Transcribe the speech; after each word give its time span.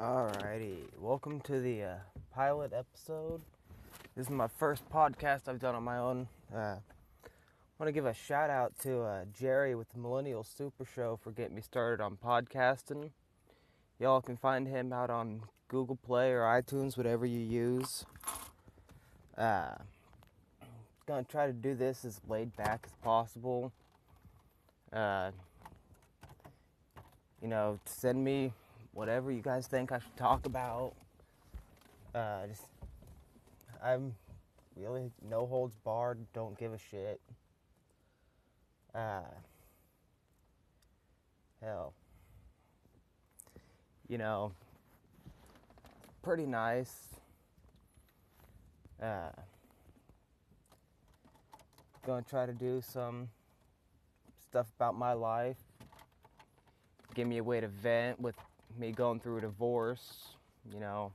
Alrighty, 0.00 0.76
welcome 1.00 1.40
to 1.40 1.58
the 1.58 1.82
uh, 1.82 1.94
pilot 2.32 2.72
episode. 2.72 3.40
This 4.14 4.26
is 4.26 4.30
my 4.30 4.46
first 4.46 4.88
podcast 4.88 5.48
I've 5.48 5.58
done 5.58 5.74
on 5.74 5.82
my 5.82 5.98
own. 5.98 6.28
Uh, 6.54 6.76
I 6.76 7.28
want 7.80 7.88
to 7.88 7.92
give 7.92 8.06
a 8.06 8.14
shout 8.14 8.48
out 8.48 8.78
to 8.84 9.00
uh, 9.00 9.24
Jerry 9.36 9.74
with 9.74 9.90
the 9.90 9.98
Millennial 9.98 10.44
Super 10.44 10.84
Show 10.84 11.18
for 11.20 11.32
getting 11.32 11.56
me 11.56 11.62
started 11.62 12.00
on 12.00 12.16
podcasting. 12.16 13.10
Y'all 13.98 14.20
can 14.20 14.36
find 14.36 14.68
him 14.68 14.92
out 14.92 15.10
on 15.10 15.42
Google 15.66 15.96
Play 15.96 16.30
or 16.30 16.42
iTunes, 16.42 16.96
whatever 16.96 17.26
you 17.26 17.40
use. 17.40 18.06
Uh, 19.36 19.74
gonna 21.08 21.24
try 21.24 21.48
to 21.48 21.52
do 21.52 21.74
this 21.74 22.04
as 22.04 22.20
laid 22.28 22.56
back 22.56 22.82
as 22.86 22.92
possible. 23.02 23.72
Uh, 24.92 25.32
you 27.42 27.48
know, 27.48 27.80
send 27.84 28.22
me 28.22 28.52
whatever 28.98 29.30
you 29.30 29.40
guys 29.40 29.68
think 29.68 29.92
I 29.92 30.00
should 30.00 30.16
talk 30.16 30.44
about. 30.44 30.92
Uh, 32.12 32.48
just, 32.48 32.64
I'm 33.80 34.12
really 34.74 35.12
no 35.30 35.46
holds 35.46 35.76
barred, 35.84 36.18
don't 36.34 36.58
give 36.58 36.72
a 36.72 36.78
shit. 36.78 37.20
Uh, 38.92 39.20
hell, 41.62 41.92
you 44.08 44.18
know, 44.18 44.50
pretty 46.22 46.44
nice. 46.44 46.92
Uh, 49.00 49.30
gonna 52.04 52.22
try 52.28 52.46
to 52.46 52.52
do 52.52 52.82
some 52.84 53.28
stuff 54.42 54.66
about 54.74 54.98
my 54.98 55.12
life. 55.12 55.58
Give 57.14 57.28
me 57.28 57.38
a 57.38 57.44
way 57.44 57.60
to 57.60 57.68
vent 57.68 58.20
with 58.20 58.34
me 58.76 58.92
going 58.92 59.20
through 59.20 59.38
a 59.38 59.40
divorce. 59.42 60.28
You 60.72 60.80
know, 60.80 61.12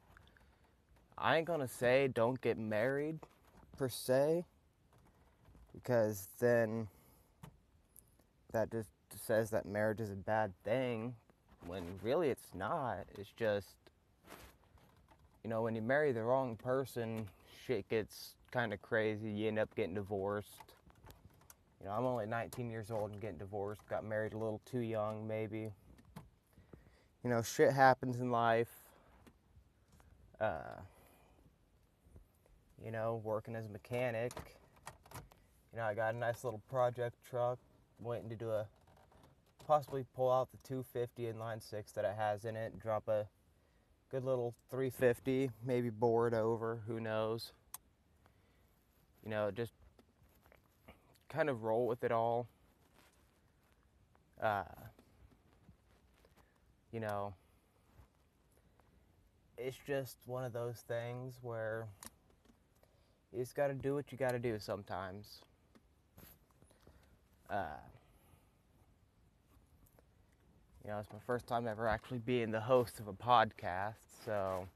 I 1.17 1.37
ain't 1.37 1.45
gonna 1.45 1.67
say 1.67 2.07
don't 2.07 2.39
get 2.41 2.57
married 2.57 3.19
per 3.77 3.89
se, 3.89 4.45
because 5.73 6.27
then 6.39 6.87
that 8.51 8.71
just 8.71 8.89
says 9.25 9.49
that 9.51 9.65
marriage 9.65 9.99
is 9.99 10.09
a 10.09 10.15
bad 10.15 10.51
thing 10.63 11.15
when 11.67 11.83
really 12.01 12.29
it's 12.29 12.53
not. 12.55 12.99
It's 13.17 13.29
just, 13.37 13.75
you 15.43 15.49
know, 15.49 15.61
when 15.61 15.75
you 15.75 15.81
marry 15.81 16.11
the 16.11 16.23
wrong 16.23 16.55
person, 16.55 17.27
shit 17.65 17.87
gets 17.89 18.35
kind 18.51 18.73
of 18.73 18.81
crazy. 18.81 19.29
You 19.29 19.47
end 19.47 19.59
up 19.59 19.73
getting 19.75 19.95
divorced. 19.95 20.49
You 21.79 21.87
know, 21.87 21.95
I'm 21.95 22.05
only 22.05 22.25
19 22.25 22.69
years 22.69 22.91
old 22.91 23.11
and 23.11 23.21
getting 23.21 23.37
divorced. 23.37 23.81
Got 23.89 24.05
married 24.05 24.33
a 24.33 24.37
little 24.37 24.61
too 24.69 24.79
young, 24.79 25.27
maybe. 25.27 25.71
You 27.23 27.29
know, 27.29 27.41
shit 27.41 27.71
happens 27.71 28.19
in 28.19 28.31
life. 28.31 28.71
Uh, 30.41 30.81
you 32.83 32.91
know, 32.91 33.21
working 33.23 33.55
as 33.55 33.65
a 33.65 33.69
mechanic. 33.69 34.33
You 35.71 35.79
know, 35.79 35.85
I 35.85 35.93
got 35.93 36.13
a 36.13 36.17
nice 36.17 36.43
little 36.43 36.61
project 36.69 37.15
truck. 37.29 37.59
Waiting 37.99 38.29
to 38.29 38.35
do 38.35 38.49
a 38.49 38.65
possibly 39.65 40.05
pull 40.15 40.31
out 40.31 40.51
the 40.51 40.57
250 40.67 41.27
in 41.27 41.39
line 41.39 41.61
six 41.61 41.91
that 41.93 42.03
it 42.03 42.15
has 42.17 42.45
in 42.45 42.55
it. 42.55 42.77
Drop 42.79 43.07
a 43.07 43.27
good 44.11 44.25
little 44.25 44.53
350, 44.69 45.49
maybe 45.65 45.89
it 46.27 46.33
over. 46.33 46.81
Who 46.87 46.99
knows? 46.99 47.53
You 49.23 49.29
know, 49.29 49.51
just 49.51 49.71
kind 51.29 51.49
of 51.49 51.63
roll 51.63 51.87
with 51.87 52.03
it 52.03 52.11
all. 52.11 52.47
Uh, 54.41 54.63
you 56.93 56.99
know, 56.99 57.33
it's 59.57 59.77
just 59.87 60.17
one 60.27 60.43
of 60.43 60.53
those 60.53 60.83
things 60.87 61.33
where 61.41 61.87
you 63.33 63.39
just 63.39 63.55
got 63.55 63.67
to 63.67 63.73
do 63.73 63.95
what 63.95 64.11
you 64.11 64.17
got 64.17 64.31
to 64.31 64.39
do 64.39 64.59
sometimes. 64.59 65.41
Uh, 67.49 67.65
you 70.83 70.91
know, 70.91 70.99
it's 70.99 71.11
my 71.11 71.19
first 71.25 71.47
time 71.47 71.67
ever 71.67 71.87
actually 71.87 72.19
being 72.19 72.51
the 72.51 72.59
host 72.59 72.99
of 72.99 73.07
a 73.07 73.13
podcast, 73.13 73.95
so, 74.23 74.67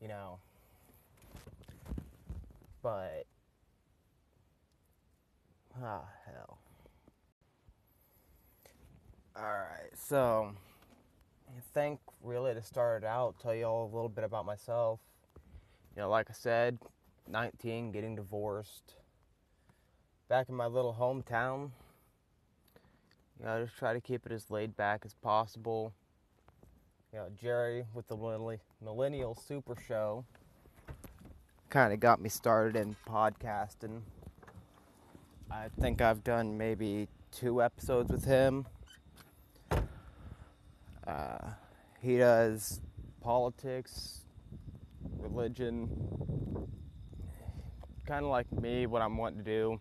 you 0.00 0.08
know, 0.08 0.38
but, 2.82 3.26
ah, 5.82 6.04
hell. 6.24 6.59
Alright, 9.36 9.92
so, 9.96 10.52
I 11.48 11.60
think 11.72 12.00
really 12.22 12.52
to 12.52 12.62
start 12.62 13.04
it 13.04 13.06
out, 13.06 13.36
tell 13.40 13.54
you 13.54 13.64
all 13.64 13.84
a 13.84 13.92
little 13.94 14.08
bit 14.08 14.24
about 14.24 14.44
myself. 14.44 15.00
You 15.96 16.02
know, 16.02 16.10
like 16.10 16.28
I 16.28 16.32
said, 16.32 16.78
19, 17.28 17.92
getting 17.92 18.16
divorced. 18.16 18.94
Back 20.28 20.48
in 20.48 20.54
my 20.54 20.66
little 20.66 20.96
hometown, 20.98 21.70
you 23.38 23.46
know, 23.46 23.56
I 23.56 23.62
just 23.62 23.76
try 23.76 23.92
to 23.92 24.00
keep 24.00 24.26
it 24.26 24.32
as 24.32 24.50
laid 24.50 24.76
back 24.76 25.02
as 25.04 25.14
possible. 25.14 25.92
You 27.12 27.20
know, 27.20 27.28
Jerry 27.40 27.84
with 27.94 28.08
the 28.08 28.16
Millennial 28.82 29.34
Super 29.34 29.76
Show 29.88 30.24
kind 31.70 31.92
of 31.92 32.00
got 32.00 32.20
me 32.20 32.28
started 32.28 32.76
in 32.76 32.96
podcasting. 33.08 34.02
I 35.50 35.68
think 35.80 36.00
I've 36.00 36.22
done 36.22 36.58
maybe 36.58 37.08
two 37.32 37.62
episodes 37.62 38.10
with 38.10 38.24
him. 38.24 38.66
Uh, 41.10 41.50
he 42.00 42.18
does 42.18 42.80
politics, 43.20 44.20
religion, 45.18 45.88
kind 48.06 48.24
of 48.24 48.30
like 48.30 48.50
me, 48.52 48.86
what 48.86 49.02
I'm 49.02 49.16
wanting 49.16 49.38
to 49.38 49.44
do. 49.44 49.80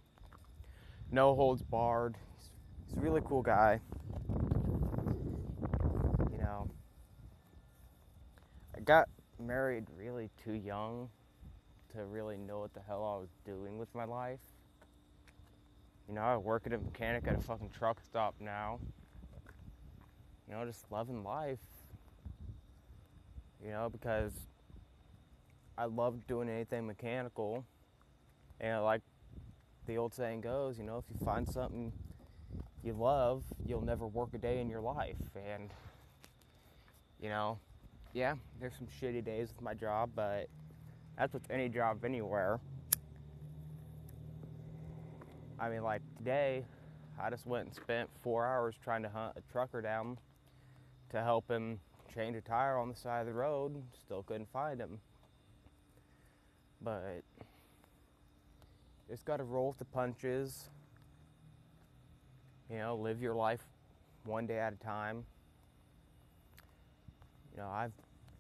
No 1.12 1.36
holds 1.36 1.62
barred. 1.62 2.16
He's, 2.36 2.50
he's 2.88 2.98
a 2.98 3.00
really 3.00 3.22
cool 3.24 3.44
guy. 3.44 3.80
You 6.32 6.40
know, 6.40 6.72
I 8.76 8.80
got 8.80 9.08
married 9.40 9.86
really 9.96 10.32
too 10.44 10.54
young 10.54 11.10
to 11.94 12.06
really 12.06 12.38
know 12.38 12.58
what 12.58 12.74
the 12.74 12.82
hell 12.82 13.04
I 13.04 13.22
was 13.22 13.30
doing 13.46 13.78
with 13.78 13.94
my 13.94 14.06
life. 14.06 14.40
You 16.08 16.16
know, 16.16 16.22
I 16.22 16.38
work 16.38 16.64
at 16.66 16.74
a 16.74 16.80
mechanic 16.80 17.28
at 17.28 17.36
a 17.38 17.42
fucking 17.42 17.70
truck 17.70 18.02
stop 18.04 18.34
now 18.40 18.80
you 20.50 20.56
know, 20.56 20.66
just 20.66 20.92
loving 20.92 21.24
life. 21.24 21.60
You 23.64 23.72
know, 23.72 23.90
because 23.90 24.34
I 25.78 25.86
love 25.86 26.26
doing 26.28 26.50
anything 26.50 26.88
mechanical. 26.88 27.64
And 28.60 28.84
like 28.84 29.02
the 29.86 29.98
old 29.98 30.14
saying 30.14 30.42
goes, 30.42 30.78
you 30.78 30.86
know, 30.86 30.98
if 30.98 31.06
you 31.10 31.26
find 31.26 31.48
something 31.48 31.92
you 32.84 32.94
love, 32.94 33.44
you'll 33.66 33.82
never 33.82 34.08
work 34.08 34.30
a 34.34 34.38
day 34.38 34.60
in 34.60 34.70
your 34.70 34.82
life. 34.82 35.18
And, 35.36 35.70
you 37.22 37.30
know, 37.30 37.60
yeah, 38.14 38.36
there's 38.60 38.74
some 38.76 38.88
shitty 39.02 39.24
days 39.24 39.50
with 39.50 39.62
my 39.62 39.74
job, 39.74 40.10
but 40.16 40.48
that's 41.18 41.34
with 41.34 41.44
any 41.50 41.70
job 41.70 42.04
anywhere. 42.06 42.60
I 45.60 45.70
mean, 45.70 45.84
like 45.84 46.02
today, 46.18 46.64
I 47.22 47.30
just 47.30 47.46
went 47.46 47.66
and 47.66 47.76
spent 47.76 48.10
four 48.24 48.46
hours 48.46 48.76
trying 48.82 49.04
to 49.04 49.10
hunt 49.10 49.34
a 49.36 49.52
trucker 49.52 49.82
down 49.82 50.18
to 51.12 51.22
help 51.22 51.50
him 51.50 51.80
change 52.14 52.36
a 52.36 52.42
tire 52.42 52.78
on 52.78 52.90
the 52.90 52.96
side 52.96 53.22
of 53.22 53.28
the 53.28 53.34
road. 53.34 53.82
Still 54.06 54.24
couldn't 54.24 54.52
find 54.52 54.80
him. 54.80 55.00
But 56.82 57.24
just 59.10 59.26
got 59.26 59.38
to 59.38 59.44
roll 59.44 59.70
with 59.70 59.78
the 59.80 59.86
punches. 59.86 60.70
You 62.70 62.78
know, 62.78 62.96
live 62.96 63.22
your 63.22 63.34
life 63.34 63.64
one 64.26 64.46
day 64.46 64.60
at 64.60 64.74
a 64.74 64.76
time. 64.78 65.26
You 67.56 67.62
know, 67.62 67.70
I've 67.70 67.92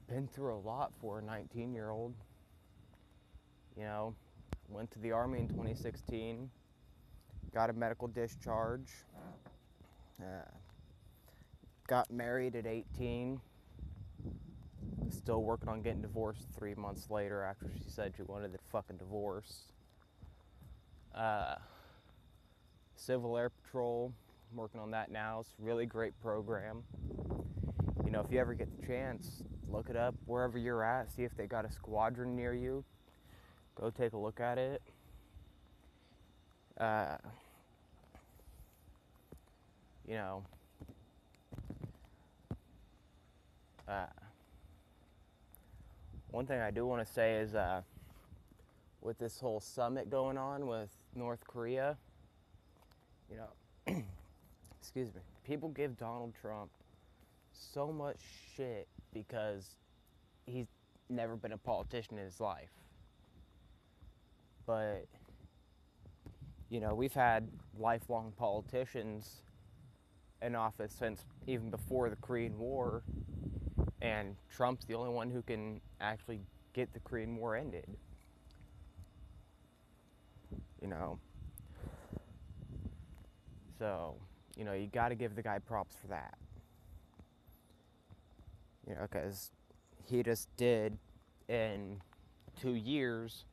been 0.08 0.28
through 0.28 0.56
a 0.56 0.62
lot 0.62 0.92
for 1.02 1.20
a 1.20 1.22
19 1.22 1.74
year 1.74 1.90
old. 1.90 2.14
You 3.76 3.84
know, 3.84 4.16
went 4.70 4.92
to 4.92 5.00
the 5.00 5.12
Army 5.12 5.40
in 5.40 5.48
2016, 5.48 6.50
got 7.54 7.70
a 7.70 7.74
medical 7.74 8.08
discharge. 8.08 8.90
Uh, 10.22 10.26
got 11.90 12.12
married 12.12 12.56
at 12.56 12.68
18. 12.68 13.42
Still 15.10 15.42
working 15.42 15.68
on 15.68 15.82
getting 15.82 16.04
divorced 16.04 16.46
three 16.56 16.76
months 16.76 17.10
later 17.10 17.44
after 17.44 17.66
she 17.76 17.90
said 17.90 18.14
she 18.16 18.22
wanted 18.22 18.54
the 18.54 18.60
fucking 18.72 18.98
divorce. 18.98 19.64
Uh, 21.16 21.56
Civil 22.96 23.36
Air 23.36 23.50
Patrol, 23.50 24.14
I'm 24.52 24.58
working 24.58 24.80
on 24.80 24.92
that 24.92 25.10
now. 25.10 25.40
It's 25.40 25.50
a 25.60 25.64
really 25.64 25.88
great 25.88 26.14
program. 26.22 26.84
You 28.06 28.12
know, 28.12 28.22
if 28.22 28.32
you 28.32 28.40
ever 28.40 28.54
get 28.54 28.70
the 28.80 28.86
chance, 28.86 29.42
look 29.68 29.90
it 29.90 29.96
up 29.96 30.14
wherever 30.28 30.60
you're 30.60 30.84
at, 30.84 31.12
see 31.12 31.24
if 31.24 31.36
they 31.36 31.48
got 31.48 31.66
a 31.66 31.72
squadron 31.72 32.36
near 32.36 32.54
you. 32.54 32.84
Go 33.74 33.90
take 33.90 34.14
a 34.14 34.18
look 34.18 34.40
at 34.40 34.60
it. 34.60 34.82
Uh, 36.78 37.18
you 40.08 40.14
know, 40.14 40.44
Uh, 43.90 44.06
one 46.30 46.46
thing 46.46 46.60
I 46.60 46.70
do 46.70 46.86
want 46.86 47.06
to 47.06 47.12
say 47.12 47.38
is 47.38 47.56
uh, 47.56 47.82
with 49.02 49.18
this 49.18 49.40
whole 49.40 49.60
summit 49.60 50.12
going 50.12 50.38
on 50.38 50.68
with 50.68 50.92
North 51.16 51.44
Korea, 51.48 51.98
you 53.32 53.38
know, 53.38 54.04
excuse 54.80 55.08
me, 55.08 55.22
people 55.44 55.70
give 55.70 55.98
Donald 55.98 56.34
Trump 56.40 56.70
so 57.52 57.92
much 57.92 58.20
shit 58.56 58.88
because 59.12 59.76
he's 60.46 60.68
never 61.10 61.36
been 61.36 61.54
a 61.54 61.58
politician 61.58 62.20
in 62.20 62.26
his 62.26 62.40
life. 62.40 62.70
But, 64.68 65.08
you 66.70 66.80
know, 66.80 66.94
we've 66.94 67.14
had 67.14 67.48
lifelong 67.80 68.34
politicians 68.38 69.38
in 70.44 70.54
office 70.54 70.94
since 70.94 71.26
even 71.48 71.72
before 71.72 72.12
the 72.12 72.16
Korean 72.18 72.58
War, 72.60 73.02
and 74.02 74.36
Trump's 74.50 74.86
the 74.86 74.94
only 74.94 75.10
one 75.10 75.30
who 75.30 75.42
can 75.42 75.82
actually 76.00 76.40
get 76.74 76.94
the 76.94 77.00
Korean 77.00 77.36
War 77.36 77.56
ended. 77.56 77.86
You 80.82 80.88
know. 80.88 81.20
So, 83.78 84.16
you 84.58 84.66
know, 84.66 84.74
you 84.74 84.88
got 84.88 85.10
to 85.10 85.16
give 85.16 85.36
the 85.36 85.42
guy 85.42 85.60
props 85.60 85.96
for 86.02 86.08
that. 86.08 86.38
You 88.88 88.96
know, 88.96 89.02
because 89.02 89.52
he 90.06 90.24
just 90.24 90.50
did 90.58 90.98
in 91.48 92.02
two 92.60 92.74
years 92.74 93.46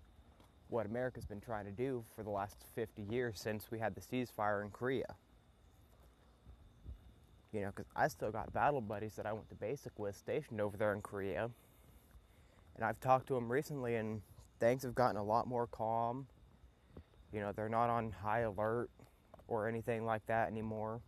what 0.68 0.86
America's 0.86 1.24
been 1.24 1.40
trying 1.40 1.64
to 1.64 1.70
do 1.70 2.04
for 2.14 2.22
the 2.22 2.30
last 2.30 2.56
50 2.74 3.02
years 3.02 3.38
since 3.38 3.70
we 3.70 3.78
had 3.78 3.94
the 3.94 4.00
ceasefire 4.00 4.64
in 4.64 4.70
Korea. 4.70 5.14
You 7.56 7.62
know, 7.62 7.72
because 7.74 7.90
I 7.96 8.08
still 8.08 8.30
got 8.30 8.52
battle 8.52 8.82
buddies 8.82 9.16
that 9.16 9.24
I 9.24 9.32
went 9.32 9.48
to 9.48 9.54
basic 9.54 9.98
with 9.98 10.14
stationed 10.14 10.60
over 10.60 10.76
there 10.76 10.92
in 10.92 11.00
Korea. 11.00 11.48
And 12.74 12.84
I've 12.84 13.00
talked 13.00 13.28
to 13.28 13.34
them 13.34 13.50
recently, 13.50 13.94
and 13.94 14.20
things 14.60 14.82
have 14.82 14.94
gotten 14.94 15.16
a 15.16 15.24
lot 15.24 15.46
more 15.46 15.66
calm. 15.66 16.26
You 17.32 17.40
know, 17.40 17.52
they're 17.52 17.70
not 17.70 17.88
on 17.88 18.12
high 18.12 18.40
alert 18.40 18.90
or 19.48 19.68
anything 19.68 20.04
like 20.04 20.26
that 20.26 20.48
anymore. 20.48 21.00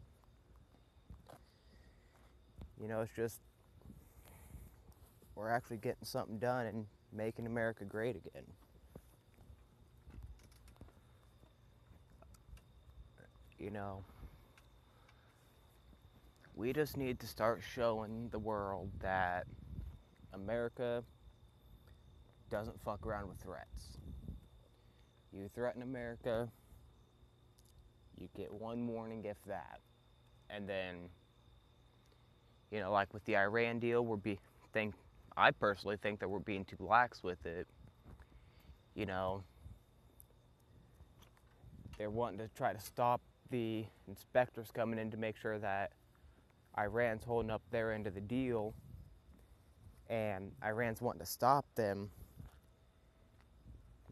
You 2.80 2.88
know, 2.88 3.02
it's 3.02 3.14
just 3.14 3.40
we're 5.34 5.50
actually 5.50 5.76
getting 5.76 6.04
something 6.04 6.38
done 6.38 6.64
and 6.64 6.86
making 7.12 7.44
America 7.44 7.84
great 7.84 8.16
again. 8.16 8.44
You 13.58 13.70
know, 13.70 14.02
we 16.58 16.72
just 16.72 16.96
need 16.96 17.20
to 17.20 17.26
start 17.26 17.62
showing 17.72 18.28
the 18.32 18.38
world 18.38 18.90
that 18.98 19.46
America 20.34 21.04
doesn't 22.50 22.76
fuck 22.84 23.06
around 23.06 23.28
with 23.28 23.38
threats. 23.38 23.96
You 25.32 25.48
threaten 25.54 25.82
America, 25.82 26.48
you 28.18 28.28
get 28.36 28.52
one 28.52 28.88
warning 28.88 29.24
if 29.24 29.36
that. 29.46 29.78
And 30.50 30.68
then 30.68 30.96
you 32.72 32.80
know, 32.80 32.90
like 32.90 33.14
with 33.14 33.24
the 33.24 33.36
Iran 33.36 33.78
deal, 33.78 34.04
we're 34.04 34.16
be 34.16 34.40
think 34.72 34.94
I 35.36 35.52
personally 35.52 35.96
think 35.96 36.18
that 36.18 36.28
we're 36.28 36.40
being 36.40 36.64
too 36.64 36.76
lax 36.80 37.22
with 37.22 37.46
it. 37.46 37.68
You 38.96 39.06
know, 39.06 39.44
they're 41.96 42.10
wanting 42.10 42.38
to 42.40 42.48
try 42.56 42.72
to 42.72 42.80
stop 42.80 43.20
the 43.50 43.84
inspectors 44.08 44.72
coming 44.74 44.98
in 44.98 45.12
to 45.12 45.16
make 45.16 45.36
sure 45.36 45.58
that 45.60 45.92
Iran's 46.78 47.24
holding 47.24 47.50
up 47.50 47.62
their 47.70 47.92
end 47.92 48.06
of 48.06 48.14
the 48.14 48.20
deal 48.20 48.74
and 50.08 50.52
Iran's 50.64 51.00
wanting 51.00 51.20
to 51.20 51.26
stop 51.26 51.66
them. 51.74 52.10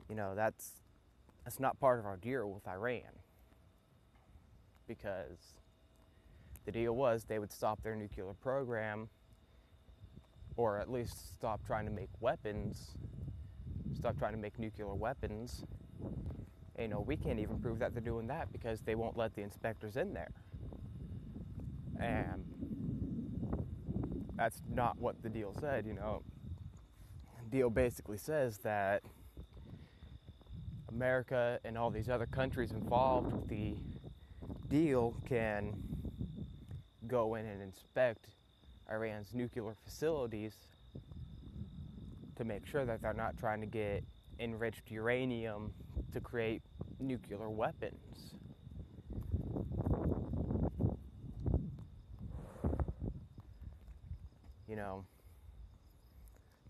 You 0.08 0.16
know, 0.16 0.34
that's 0.34 0.72
that's 1.44 1.60
not 1.60 1.78
part 1.78 1.98
of 1.98 2.06
our 2.06 2.16
deal 2.16 2.50
with 2.50 2.66
Iran. 2.66 3.02
Because 4.88 5.54
the 6.64 6.72
deal 6.72 6.94
was 6.94 7.24
they 7.24 7.38
would 7.38 7.52
stop 7.52 7.82
their 7.82 7.96
nuclear 7.96 8.32
program 8.42 9.08
or 10.56 10.78
at 10.78 10.90
least 10.90 11.34
stop 11.34 11.64
trying 11.66 11.84
to 11.84 11.90
make 11.90 12.08
weapons, 12.20 12.92
stop 13.96 14.18
trying 14.18 14.32
to 14.32 14.38
make 14.38 14.58
nuclear 14.58 14.94
weapons. 14.94 15.64
You 16.78 16.88
know, 16.88 17.00
we 17.00 17.16
can't 17.16 17.38
even 17.38 17.58
prove 17.58 17.78
that 17.78 17.92
they're 17.94 18.02
doing 18.02 18.26
that 18.28 18.52
because 18.52 18.80
they 18.80 18.94
won't 18.94 19.16
let 19.16 19.34
the 19.34 19.42
inspectors 19.42 19.96
in 19.96 20.14
there. 20.14 20.30
And 21.98 22.44
that's 24.36 24.62
not 24.70 24.98
what 24.98 25.22
the 25.22 25.28
deal 25.28 25.54
said, 25.60 25.86
you 25.86 25.94
know. 25.94 26.22
The 27.44 27.50
deal 27.50 27.70
basically 27.70 28.18
says 28.18 28.58
that 28.58 29.02
America 30.88 31.58
and 31.64 31.76
all 31.76 31.90
these 31.90 32.08
other 32.08 32.26
countries 32.26 32.72
involved 32.72 33.32
with 33.32 33.48
the 33.48 33.76
deal 34.68 35.14
can 35.26 35.74
go 37.06 37.34
in 37.36 37.46
and 37.46 37.62
inspect 37.62 38.26
Iran's 38.90 39.34
nuclear 39.34 39.74
facilities 39.84 40.54
to 42.36 42.44
make 42.44 42.66
sure 42.66 42.84
that 42.84 43.02
they're 43.02 43.14
not 43.14 43.36
trying 43.38 43.60
to 43.60 43.66
get 43.66 44.04
enriched 44.38 44.90
uranium 44.90 45.72
to 46.12 46.20
create 46.20 46.62
nuclear 47.00 47.48
weapons. 47.48 48.05
You 54.68 54.76
know, 54.76 55.04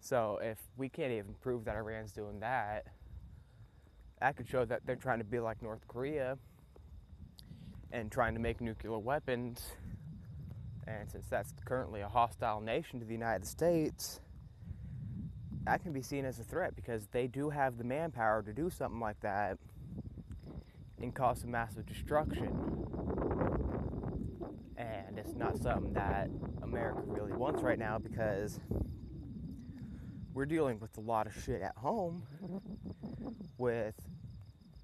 so 0.01 0.39
if 0.43 0.59
we 0.77 0.89
can't 0.89 1.13
even 1.13 1.35
prove 1.41 1.65
that 1.65 1.77
Iran's 1.77 2.13
doing 2.13 2.41
that, 2.41 2.87
that 4.21 4.37
could 4.37 4.49
show 4.49 4.65
that 4.65 4.83
they're 4.87 4.97
trying 4.97 5.19
to 5.19 5.25
be 5.25 5.39
like 5.39 5.63
North 5.63 5.87
Korea 5.89 6.39
and 7.93 8.11
trying 8.11 8.35
to 8.35 8.41
make 8.41 8.61
nuclear 8.61 8.99
weapons 8.99 9.63
and 10.87 11.11
since 11.11 11.27
that's 11.29 11.53
currently 11.65 12.01
a 12.01 12.09
hostile 12.09 12.61
nation 12.61 13.01
to 13.01 13.07
the 13.07 13.13
United 13.13 13.47
States, 13.47 14.21
that 15.65 15.83
can 15.83 15.93
be 15.93 16.03
seen 16.03 16.25
as 16.25 16.39
a 16.39 16.45
threat 16.45 16.77
because 16.77 17.09
they 17.09 17.27
do 17.27 17.51
have 17.51 17.77
the 17.77 17.85
manpower 17.85 18.43
to 18.43 18.53
do 18.53 18.71
something 18.71 19.01
like 19.01 19.19
that 19.21 19.59
and 21.03 21.15
cause 21.15 21.41
some 21.41 21.51
massive 21.51 21.85
destruction. 21.87 23.66
And 24.77 25.19
it's 25.19 25.35
not 25.35 25.57
something 25.57 25.93
that 25.95 26.29
America 26.63 27.03
really 27.07 27.33
wants 27.33 27.63
right 27.63 27.79
now 27.79 27.99
because 27.99 28.61
we're 30.35 30.47
dealing 30.47 30.79
with 30.81 30.97
a 30.99 31.01
lot 31.01 31.27
of 31.27 31.35
shit 31.45 31.63
at 31.63 31.77
home 31.77 32.23
with 33.59 33.95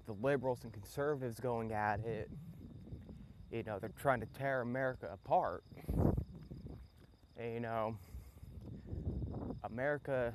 the 0.07 0.13
liberals 0.13 0.63
and 0.63 0.73
conservatives 0.73 1.39
going 1.39 1.71
at 1.71 1.99
it 1.99 2.29
you 3.53 3.61
know, 3.61 3.77
they're 3.77 3.91
trying 4.01 4.19
to 4.19 4.25
tear 4.25 4.61
America 4.61 5.07
apart. 5.13 5.63
And, 7.37 7.53
you 7.53 7.59
know, 7.59 7.95
America, 9.63 10.33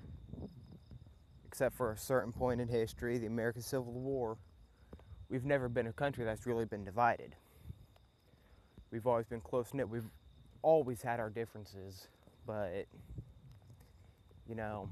except 1.44 1.76
for 1.76 1.90
a 1.90 1.98
certain 1.98 2.32
point 2.32 2.60
in 2.60 2.68
history, 2.68 3.18
the 3.18 3.26
American 3.26 3.62
Civil 3.62 3.92
War, 3.92 4.38
we've 5.28 5.44
never 5.44 5.68
been 5.68 5.88
a 5.88 5.92
country 5.92 6.24
that's 6.24 6.46
really 6.46 6.64
been 6.64 6.84
divided. 6.84 7.34
We've 8.90 9.06
always 9.06 9.26
been 9.26 9.40
close 9.40 9.72
knit. 9.74 9.88
We've 9.88 10.08
always 10.62 11.02
had 11.02 11.20
our 11.20 11.30
differences, 11.30 12.08
but, 12.46 12.86
you 14.48 14.54
know, 14.54 14.88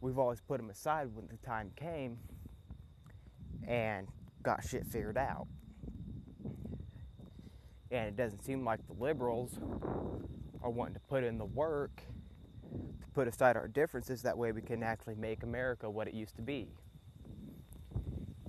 we've 0.00 0.18
always 0.18 0.40
put 0.40 0.58
them 0.58 0.70
aside 0.70 1.08
when 1.14 1.26
the 1.28 1.36
time 1.46 1.70
came 1.76 2.18
and 3.66 4.06
got 4.42 4.64
shit 4.64 4.86
figured 4.86 5.16
out 5.16 5.46
and 7.94 8.08
it 8.08 8.16
doesn't 8.16 8.44
seem 8.44 8.64
like 8.64 8.80
the 8.88 9.02
liberals 9.02 9.58
are 10.62 10.70
wanting 10.70 10.94
to 10.94 11.00
put 11.00 11.22
in 11.22 11.38
the 11.38 11.44
work 11.44 12.02
to 12.72 13.06
put 13.14 13.28
aside 13.28 13.56
our 13.56 13.68
differences 13.68 14.22
that 14.22 14.36
way 14.36 14.50
we 14.50 14.60
can 14.60 14.82
actually 14.82 15.14
make 15.14 15.44
America 15.44 15.88
what 15.88 16.08
it 16.08 16.14
used 16.14 16.34
to 16.34 16.42
be. 16.42 16.68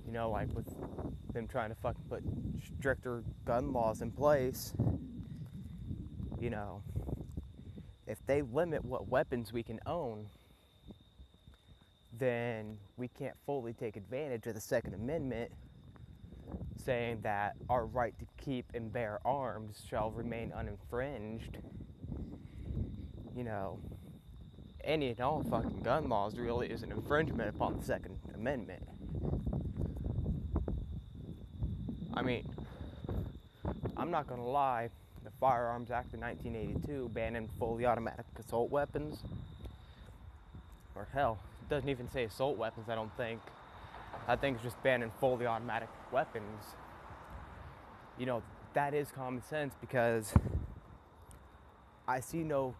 You 0.04 0.12
know, 0.12 0.30
like 0.30 0.52
with 0.52 0.66
them 1.36 1.46
trying 1.46 1.68
to 1.68 1.76
fucking 1.76 2.02
put 2.08 2.22
stricter 2.78 3.22
gun 3.44 3.72
laws 3.72 4.00
in 4.00 4.10
place, 4.10 4.72
you 6.40 6.50
know, 6.50 6.82
if 8.06 8.18
they 8.26 8.42
limit 8.42 8.84
what 8.84 9.08
weapons 9.08 9.52
we 9.52 9.62
can 9.62 9.78
own, 9.86 10.26
then 12.18 12.78
we 12.96 13.08
can't 13.08 13.36
fully 13.44 13.74
take 13.74 13.96
advantage 13.96 14.46
of 14.46 14.54
the 14.54 14.60
Second 14.60 14.94
Amendment 14.94 15.52
saying 16.84 17.20
that 17.22 17.56
our 17.68 17.84
right 17.84 18.14
to 18.18 18.24
keep 18.42 18.64
and 18.74 18.92
bear 18.92 19.18
arms 19.24 19.84
shall 19.88 20.10
remain 20.10 20.52
uninfringed. 20.52 21.56
You 23.36 23.44
know, 23.44 23.78
any 24.82 25.10
and 25.10 25.20
all 25.20 25.42
fucking 25.42 25.82
gun 25.82 26.08
laws 26.08 26.38
really 26.38 26.68
is 26.68 26.82
an 26.82 26.92
infringement 26.92 27.54
upon 27.54 27.76
the 27.78 27.84
Second 27.84 28.18
Amendment. 28.34 28.82
I 32.16 32.22
mean, 32.22 32.48
I'm 33.94 34.10
not 34.10 34.26
gonna 34.26 34.46
lie, 34.46 34.88
the 35.22 35.30
Firearms 35.38 35.90
Act 35.90 36.14
of 36.14 36.20
1982 36.20 37.10
banning 37.10 37.46
fully 37.58 37.84
automatic 37.84 38.24
assault 38.38 38.70
weapons. 38.70 39.18
Or 40.94 41.06
hell, 41.12 41.38
it 41.60 41.68
doesn't 41.68 41.90
even 41.90 42.08
say 42.08 42.24
assault 42.24 42.56
weapons, 42.56 42.88
I 42.88 42.94
don't 42.94 43.14
think. 43.18 43.42
I 44.26 44.34
think 44.34 44.56
it's 44.56 44.64
just 44.64 44.82
banning 44.82 45.12
fully 45.20 45.44
automatic 45.44 45.90
weapons. 46.10 46.64
You 48.18 48.24
know, 48.24 48.42
that 48.72 48.94
is 48.94 49.10
common 49.10 49.42
sense 49.42 49.74
because 49.78 50.32
I 52.08 52.20
see 52.20 52.38
no 52.38 52.74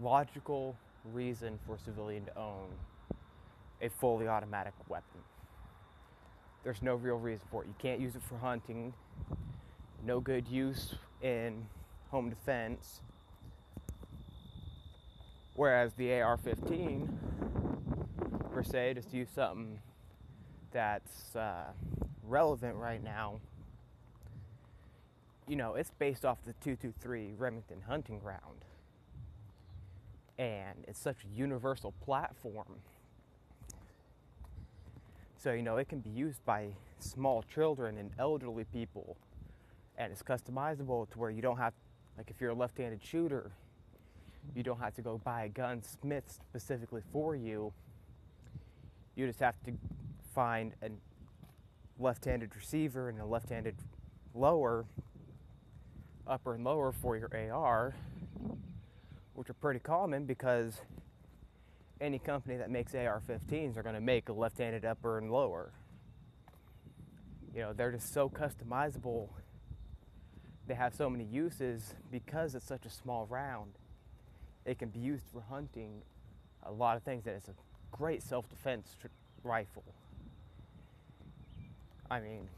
logical 0.00 0.76
reason 1.12 1.58
for 1.66 1.74
a 1.74 1.78
civilian 1.78 2.24
to 2.24 2.38
own 2.38 2.68
a 3.82 3.90
fully 3.90 4.28
automatic 4.28 4.72
weapon. 4.88 5.20
There's 6.68 6.82
no 6.82 6.96
real 6.96 7.16
reason 7.16 7.46
for 7.50 7.64
it. 7.64 7.66
You 7.68 7.74
can't 7.78 7.98
use 7.98 8.14
it 8.14 8.20
for 8.28 8.36
hunting, 8.36 8.92
no 10.04 10.20
good 10.20 10.46
use 10.46 10.96
in 11.22 11.64
home 12.10 12.28
defense. 12.28 13.00
Whereas 15.54 15.94
the 15.94 16.20
AR 16.20 16.36
15, 16.36 17.08
per 18.52 18.62
se, 18.62 18.92
just 18.96 19.14
use 19.14 19.30
something 19.34 19.78
that's 20.70 21.34
uh, 21.34 21.72
relevant 22.22 22.76
right 22.76 23.02
now. 23.02 23.40
You 25.46 25.56
know, 25.56 25.74
it's 25.74 25.92
based 25.98 26.26
off 26.26 26.36
the 26.44 26.52
223 26.62 27.32
Remington 27.38 27.80
Hunting 27.88 28.18
Ground. 28.18 28.66
And 30.38 30.84
it's 30.86 31.00
such 31.00 31.24
a 31.24 31.34
universal 31.34 31.94
platform. 32.04 32.82
So, 35.40 35.52
you 35.52 35.62
know, 35.62 35.76
it 35.76 35.88
can 35.88 36.00
be 36.00 36.10
used 36.10 36.44
by 36.44 36.68
small 36.98 37.42
children 37.42 37.96
and 37.96 38.10
elderly 38.18 38.64
people. 38.64 39.16
And 39.96 40.12
it's 40.12 40.22
customizable 40.22 41.08
to 41.10 41.18
where 41.18 41.30
you 41.30 41.42
don't 41.42 41.58
have 41.58 41.72
like 42.16 42.30
if 42.30 42.40
you're 42.40 42.50
a 42.50 42.54
left-handed 42.54 43.00
shooter 43.02 43.52
you 44.54 44.62
don't 44.62 44.80
have 44.80 44.94
to 44.94 45.02
go 45.02 45.18
buy 45.18 45.44
a 45.44 45.48
gun 45.48 45.82
smith 45.82 46.24
specifically 46.48 47.02
for 47.12 47.36
you. 47.36 47.72
You 49.16 49.26
just 49.26 49.40
have 49.40 49.54
to 49.64 49.72
find 50.34 50.72
a 50.82 50.90
left-handed 51.98 52.54
receiver 52.54 53.08
and 53.08 53.20
a 53.20 53.26
left-handed 53.26 53.74
lower 54.34 54.84
upper 56.26 56.54
and 56.54 56.62
lower 56.62 56.92
for 56.92 57.16
your 57.16 57.30
AR 57.34 57.94
which 59.34 59.48
are 59.48 59.54
pretty 59.54 59.80
common 59.80 60.24
because 60.24 60.80
any 62.00 62.18
company 62.18 62.56
that 62.56 62.70
makes 62.70 62.94
AR-15s 62.94 63.76
are 63.76 63.82
going 63.82 63.94
to 63.94 64.00
make 64.00 64.28
a 64.28 64.32
left-handed 64.32 64.84
upper 64.84 65.18
and 65.18 65.30
lower 65.30 65.72
you 67.54 67.60
know 67.60 67.72
they're 67.72 67.92
just 67.92 68.12
so 68.12 68.28
customizable 68.28 69.28
they 70.68 70.74
have 70.74 70.94
so 70.94 71.08
many 71.08 71.24
uses 71.24 71.94
because 72.12 72.54
it's 72.54 72.66
such 72.66 72.84
a 72.84 72.90
small 72.90 73.26
round. 73.30 73.72
It 74.66 74.78
can 74.78 74.90
be 74.90 75.00
used 75.00 75.24
for 75.32 75.40
hunting, 75.40 76.02
a 76.62 76.70
lot 76.70 76.98
of 76.98 77.02
things. 77.02 77.24
That 77.24 77.34
it's 77.36 77.48
a 77.48 77.54
great 77.90 78.22
self-defense 78.22 78.96
tr- 79.00 79.06
rifle. 79.42 79.84
I 82.10 82.20
mean, 82.20 82.48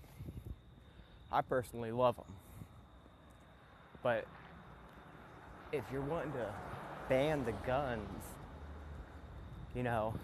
I 1.30 1.40
personally 1.40 1.92
love 1.92 2.16
them, 2.16 2.34
but 4.02 4.26
if 5.72 5.84
you're 5.92 6.02
wanting 6.02 6.32
to 6.32 6.52
ban 7.08 7.44
the 7.44 7.52
guns, 7.64 8.24
you 9.74 9.82
know, 9.82 10.14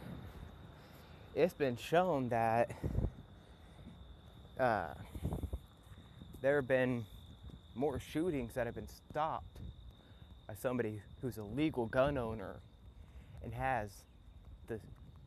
it's 1.35 1.55
been 1.55 1.76
shown 1.76 2.29
that 2.31 2.71
uh, 4.59 4.95
there 6.43 6.57
have 6.57 6.69
been 6.69 7.05
more 7.75 8.00
shootings 8.00 8.55
that 8.55 8.67
have 8.67 8.75
been 8.75 8.88
stopped 8.88 9.59
by 10.49 10.55
somebody 10.55 11.00
who's 11.21 11.38
a 11.38 11.43
legal 11.43 11.87
gun 11.87 12.19
owner 12.19 12.57
and 13.45 13.53
has 13.53 13.91
the 14.67 14.81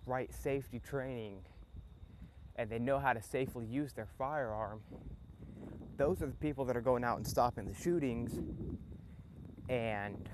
right 0.05 0.33
safety 0.33 0.79
training 0.79 1.39
and 2.55 2.69
they 2.69 2.79
know 2.79 2.99
how 2.99 3.13
to 3.13 3.21
safely 3.21 3.65
use 3.65 3.93
their 3.93 4.07
firearm, 4.17 4.81
those 5.97 6.21
are 6.21 6.27
the 6.27 6.33
people 6.33 6.65
that 6.65 6.75
are 6.75 6.81
going 6.81 7.05
out 7.05 7.15
and 7.17 7.25
stopping 7.25 7.65
the 7.65 7.73
shootings. 7.73 8.37
And, 9.69 10.27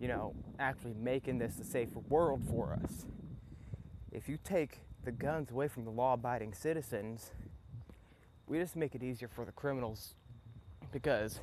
you 0.00 0.08
know, 0.08 0.34
actually 0.58 0.94
making 0.94 1.38
this 1.38 1.58
a 1.58 1.64
safer 1.64 2.00
world 2.08 2.42
for 2.48 2.78
us. 2.82 3.06
If 4.12 4.28
you 4.28 4.38
take 4.42 4.80
the 5.04 5.12
guns 5.12 5.50
away 5.50 5.68
from 5.68 5.84
the 5.84 5.90
law 5.90 6.14
abiding 6.14 6.54
citizens, 6.54 7.30
we 8.46 8.58
just 8.58 8.76
make 8.76 8.94
it 8.94 9.02
easier 9.02 9.28
for 9.28 9.44
the 9.44 9.52
criminals 9.52 10.14
because 10.92 11.40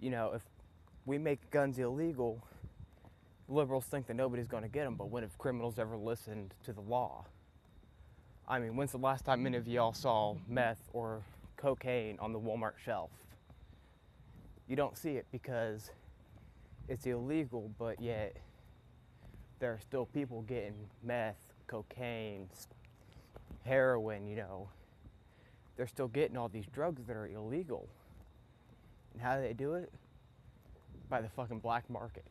you 0.00 0.10
know 0.10 0.32
if 0.34 0.42
we 1.04 1.18
make 1.18 1.50
guns 1.50 1.78
illegal 1.78 2.42
liberals 3.48 3.84
think 3.84 4.06
that 4.06 4.14
nobody's 4.14 4.46
going 4.46 4.62
to 4.62 4.68
get 4.68 4.84
them 4.84 4.94
but 4.94 5.10
when 5.10 5.22
have 5.22 5.36
criminals 5.38 5.78
ever 5.78 5.96
listened 5.96 6.54
to 6.64 6.72
the 6.72 6.80
law 6.80 7.24
i 8.48 8.58
mean 8.58 8.76
when's 8.76 8.92
the 8.92 8.98
last 8.98 9.24
time 9.24 9.44
any 9.46 9.56
of 9.56 9.66
y'all 9.66 9.92
saw 9.92 10.34
meth 10.48 10.88
or 10.92 11.22
cocaine 11.56 12.16
on 12.20 12.32
the 12.32 12.38
walmart 12.38 12.78
shelf 12.84 13.10
you 14.68 14.76
don't 14.76 14.96
see 14.96 15.16
it 15.16 15.26
because 15.32 15.90
it's 16.88 17.06
illegal 17.06 17.70
but 17.78 18.00
yet 18.00 18.36
there 19.58 19.72
are 19.72 19.80
still 19.80 20.06
people 20.06 20.42
getting 20.42 20.74
meth 21.02 21.52
cocaine 21.66 22.48
heroin 23.64 24.26
you 24.26 24.36
know 24.36 24.68
they're 25.76 25.86
still 25.86 26.08
getting 26.08 26.36
all 26.36 26.48
these 26.48 26.66
drugs 26.72 27.02
that 27.06 27.16
are 27.16 27.26
illegal. 27.26 27.88
And 29.12 29.22
how 29.22 29.36
do 29.36 29.42
they 29.42 29.52
do 29.52 29.74
it? 29.74 29.92
By 31.08 31.20
the 31.20 31.28
fucking 31.28 31.58
black 31.58 31.88
market. 31.90 32.24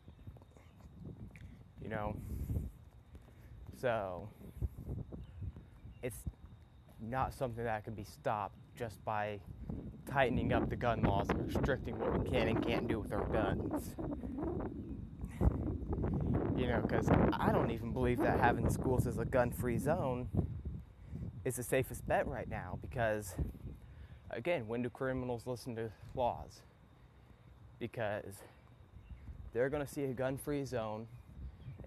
You 1.82 1.88
know? 1.88 2.16
So, 3.80 4.28
it's 6.02 6.20
not 7.00 7.34
something 7.34 7.64
that 7.64 7.84
can 7.84 7.94
be 7.94 8.04
stopped 8.04 8.56
just 8.78 9.04
by 9.04 9.38
tightening 10.10 10.52
up 10.52 10.68
the 10.68 10.76
gun 10.76 11.02
laws 11.02 11.28
and 11.30 11.46
restricting 11.46 11.98
what 11.98 12.18
we 12.18 12.28
can 12.30 12.48
and 12.48 12.64
can't 12.64 12.88
do 12.88 12.98
with 13.00 13.12
our 13.12 13.24
guns. 13.26 13.94
You 16.56 16.66
know, 16.66 16.80
because 16.82 17.08
I 17.10 17.50
don't 17.52 17.70
even 17.70 17.92
believe 17.92 18.18
that 18.18 18.38
having 18.40 18.68
schools 18.70 19.06
as 19.06 19.18
a 19.18 19.24
gun 19.24 19.50
free 19.50 19.78
zone 19.78 20.28
is 21.44 21.56
the 21.56 21.62
safest 21.62 22.06
bet 22.06 22.26
right 22.26 22.48
now 22.48 22.78
because, 22.82 23.34
again, 24.30 24.68
when 24.68 24.82
do 24.82 24.90
criminals 24.90 25.46
listen 25.46 25.74
to 25.76 25.90
laws? 26.14 26.60
Because 27.78 28.34
they're 29.52 29.68
going 29.68 29.84
to 29.84 29.92
see 29.92 30.04
a 30.04 30.08
gun 30.08 30.36
free 30.36 30.64
zone. 30.64 31.06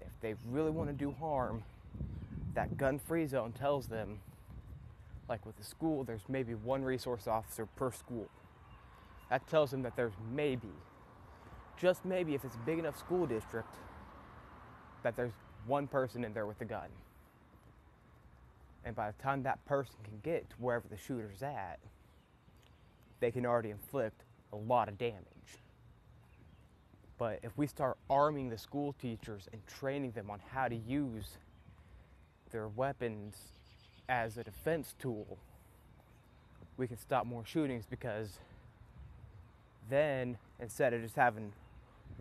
If 0.01 0.07
they 0.21 0.35
really 0.49 0.71
want 0.71 0.89
to 0.89 0.93
do 0.93 1.11
harm, 1.19 1.63
that 2.53 2.77
gun 2.77 2.99
free 2.99 3.27
zone 3.27 3.53
tells 3.53 3.87
them, 3.87 4.19
like 5.27 5.45
with 5.45 5.57
the 5.57 5.63
school, 5.63 6.03
there's 6.03 6.27
maybe 6.29 6.53
one 6.53 6.83
resource 6.83 7.27
officer 7.27 7.65
per 7.65 7.91
school. 7.91 8.29
That 9.29 9.47
tells 9.47 9.71
them 9.71 9.81
that 9.83 9.95
there's 9.95 10.13
maybe, 10.33 10.69
just 11.77 12.05
maybe 12.05 12.35
if 12.35 12.45
it's 12.45 12.55
a 12.55 12.65
big 12.65 12.79
enough 12.79 12.97
school 12.97 13.25
district, 13.25 13.75
that 15.03 15.15
there's 15.15 15.33
one 15.65 15.87
person 15.87 16.23
in 16.23 16.33
there 16.33 16.45
with 16.45 16.61
a 16.61 16.65
gun. 16.65 16.89
And 18.83 18.95
by 18.95 19.11
the 19.11 19.23
time 19.23 19.41
that 19.43 19.65
person 19.65 19.95
can 20.03 20.19
get 20.21 20.47
to 20.51 20.55
wherever 20.57 20.87
the 20.87 20.97
shooter's 20.97 21.41
at, 21.41 21.79
they 23.19 23.31
can 23.31 23.45
already 23.45 23.71
inflict 23.71 24.21
a 24.53 24.55
lot 24.55 24.89
of 24.89 24.97
damage. 24.97 25.25
But 27.17 27.39
if 27.41 27.57
we 27.57 27.65
start 27.65 27.97
arming 28.09 28.49
the 28.49 28.57
school 28.57 28.93
teachers 29.01 29.47
and 29.51 29.65
training 29.65 30.11
them 30.11 30.29
on 30.29 30.39
how 30.51 30.67
to 30.67 30.75
use 30.75 31.37
their 32.51 32.67
weapons 32.67 33.35
as 34.07 34.37
a 34.37 34.43
defense 34.43 34.93
tool, 34.99 35.37
we 36.77 36.87
can 36.87 36.97
stop 36.97 37.25
more 37.25 37.45
shootings 37.45 37.85
because 37.89 38.39
then 39.89 40.37
instead 40.59 40.93
of 40.93 41.01
just 41.01 41.15
having 41.15 41.53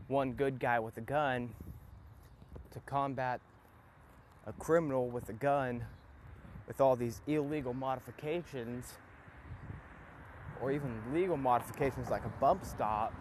one 0.08 0.32
good 0.32 0.58
guy 0.60 0.78
with 0.78 0.96
a 0.96 1.00
gun 1.00 1.50
to 2.72 2.80
combat 2.80 3.40
a 4.46 4.52
criminal 4.52 5.08
with 5.08 5.28
a 5.28 5.32
gun 5.32 5.84
with 6.66 6.80
all 6.80 6.96
these 6.96 7.20
illegal 7.26 7.72
modifications 7.72 8.94
or 10.60 10.72
even 10.72 10.90
legal 11.12 11.36
modifications 11.36 12.10
like 12.10 12.24
a 12.24 12.32
bump 12.40 12.64
stock, 12.64 13.12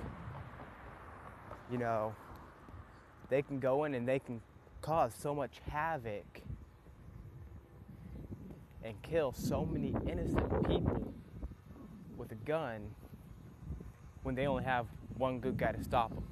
you 1.71 1.77
know, 1.77 2.13
they 3.29 3.41
can 3.41 3.59
go 3.59 3.83
in 3.83 3.95
and 3.95 4.07
they 4.07 4.19
can 4.19 4.41
cause 4.81 5.13
so 5.17 5.33
much 5.33 5.61
havoc 5.69 6.41
and 8.83 9.01
kill 9.01 9.33
so 9.33 9.65
many 9.65 9.95
innocent 10.07 10.67
people 10.67 11.13
with 12.17 12.31
a 12.31 12.35
gun 12.35 12.81
when 14.23 14.35
they 14.35 14.47
only 14.47 14.63
have 14.63 14.87
one 15.17 15.39
good 15.39 15.57
guy 15.57 15.71
to 15.71 15.83
stop 15.83 16.09
them. 16.13 16.23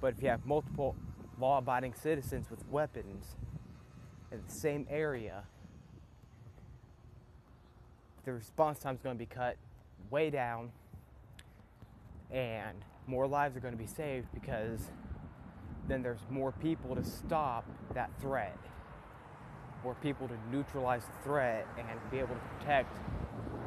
But 0.00 0.14
if 0.14 0.22
you 0.22 0.28
have 0.28 0.46
multiple 0.46 0.96
law 1.38 1.58
abiding 1.58 1.94
citizens 1.94 2.50
with 2.50 2.66
weapons 2.68 3.36
in 4.30 4.40
the 4.46 4.52
same 4.52 4.86
area, 4.90 5.44
the 8.24 8.32
response 8.32 8.78
time 8.78 8.94
is 8.94 9.00
going 9.02 9.16
to 9.16 9.18
be 9.18 9.26
cut 9.26 9.56
way 10.10 10.30
down 10.30 10.70
And 12.32 12.78
more 13.06 13.26
lives 13.26 13.56
are 13.56 13.60
going 13.60 13.74
to 13.74 13.78
be 13.78 13.86
saved 13.86 14.28
because 14.32 14.80
then 15.88 16.02
there's 16.02 16.20
more 16.30 16.52
people 16.52 16.94
to 16.96 17.04
stop 17.04 17.66
that 17.94 18.10
threat, 18.20 18.56
more 19.82 19.94
people 19.96 20.28
to 20.28 20.34
neutralize 20.50 21.02
the 21.04 21.24
threat 21.24 21.66
and 21.78 21.86
be 22.10 22.18
able 22.18 22.34
to 22.34 22.40
protect 22.58 22.96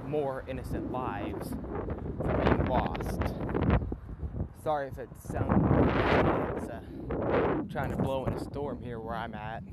more 0.07 0.43
innocent 0.48 0.91
lives 0.91 1.50
from 1.50 2.41
being 2.43 2.65
lost. 2.67 3.34
Sorry 4.63 4.88
if 4.88 4.98
it 4.98 5.10
sounds 5.19 5.62
like 5.62 5.86
uh, 6.72 7.63
trying 7.72 7.91
to 7.91 7.98
blow 7.98 8.25
in 8.25 8.34
a 8.34 8.39
storm 8.39 8.81
here 8.81 9.00
where 9.00 9.15
I'm 9.15 9.36
at. 9.36 9.63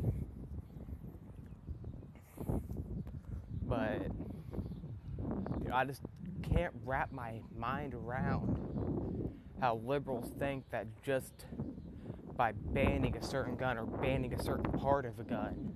But 3.62 4.02
you 5.62 5.68
know, 5.68 5.74
I 5.74 5.84
just 5.84 6.02
can't 6.42 6.72
wrap 6.84 7.12
my 7.12 7.40
mind 7.56 7.94
around 7.94 8.58
how 9.60 9.80
liberals 9.84 10.30
think 10.38 10.64
that 10.70 10.86
just 11.02 11.46
by 12.36 12.52
banning 12.52 13.16
a 13.16 13.22
certain 13.22 13.56
gun 13.56 13.78
or 13.78 13.86
banning 13.86 14.34
a 14.34 14.42
certain 14.42 14.70
part 14.72 15.06
of 15.06 15.18
a 15.18 15.24
gun, 15.24 15.72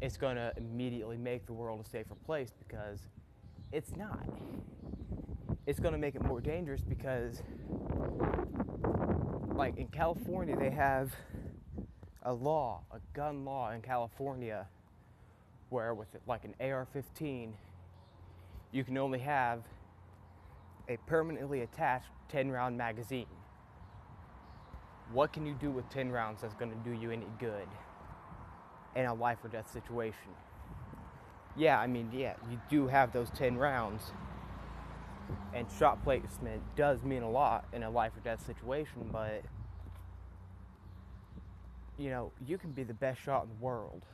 it's 0.00 0.16
going 0.16 0.36
to 0.36 0.52
immediately 0.56 1.18
make 1.18 1.46
the 1.46 1.52
world 1.52 1.84
a 1.84 1.88
safer 1.88 2.14
place 2.26 2.52
because 2.58 3.00
it's 3.72 3.94
not. 3.96 4.24
It's 5.66 5.78
going 5.78 5.92
to 5.92 5.98
make 5.98 6.14
it 6.14 6.22
more 6.22 6.40
dangerous 6.40 6.80
because, 6.80 7.42
like 9.54 9.76
in 9.76 9.88
California, 9.88 10.56
they 10.56 10.70
have 10.70 11.12
a 12.22 12.32
law, 12.32 12.82
a 12.92 12.98
gun 13.14 13.44
law 13.44 13.70
in 13.72 13.82
California, 13.82 14.66
where 15.68 15.94
with 15.94 16.08
like 16.26 16.44
an 16.44 16.54
AR 16.60 16.86
15, 16.92 17.54
you 18.72 18.84
can 18.84 18.96
only 18.96 19.18
have 19.18 19.62
a 20.88 20.96
permanently 21.06 21.60
attached 21.60 22.08
10 22.30 22.50
round 22.50 22.76
magazine. 22.76 23.26
What 25.12 25.32
can 25.32 25.44
you 25.44 25.54
do 25.54 25.70
with 25.70 25.88
10 25.90 26.10
rounds 26.10 26.40
that's 26.40 26.54
going 26.54 26.70
to 26.70 26.76
do 26.78 26.92
you 26.92 27.10
any 27.10 27.26
good 27.38 27.68
in 28.96 29.06
a 29.06 29.14
life 29.14 29.38
or 29.44 29.48
death 29.48 29.70
situation? 29.72 30.34
Yeah, 31.56 31.78
I 31.78 31.86
mean, 31.86 32.10
yeah, 32.12 32.34
you 32.50 32.60
do 32.68 32.86
have 32.86 33.12
those 33.12 33.30
10 33.30 33.56
rounds, 33.56 34.02
and 35.52 35.66
shot 35.78 36.02
placement 36.04 36.62
does 36.76 37.02
mean 37.02 37.22
a 37.22 37.30
lot 37.30 37.66
in 37.72 37.82
a 37.82 37.90
life 37.90 38.12
or 38.16 38.20
death 38.20 38.44
situation, 38.46 39.08
but 39.12 39.42
you 41.98 42.08
know, 42.08 42.32
you 42.46 42.56
can 42.56 42.70
be 42.70 42.82
the 42.82 42.94
best 42.94 43.20
shot 43.20 43.42
in 43.42 43.50
the 43.50 43.62
world. 43.62 44.06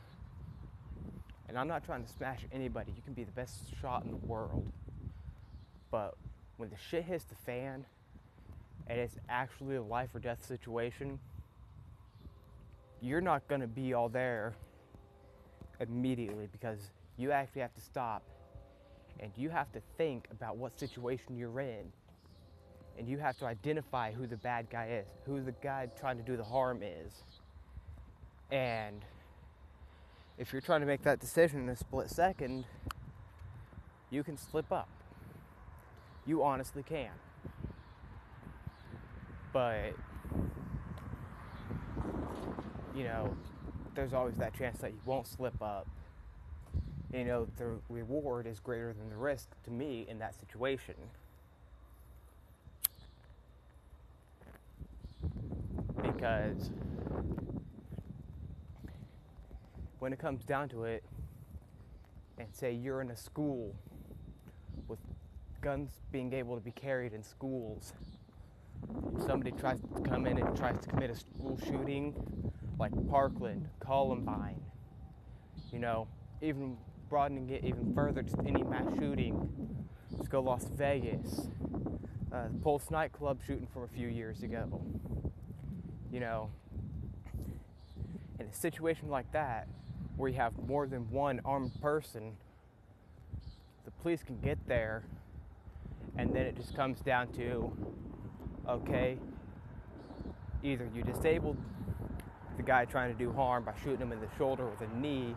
And 1.48 1.56
I'm 1.56 1.68
not 1.68 1.84
trying 1.84 2.02
to 2.02 2.12
smash 2.12 2.40
anybody. 2.52 2.92
You 2.96 3.02
can 3.02 3.14
be 3.14 3.22
the 3.22 3.30
best 3.30 3.60
shot 3.80 4.04
in 4.04 4.10
the 4.10 4.16
world. 4.16 4.66
But 5.92 6.16
when 6.56 6.68
the 6.70 6.76
shit 6.90 7.04
hits 7.04 7.22
the 7.24 7.36
fan 7.36 7.86
and 8.88 8.98
it's 8.98 9.14
actually 9.28 9.76
a 9.76 9.82
life 9.82 10.14
or 10.14 10.18
death 10.18 10.44
situation, 10.44 11.20
you're 13.00 13.20
not 13.20 13.46
to 13.60 13.68
be 13.68 13.94
all 13.94 14.08
there 14.08 14.54
immediately 15.80 16.48
because 16.52 16.78
you 17.16 17.32
actually 17.32 17.62
have 17.62 17.74
to 17.74 17.80
stop 17.80 18.22
and 19.20 19.32
you 19.36 19.48
have 19.50 19.72
to 19.72 19.80
think 19.96 20.28
about 20.30 20.56
what 20.56 20.78
situation 20.78 21.36
you're 21.36 21.60
in. 21.60 21.92
And 22.98 23.08
you 23.08 23.18
have 23.18 23.36
to 23.38 23.46
identify 23.46 24.12
who 24.12 24.26
the 24.26 24.38
bad 24.38 24.70
guy 24.70 25.02
is, 25.02 25.06
who 25.26 25.42
the 25.42 25.52
guy 25.62 25.88
trying 25.98 26.16
to 26.16 26.22
do 26.22 26.36
the 26.36 26.44
harm 26.44 26.82
is. 26.82 27.12
And 28.50 29.04
if 30.38 30.52
you're 30.52 30.62
trying 30.62 30.80
to 30.80 30.86
make 30.86 31.02
that 31.02 31.20
decision 31.20 31.60
in 31.60 31.68
a 31.68 31.76
split 31.76 32.08
second, 32.08 32.64
you 34.10 34.22
can 34.22 34.36
slip 34.38 34.72
up. 34.72 34.88
You 36.24 36.42
honestly 36.42 36.82
can. 36.82 37.10
But, 39.52 39.92
you 42.94 43.04
know, 43.04 43.36
there's 43.96 44.12
always 44.12 44.36
that 44.36 44.56
chance 44.56 44.78
that 44.78 44.92
you 44.92 45.00
won't 45.06 45.26
slip 45.26 45.60
up. 45.60 45.88
You 47.12 47.24
know, 47.24 47.48
the 47.56 47.78
reward 47.88 48.46
is 48.46 48.60
greater 48.60 48.92
than 48.92 49.08
the 49.08 49.16
risk 49.16 49.48
to 49.64 49.70
me 49.70 50.06
in 50.08 50.18
that 50.18 50.38
situation. 50.38 50.94
Because 56.02 56.70
when 59.98 60.12
it 60.12 60.18
comes 60.18 60.44
down 60.44 60.68
to 60.68 60.84
it, 60.84 61.02
and 62.38 62.48
say 62.52 62.70
you're 62.70 63.00
in 63.00 63.10
a 63.10 63.16
school 63.16 63.74
with 64.88 64.98
guns 65.62 65.90
being 66.12 66.34
able 66.34 66.54
to 66.54 66.60
be 66.60 66.70
carried 66.70 67.14
in 67.14 67.22
schools, 67.22 67.94
somebody 69.26 69.52
tries 69.52 69.78
to 69.80 70.02
come 70.02 70.26
in 70.26 70.36
and 70.38 70.54
tries 70.54 70.78
to 70.80 70.88
commit 70.88 71.08
a 71.08 71.14
school 71.14 71.58
shooting, 71.66 72.14
like 72.78 72.92
Parkland, 73.08 73.68
Columbine, 73.80 74.60
you 75.72 75.78
know, 75.78 76.08
even 76.42 76.76
broadening 77.08 77.48
it 77.50 77.64
even 77.64 77.94
further, 77.94 78.22
just 78.22 78.38
any 78.46 78.62
mass 78.62 78.86
shooting. 78.98 79.48
Let's 80.10 80.28
go 80.28 80.40
Las 80.40 80.68
Vegas, 80.76 81.48
uh, 82.32 82.48
Pulse 82.62 82.90
nightclub 82.90 83.40
shooting 83.46 83.66
from 83.72 83.84
a 83.84 83.88
few 83.88 84.08
years 84.08 84.42
ago. 84.42 84.80
You 86.12 86.20
know, 86.20 86.50
in 88.38 88.46
a 88.46 88.52
situation 88.52 89.08
like 89.08 89.30
that, 89.32 89.68
where 90.16 90.28
you 90.28 90.36
have 90.36 90.52
more 90.66 90.86
than 90.86 91.10
one 91.10 91.40
armed 91.44 91.72
person, 91.80 92.32
the 93.84 93.90
police 94.02 94.22
can 94.22 94.38
get 94.40 94.58
there, 94.66 95.04
and 96.16 96.34
then 96.34 96.46
it 96.46 96.56
just 96.56 96.74
comes 96.74 97.00
down 97.00 97.28
to 97.34 97.72
okay, 98.68 99.16
either 100.62 100.88
you 100.94 101.02
disabled 101.02 101.56
the 102.56 102.62
guy 102.62 102.84
trying 102.84 103.12
to 103.12 103.18
do 103.18 103.32
harm 103.32 103.64
by 103.64 103.74
shooting 103.82 104.00
him 104.00 104.12
in 104.12 104.20
the 104.20 104.28
shoulder 104.38 104.66
with 104.66 104.80
a 104.80 104.88
knee, 104.96 105.34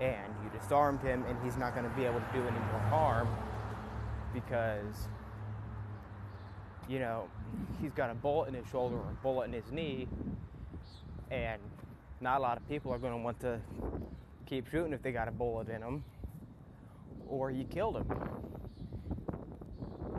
and 0.00 0.34
you 0.42 0.58
disarmed 0.58 1.00
him, 1.00 1.24
and 1.26 1.38
he's 1.44 1.56
not 1.56 1.74
going 1.74 1.88
to 1.88 1.96
be 1.96 2.04
able 2.04 2.20
to 2.20 2.26
do 2.32 2.40
any 2.40 2.58
more 2.58 2.80
harm 2.90 3.28
because, 4.34 5.08
you 6.88 6.98
know, 6.98 7.28
he's 7.80 7.92
got 7.92 8.10
a 8.10 8.14
bullet 8.14 8.48
in 8.48 8.54
his 8.54 8.66
shoulder 8.68 8.96
or 8.96 9.10
a 9.10 9.22
bullet 9.22 9.44
in 9.44 9.52
his 9.52 9.70
knee, 9.70 10.08
and 11.30 11.60
not 12.20 12.38
a 12.38 12.42
lot 12.42 12.56
of 12.56 12.68
people 12.68 12.92
are 12.92 12.98
going 12.98 13.12
to 13.12 13.18
want 13.18 13.38
to 13.40 13.60
keep 14.46 14.68
shooting 14.70 14.92
if 14.92 15.02
they 15.02 15.12
got 15.12 15.28
a 15.28 15.32
bullet 15.32 15.68
in 15.68 15.80
them, 15.80 16.04
or 17.28 17.50
you 17.50 17.64
killed 17.64 17.96
him. 17.96 18.06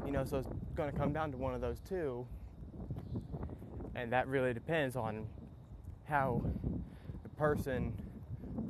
You 0.05 0.11
know, 0.11 0.25
so 0.25 0.37
it's 0.37 0.49
going 0.75 0.91
to 0.91 0.97
come 0.97 1.13
down 1.13 1.31
to 1.31 1.37
one 1.37 1.53
of 1.53 1.61
those 1.61 1.79
two, 1.87 2.25
and 3.95 4.11
that 4.11 4.27
really 4.27 4.53
depends 4.53 4.95
on 4.95 5.27
how 6.05 6.41
the 7.23 7.29
person 7.29 7.93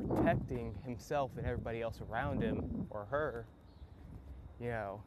protecting 0.07 0.75
himself 0.85 1.31
and 1.37 1.45
everybody 1.45 1.81
else 1.81 1.99
around 2.09 2.41
him 2.41 2.87
or 2.89 3.05
her, 3.09 3.45
you 4.59 4.69
know, 4.69 5.01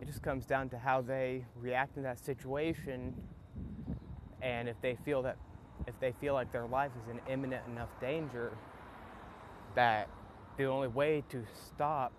it 0.00 0.06
just 0.06 0.22
comes 0.22 0.46
down 0.46 0.68
to 0.68 0.78
how 0.78 1.00
they 1.00 1.44
react 1.56 1.96
in 1.96 2.02
that 2.02 2.18
situation 2.24 3.14
and 4.42 4.68
if 4.68 4.80
they 4.80 4.96
feel 5.04 5.22
that 5.22 5.36
if 5.86 5.98
they 6.00 6.12
feel 6.20 6.34
like 6.34 6.52
their 6.52 6.66
life 6.66 6.90
is 7.02 7.08
in 7.08 7.20
imminent 7.32 7.64
enough 7.68 7.88
danger 8.00 8.52
that 9.74 10.08
the 10.56 10.64
only 10.64 10.88
way 10.88 11.22
to 11.28 11.44
stop 11.66 12.12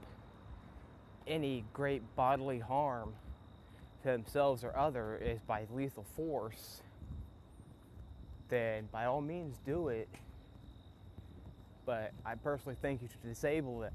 any 1.28 1.64
great 1.74 2.02
bodily 2.16 2.60
harm 2.60 3.14
to 4.02 4.10
themselves 4.10 4.64
or 4.64 4.76
other 4.78 5.18
is 5.18 5.40
by 5.42 5.66
lethal 5.74 6.06
force, 6.16 6.82
then 8.50 8.90
by 8.92 9.06
all 9.06 9.22
means 9.22 9.58
do 9.66 9.90
it. 9.90 10.10
But 11.86 12.12
I 12.26 12.36
personally 12.36 12.76
think 12.82 13.02
you 13.02 13.08
should 13.08 13.24
disable 13.24 13.80
them 13.80 13.94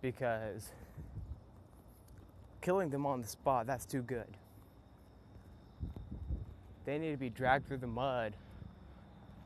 because 0.00 0.70
killing 2.60 2.90
them 2.90 3.06
on 3.06 3.20
the 3.20 3.28
spot, 3.28 3.66
that's 3.66 3.86
too 3.86 4.02
good. 4.02 4.36
They 6.84 6.98
need 6.98 7.12
to 7.12 7.16
be 7.16 7.30
dragged 7.30 7.66
through 7.66 7.78
the 7.78 7.86
mud. 7.86 8.34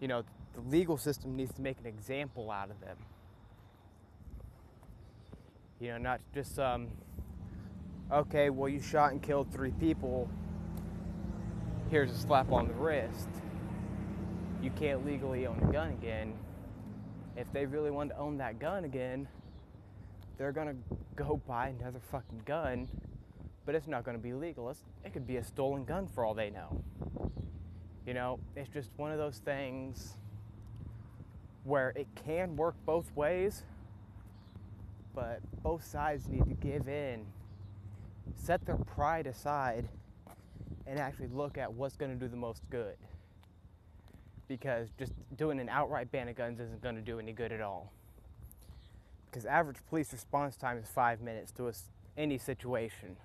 You 0.01 0.09
know, 0.09 0.23
the 0.55 0.61
legal 0.63 0.97
system 0.97 1.37
needs 1.37 1.53
to 1.55 1.63
make 1.63 1.79
an 1.79 1.87
example 1.87 2.51
out 2.51 2.71
of 2.71 2.81
them. 2.81 2.97
You 5.81 5.89
know, 5.93 5.99
not 5.99 6.21
just 6.35 6.59
um, 6.59 6.89
okay, 8.11 8.49
well, 8.49 8.69
you 8.69 8.81
shot 8.81 9.13
and 9.13 9.23
killed 9.23 9.53
three 9.53 9.73
people. 9.73 10.29
Here's 11.91 12.11
a 12.11 12.17
slap 12.17 12.51
on 12.51 12.69
the 12.69 12.75
wrist. 12.75 13.29
You 14.67 14.73
can't 14.73 15.07
legally 15.07 15.47
own 15.47 15.61
a 15.63 15.73
gun 15.73 15.91
again. 15.91 16.35
If 17.37 17.47
they 17.53 17.67
really 17.67 17.93
want 17.93 18.11
to 18.11 18.19
own 18.19 18.37
that 18.39 18.59
gun 18.59 18.83
again, 18.83 19.29
they're 20.39 20.51
gonna 20.51 20.75
go 21.15 21.41
buy 21.47 21.69
another 21.69 22.01
fucking 22.11 22.43
gun, 22.45 22.89
but 23.65 23.77
it's 23.77 23.87
not 23.87 24.03
gonna 24.03 24.19
be 24.19 24.33
legal. 24.33 24.69
It's, 24.71 24.81
it 25.05 25.13
could 25.13 25.25
be 25.25 25.37
a 25.37 25.45
stolen 25.45 25.85
gun 25.85 26.09
for 26.09 26.25
all 26.25 26.35
they 26.35 26.51
know. 26.51 26.83
You 28.05 28.15
know, 28.15 28.41
it's 28.57 28.69
just 28.69 28.91
one 28.97 29.13
of 29.13 29.19
those 29.19 29.39
things 29.39 30.17
where 31.63 31.91
it 31.95 32.09
can 32.25 32.57
work 32.57 32.75
both 32.85 33.15
ways, 33.15 33.63
but 35.15 35.39
both 35.63 35.85
sides 35.85 36.27
need 36.27 36.45
to 36.47 36.55
give 36.55 36.89
in 36.89 37.25
set 38.35 38.67
their 38.67 38.79
pride 38.79 39.29
aside 39.29 39.89
and 40.89 40.99
actually 40.99 41.29
look 41.29 41.57
at 41.57 41.73
what's 41.73 41.97
going 41.97 42.11
to 42.11 42.19
do 42.19 42.27
the 42.27 42.37
most 42.37 42.63
good. 42.69 42.97
Because 44.49 44.89
just 44.99 45.13
doing 45.37 45.59
an 45.59 45.69
outright 45.69 46.11
ban 46.13 46.29
of 46.29 46.37
guns 46.37 46.61
isn't 46.61 46.83
going 46.83 46.95
to 46.95 47.01
do 47.01 47.19
any 47.19 47.33
good 47.33 47.53
at 47.53 47.61
all. 47.61 47.93
Because 49.27 49.45
average 49.45 49.79
police 49.89 50.13
response 50.13 50.57
time 50.57 50.79
is 50.79 50.89
five 50.89 51.21
minutes 51.21 51.51
to 51.53 51.69
a, 51.69 51.73
any 52.17 52.39
situation. 52.39 53.17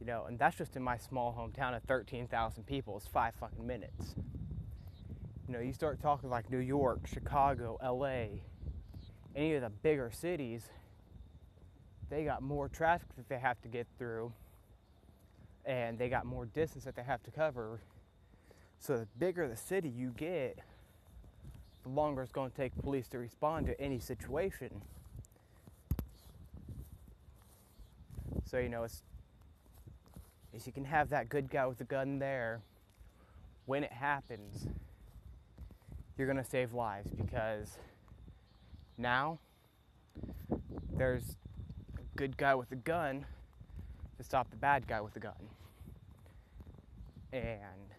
You 0.00 0.06
know, 0.06 0.24
and 0.26 0.38
that's 0.38 0.56
just 0.56 0.76
in 0.76 0.82
my 0.82 0.98
small 0.98 1.34
hometown 1.36 1.76
of 1.76 1.82
13,000 1.84 2.64
people. 2.64 2.96
It's 2.96 3.08
five 3.08 3.34
fucking 3.34 3.66
minutes. 3.66 4.14
You 5.48 5.54
know, 5.54 5.60
you 5.60 5.72
start 5.72 6.00
talking 6.00 6.30
like 6.30 6.50
New 6.50 6.58
York, 6.58 7.06
Chicago, 7.06 7.78
LA, 7.82 8.40
any 9.34 9.54
of 9.54 9.62
the 9.62 9.70
bigger 9.70 10.10
cities, 10.12 10.68
they 12.08 12.24
got 12.24 12.42
more 12.42 12.68
traffic 12.68 13.08
that 13.16 13.28
they 13.28 13.38
have 13.38 13.60
to 13.62 13.68
get 13.68 13.86
through 13.98 14.32
and 15.64 15.98
they 15.98 16.08
got 16.08 16.24
more 16.24 16.46
distance 16.46 16.84
that 16.84 16.94
they 16.94 17.02
have 17.02 17.22
to 17.24 17.30
cover. 17.30 17.80
So 18.78 18.98
the 18.98 19.06
bigger 19.18 19.48
the 19.48 19.56
city 19.56 19.88
you 19.88 20.12
get, 20.16 20.58
the 21.82 21.88
longer 21.88 22.22
it's 22.22 22.32
going 22.32 22.50
to 22.50 22.56
take 22.56 22.76
police 22.76 23.08
to 23.08 23.18
respond 23.18 23.66
to 23.66 23.80
any 23.80 23.98
situation. 23.98 24.82
So 28.44 28.58
you 28.58 28.68
know, 28.68 28.84
it's 28.84 29.02
is 30.56 30.66
you 30.66 30.72
can 30.72 30.84
have 30.84 31.10
that 31.10 31.28
good 31.28 31.50
guy 31.50 31.66
with 31.66 31.78
the 31.78 31.84
gun 31.84 32.18
there 32.18 32.60
when 33.66 33.84
it 33.84 33.92
happens. 33.92 34.66
You're 36.16 36.26
going 36.26 36.42
to 36.42 36.50
save 36.50 36.72
lives 36.72 37.10
because 37.10 37.78
now 38.96 39.38
there's 40.94 41.36
a 41.98 42.16
good 42.16 42.36
guy 42.38 42.54
with 42.54 42.72
a 42.72 42.76
gun 42.76 43.26
to 44.16 44.24
stop 44.24 44.50
the 44.50 44.56
bad 44.56 44.86
guy 44.86 45.02
with 45.02 45.14
a 45.16 45.20
gun. 45.20 45.34
And 47.32 47.95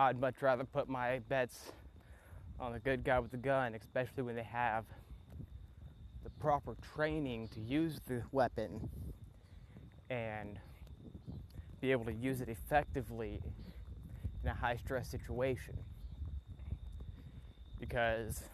I'd 0.00 0.18
much 0.18 0.40
rather 0.40 0.64
put 0.64 0.88
my 0.88 1.18
bets 1.28 1.72
on 2.58 2.72
the 2.72 2.78
good 2.78 3.04
guy 3.04 3.18
with 3.18 3.32
the 3.32 3.36
gun, 3.36 3.74
especially 3.74 4.22
when 4.22 4.34
they 4.34 4.42
have 4.44 4.86
the 6.24 6.30
proper 6.40 6.74
training 6.94 7.48
to 7.48 7.60
use 7.60 8.00
the 8.08 8.22
weapon 8.32 8.88
and 10.08 10.58
be 11.82 11.92
able 11.92 12.06
to 12.06 12.14
use 12.14 12.40
it 12.40 12.48
effectively 12.48 13.42
in 14.42 14.48
a 14.48 14.54
high 14.54 14.76
stress 14.76 15.06
situation. 15.06 15.76
Because 17.78 18.44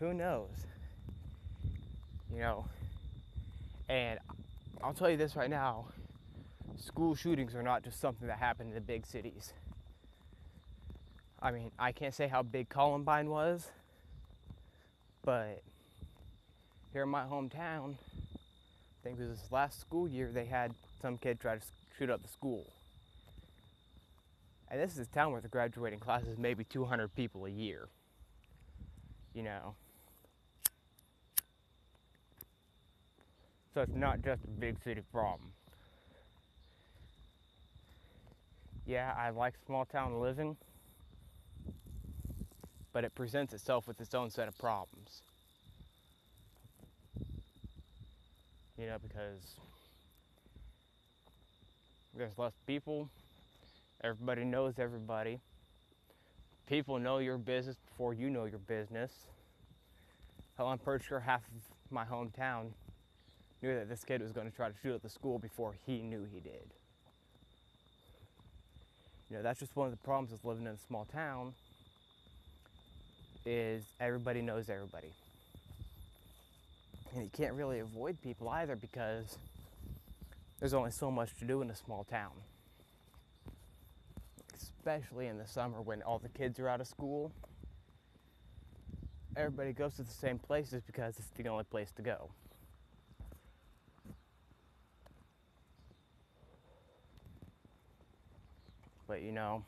who 0.00 0.12
knows? 0.12 0.66
You 2.34 2.40
know, 2.40 2.64
and 3.88 4.18
I'll 4.82 4.94
tell 4.94 5.10
you 5.10 5.16
this 5.16 5.36
right 5.36 5.48
now 5.50 5.84
school 6.76 7.14
shootings 7.14 7.54
are 7.54 7.62
not 7.62 7.84
just 7.84 8.00
something 8.00 8.26
that 8.26 8.40
happen 8.40 8.66
in 8.66 8.74
the 8.74 8.80
big 8.80 9.06
cities. 9.06 9.52
I 11.42 11.50
mean, 11.50 11.72
I 11.76 11.90
can't 11.90 12.14
say 12.14 12.28
how 12.28 12.44
big 12.44 12.68
Columbine 12.68 13.28
was, 13.28 13.68
but 15.24 15.60
here 16.92 17.02
in 17.02 17.08
my 17.08 17.24
hometown, 17.24 17.94
I 17.94 19.02
think 19.02 19.18
it 19.18 19.28
was 19.28 19.40
this 19.40 19.50
last 19.50 19.80
school 19.80 20.06
year, 20.06 20.30
they 20.32 20.44
had 20.44 20.72
some 21.00 21.18
kid 21.18 21.40
try 21.40 21.56
to 21.56 21.62
shoot 21.98 22.10
up 22.10 22.22
the 22.22 22.28
school. 22.28 22.64
And 24.70 24.80
this 24.80 24.92
is 24.92 25.00
a 25.00 25.06
town 25.06 25.32
where 25.32 25.40
the 25.40 25.48
graduating 25.48 25.98
class 25.98 26.22
is 26.22 26.38
maybe 26.38 26.62
200 26.62 27.12
people 27.16 27.44
a 27.46 27.50
year. 27.50 27.88
You 29.34 29.42
know. 29.42 29.74
So 33.74 33.80
it's 33.80 33.96
not 33.96 34.22
just 34.22 34.44
a 34.44 34.48
big 34.48 34.76
city 34.84 35.02
problem. 35.12 35.50
Yeah, 38.86 39.12
I 39.16 39.30
like 39.30 39.54
small 39.66 39.84
town 39.84 40.20
living, 40.20 40.56
but 42.92 43.04
it 43.04 43.14
presents 43.14 43.52
itself 43.52 43.88
with 43.88 44.00
its 44.00 44.14
own 44.14 44.30
set 44.30 44.48
of 44.48 44.56
problems. 44.58 45.22
You 48.78 48.86
know, 48.86 48.96
because 49.00 49.56
there's 52.16 52.36
less 52.38 52.52
people, 52.66 53.08
everybody 54.02 54.44
knows 54.44 54.74
everybody. 54.78 55.40
People 56.66 56.98
know 56.98 57.18
your 57.18 57.38
business 57.38 57.76
before 57.90 58.14
you 58.14 58.30
know 58.30 58.44
your 58.44 58.58
business. 58.58 59.10
Hell, 60.56 60.68
I'm 60.68 60.78
pretty 60.78 61.04
sure 61.04 61.20
half 61.20 61.40
of 61.40 61.92
my 61.92 62.04
hometown 62.04 62.72
knew 63.62 63.74
that 63.74 63.88
this 63.88 64.04
kid 64.04 64.20
was 64.20 64.32
going 64.32 64.50
to 64.50 64.54
try 64.54 64.68
to 64.68 64.74
shoot 64.82 64.94
at 64.94 65.02
the 65.02 65.08
school 65.08 65.38
before 65.38 65.74
he 65.86 66.02
knew 66.02 66.26
he 66.32 66.40
did. 66.40 66.72
You 69.30 69.36
know, 69.36 69.42
that's 69.42 69.60
just 69.60 69.74
one 69.76 69.86
of 69.86 69.92
the 69.92 70.04
problems 70.04 70.32
with 70.32 70.44
living 70.44 70.66
in 70.66 70.72
a 70.72 70.78
small 70.86 71.06
town 71.06 71.54
is 73.44 73.84
everybody 74.00 74.42
knows 74.42 74.68
everybody. 74.68 75.12
And 77.14 77.22
you 77.22 77.30
can't 77.36 77.54
really 77.54 77.80
avoid 77.80 78.20
people 78.22 78.48
either 78.48 78.76
because 78.76 79.36
there's 80.58 80.74
only 80.74 80.90
so 80.90 81.10
much 81.10 81.36
to 81.38 81.44
do 81.44 81.60
in 81.60 81.70
a 81.70 81.74
small 81.76 82.04
town. 82.04 82.30
Especially 84.54 85.26
in 85.26 85.38
the 85.38 85.46
summer 85.46 85.80
when 85.80 86.02
all 86.02 86.18
the 86.18 86.28
kids 86.28 86.58
are 86.58 86.68
out 86.68 86.80
of 86.80 86.86
school. 86.86 87.32
Everybody 89.36 89.72
goes 89.72 89.96
to 89.96 90.02
the 90.02 90.12
same 90.12 90.38
places 90.38 90.82
because 90.86 91.16
it's 91.18 91.28
the 91.36 91.48
only 91.48 91.64
place 91.64 91.90
to 91.96 92.02
go. 92.02 92.30
But 99.06 99.22
you 99.22 99.32
know, 99.32 99.64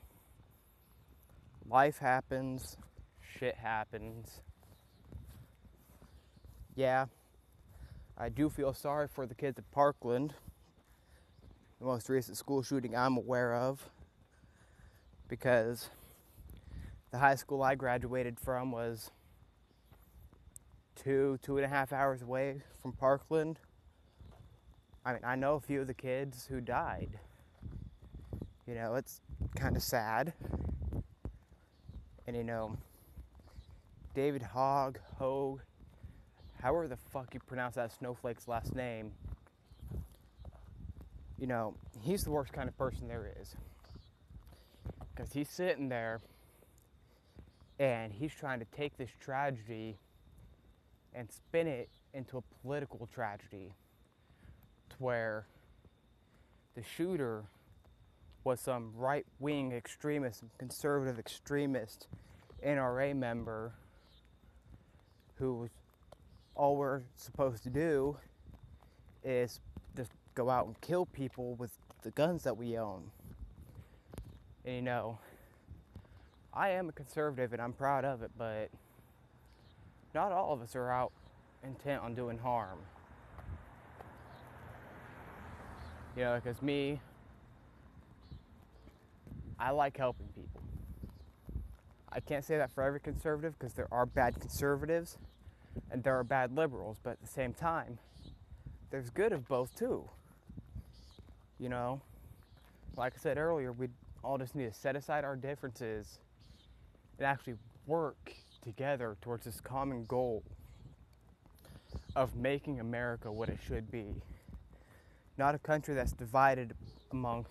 life 1.68 1.98
happens, 1.98 2.76
shit 3.38 3.56
happens. 3.56 4.40
Yeah, 6.74 7.06
I 8.18 8.28
do 8.28 8.48
feel 8.50 8.72
sorry 8.72 9.08
for 9.08 9.26
the 9.26 9.34
kids 9.34 9.58
at 9.58 9.70
Parkland, 9.70 10.34
the 11.78 11.86
most 11.86 12.08
recent 12.08 12.36
school 12.36 12.62
shooting 12.62 12.96
I'm 12.96 13.16
aware 13.16 13.54
of, 13.54 13.90
because 15.28 15.90
the 17.10 17.18
high 17.18 17.36
school 17.36 17.62
I 17.62 17.74
graduated 17.74 18.40
from 18.40 18.72
was 18.72 19.10
two, 20.96 21.38
two 21.42 21.56
and 21.56 21.64
a 21.64 21.68
half 21.68 21.92
hours 21.92 22.22
away 22.22 22.62
from 22.80 22.92
Parkland. 22.92 23.58
I 25.04 25.12
mean, 25.12 25.22
I 25.24 25.36
know 25.36 25.54
a 25.54 25.60
few 25.60 25.80
of 25.80 25.86
the 25.86 25.94
kids 25.94 26.46
who 26.46 26.60
died. 26.60 27.18
You 28.66 28.74
know, 28.74 28.94
it's 28.94 29.20
kind 29.54 29.76
of 29.76 29.82
sad. 29.82 30.32
And 32.26 32.34
you 32.34 32.42
know, 32.42 32.78
David 34.14 34.42
Hogg, 34.42 34.98
Hogue, 35.18 35.60
however 36.62 36.86
the 36.86 36.96
fuck 36.96 37.34
you 37.34 37.40
pronounce 37.40 37.74
that 37.74 37.92
snowflake's 37.92 38.46
last 38.46 38.74
name, 38.74 39.10
you 41.38 41.48
know, 41.48 41.74
he's 42.00 42.22
the 42.22 42.30
worst 42.30 42.52
kind 42.52 42.68
of 42.68 42.78
person 42.78 43.08
there 43.08 43.32
is. 43.40 43.56
Because 45.14 45.32
he's 45.32 45.48
sitting 45.48 45.88
there 45.88 46.20
and 47.78 48.12
he's 48.12 48.32
trying 48.32 48.60
to 48.60 48.66
take 48.76 48.96
this 48.96 49.10
tragedy 49.20 49.96
and 51.12 51.30
spin 51.30 51.66
it 51.66 51.88
into 52.12 52.38
a 52.38 52.42
political 52.62 53.08
tragedy 53.12 53.74
to 54.90 54.96
where 54.98 55.46
the 56.76 56.82
shooter 56.82 57.44
was 58.44 58.60
some 58.60 58.92
right 58.94 59.26
wing 59.40 59.72
extremist, 59.72 60.44
conservative 60.58 61.18
extremist 61.18 62.06
NRA 62.64 63.14
member 63.16 63.72
who 65.38 65.68
all 66.54 66.76
we're 66.76 67.02
supposed 67.16 67.62
to 67.64 67.70
do 67.70 68.16
is 69.24 69.60
just 69.96 70.12
go 70.34 70.50
out 70.50 70.66
and 70.66 70.80
kill 70.80 71.06
people 71.06 71.54
with 71.54 71.72
the 72.02 72.10
guns 72.12 72.42
that 72.44 72.56
we 72.56 72.78
own. 72.78 73.10
And 74.64 74.76
you 74.76 74.82
know, 74.82 75.18
I 76.52 76.70
am 76.70 76.88
a 76.88 76.92
conservative 76.92 77.52
and 77.52 77.60
I'm 77.60 77.72
proud 77.72 78.04
of 78.04 78.22
it, 78.22 78.30
but 78.38 78.70
not 80.14 80.30
all 80.30 80.52
of 80.52 80.62
us 80.62 80.76
are 80.76 80.90
out 80.90 81.12
intent 81.64 82.02
on 82.02 82.14
doing 82.14 82.38
harm. 82.38 82.78
You 86.16 86.22
know, 86.22 86.40
because 86.42 86.62
me, 86.62 87.00
I 89.58 89.70
like 89.70 89.96
helping 89.96 90.28
people. 90.28 90.60
I 92.14 92.20
can't 92.20 92.44
say 92.44 92.56
that 92.56 92.70
for 92.70 92.82
every 92.84 93.00
conservative 93.00 93.58
because 93.58 93.74
there 93.74 93.88
are 93.90 94.06
bad 94.06 94.38
conservatives 94.40 95.18
and 95.90 96.02
there 96.04 96.16
are 96.16 96.24
bad 96.24 96.54
liberals, 96.54 96.98
but 97.02 97.10
at 97.10 97.20
the 97.20 97.26
same 97.26 97.52
time, 97.52 97.98
there's 98.90 99.10
good 99.10 99.32
of 99.32 99.48
both 99.48 99.74
too. 99.74 100.08
You 101.58 101.68
know, 101.68 102.00
like 102.96 103.14
I 103.16 103.20
said 103.20 103.36
earlier, 103.36 103.72
we 103.72 103.88
all 104.22 104.38
just 104.38 104.54
need 104.54 104.72
to 104.72 104.78
set 104.78 104.94
aside 104.94 105.24
our 105.24 105.34
differences 105.34 106.20
and 107.18 107.26
actually 107.26 107.54
work 107.86 108.32
together 108.62 109.16
towards 109.20 109.44
this 109.44 109.60
common 109.60 110.04
goal 110.06 110.42
of 112.14 112.36
making 112.36 112.78
America 112.78 113.30
what 113.30 113.48
it 113.48 113.58
should 113.66 113.90
be. 113.90 114.06
Not 115.36 115.56
a 115.56 115.58
country 115.58 115.94
that's 115.94 116.12
divided 116.12 116.74
amongst 117.10 117.50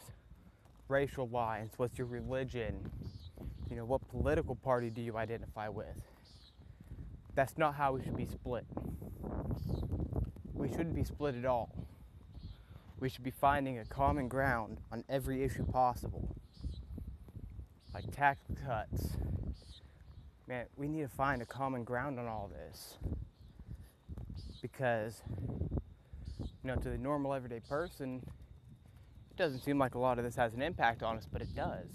racial 0.88 1.28
lines. 1.28 1.74
What's 1.76 1.98
your 1.98 2.08
religion? 2.08 2.90
You 3.74 3.80
know, 3.80 3.86
what 3.86 4.08
political 4.08 4.54
party 4.54 4.92
do 4.92 5.02
you 5.02 5.18
identify 5.18 5.68
with? 5.68 6.00
That's 7.34 7.58
not 7.58 7.74
how 7.74 7.94
we 7.94 8.04
should 8.04 8.16
be 8.16 8.28
split. 8.28 8.68
We 10.54 10.70
shouldn't 10.70 10.94
be 10.94 11.04
split 11.04 11.34
at 11.34 11.46
all. 11.46 11.74
We 13.00 13.10
should 13.10 13.24
be 13.24 13.32
finding 13.32 13.80
a 13.80 13.86
common 13.86 14.28
ground 14.28 14.78
on 14.92 15.04
every 15.10 15.44
issue 15.44 15.66
possible. 15.66 16.36
Like 17.96 18.16
tax 18.16 18.42
cuts. 18.64 19.14
Man, 20.48 20.68
we 20.78 20.88
need 20.88 21.02
to 21.02 21.08
find 21.08 21.42
a 21.42 21.46
common 21.46 21.84
ground 21.84 22.20
on 22.20 22.28
all 22.28 22.52
this. 22.54 23.00
Because, 24.62 25.24
you 26.40 26.46
know, 26.66 26.76
to 26.76 26.90
the 26.92 26.98
normal 27.00 27.34
everyday 27.34 27.60
person, 27.60 28.22
it 29.32 29.38
doesn't 29.38 29.62
seem 29.62 29.80
like 29.80 29.96
a 29.96 30.00
lot 30.00 30.20
of 30.20 30.26
this 30.26 30.36
has 30.36 30.54
an 30.54 30.62
impact 30.62 31.02
on 31.02 31.18
us, 31.18 31.26
but 31.26 31.42
it 31.42 31.56
does. 31.56 31.88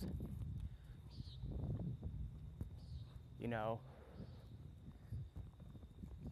You 3.40 3.48
know, 3.48 3.81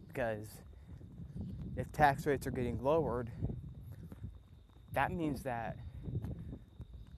because 0.08 0.48
if 1.76 1.90
tax 1.92 2.26
rates 2.26 2.46
are 2.46 2.50
getting 2.50 2.82
lowered, 2.82 3.30
that 4.92 5.12
means 5.12 5.42
that 5.42 5.76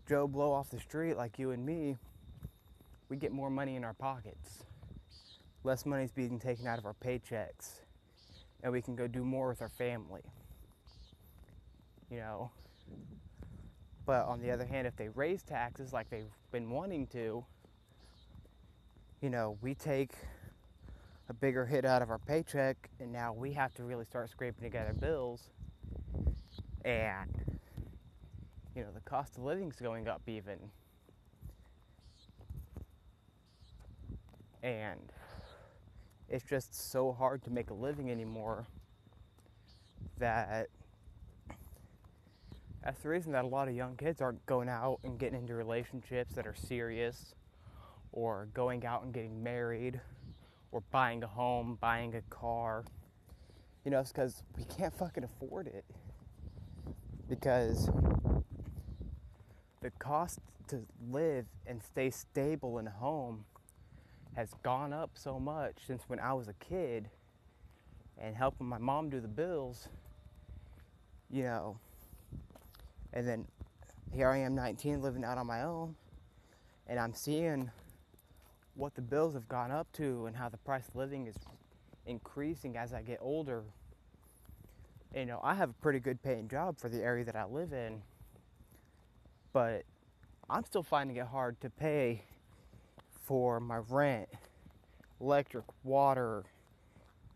Joe 0.09 0.27
Blow 0.27 0.53
off 0.53 0.69
the 0.71 0.81
street, 0.81 1.17
like 1.17 1.39
you 1.39 1.53
and 1.53 1.65
me, 1.65 1.97
we 3.09 3.17
get 3.17 3.33
more 3.33 3.51
money 3.51 3.77
in 3.77 3.85
our 3.85 3.95
pockets. 3.95 4.65
Less 5.65 5.87
money 5.87 6.05
is 6.05 6.11
being 6.11 6.39
taken 6.39 6.67
out 6.67 6.79
of 6.79 6.87
our 6.87 6.95
paychecks, 6.95 7.81
and 8.63 8.73
we 8.73 8.83
can 8.83 8.97
go 8.97 9.07
do 9.07 9.25
more 9.25 9.49
with 9.49 9.63
our 9.63 9.69
family. 9.69 10.23
You 12.11 12.19
know? 12.19 12.51
But 14.07 14.27
on 14.27 14.41
the 14.41 14.51
other 14.51 14.65
hand, 14.65 14.87
if 14.87 14.97
they 14.97 15.09
raise 15.09 15.43
taxes 15.43 15.93
like 15.93 16.09
they've 16.11 16.33
been 16.51 16.71
wanting 16.71 17.07
to, 17.09 17.45
you 19.21 19.31
know, 19.31 19.59
we 19.61 19.75
take 19.75 20.13
a 21.29 21.35
bigger 21.35 21.67
hit 21.67 21.85
out 21.85 22.03
of 22.03 22.11
our 22.11 22.19
paycheck, 22.19 22.89
and 23.01 23.13
now 23.13 23.33
we 23.33 23.53
have 23.53 23.75
to 23.75 23.85
really 23.85 24.05
start 24.05 24.31
scraping 24.31 24.63
together 24.63 24.93
bills. 24.93 25.51
And, 26.85 27.59
you 28.75 28.83
know, 28.83 28.89
the 28.95 29.01
cost 29.01 29.37
of 29.37 29.43
living's 29.43 29.77
going 29.77 30.09
up 30.09 30.23
even. 30.27 30.59
And 34.63 35.13
it's 36.29 36.45
just 36.45 36.91
so 36.91 37.13
hard 37.13 37.43
to 37.45 37.51
make 37.51 37.71
a 37.71 37.75
living 37.75 38.11
anymore 38.11 38.67
that 40.19 40.69
that's 42.83 43.03
the 43.03 43.09
reason 43.09 43.33
that 43.33 43.45
a 43.45 43.49
lot 43.49 43.69
of 43.69 43.75
young 43.75 43.97
kids 43.97 44.21
aren't 44.21 44.45
going 44.47 44.69
out 44.69 44.99
and 45.05 45.19
getting 45.19 45.39
into 45.41 45.55
relationships 45.55 46.35
that 46.35 46.47
are 46.47 46.55
serious 46.55 47.35
or 48.13 48.49
going 48.55 48.85
out 48.85 49.03
and 49.03 49.13
getting 49.13 49.43
married 49.43 50.01
or 50.73 50.83
buying 50.91 51.23
a 51.23 51.27
home, 51.27 51.79
buying 51.81 52.15
a 52.15 52.23
car. 52.23 52.85
You 53.85 53.91
know, 53.91 54.01
it's 54.01 54.13
because 54.13 54.43
we 54.57 54.65
can't 54.65 54.95
fucking 54.95 55.25
afford 55.25 55.67
it. 55.67 55.85
Because 57.29 57.91
the 59.81 59.91
cost 59.99 60.41
to 60.69 60.85
live 61.11 61.47
and 61.67 61.83
stay 61.83 62.11
stable 62.11 62.79
in 62.79 62.87
a 62.87 62.91
home 62.91 63.45
has 64.35 64.51
gone 64.63 64.93
up 64.93 65.11
so 65.15 65.39
much 65.39 65.75
since 65.87 66.03
when 66.07 66.21
I 66.21 66.33
was 66.33 66.49
a 66.49 66.53
kid 66.55 67.09
and 68.19 68.37
helping 68.37 68.67
my 68.67 68.79
mom 68.79 69.11
do 69.11 69.21
the 69.21 69.29
bills, 69.29 69.89
you 71.31 71.43
know. 71.43 71.79
And 73.13 73.27
then 73.27 73.47
here 74.13 74.29
I 74.29 74.39
am 74.39 74.55
19 74.55 75.01
living 75.03 75.25
out 75.25 75.39
on 75.39 75.47
my 75.47 75.63
own 75.63 75.95
and 76.87 76.99
I'm 76.99 77.15
seeing 77.15 77.71
what 78.79 78.95
the 78.95 79.03
bills 79.03 79.35
have 79.35 79.49
gone 79.49 79.73
up 79.73 79.91
to 79.93 80.27
and 80.27 80.37
how 80.37 80.49
the 80.49 80.57
price 80.57 80.87
of 80.89 80.95
living 80.95 81.27
is 81.27 81.35
increasing 82.07 82.77
as 82.77 82.95
I 82.95 83.03
get 83.03 83.19
older. 83.21 83.65
You 85.15 85.27
know, 85.27 85.41
I 85.43 85.55
have 85.55 85.71
a 85.71 85.75
pretty 85.75 85.99
good 85.99 86.23
paying 86.23 86.49
job 86.49 86.79
for 86.79 86.89
the 86.89 87.03
area 87.03 87.25
that 87.25 87.35
I 87.35 87.45
live 87.45 87.73
in, 87.73 88.01
but 89.53 89.83
I'm 90.49 90.65
still 90.65 90.85
finding 90.85 91.17
it 91.17 91.27
hard 91.27 91.61
to 91.63 91.71
pay 91.71 92.23
for 93.25 93.59
my 93.59 93.79
rent, 93.89 94.29
electric, 95.21 95.65
water, 95.83 96.45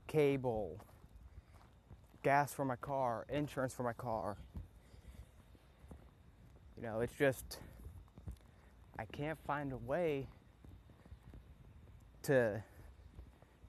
cable, 0.06 0.78
gas 2.22 2.54
for 2.54 2.64
my 2.64 2.76
car, 2.76 3.26
insurance 3.28 3.74
for 3.74 3.82
my 3.82 3.92
car. 3.92 4.36
You 6.76 6.84
know, 6.84 7.00
it's 7.00 7.14
just, 7.18 7.58
I 8.96 9.06
can't 9.06 9.38
find 9.44 9.72
a 9.72 9.76
way 9.76 10.28
to 12.24 12.62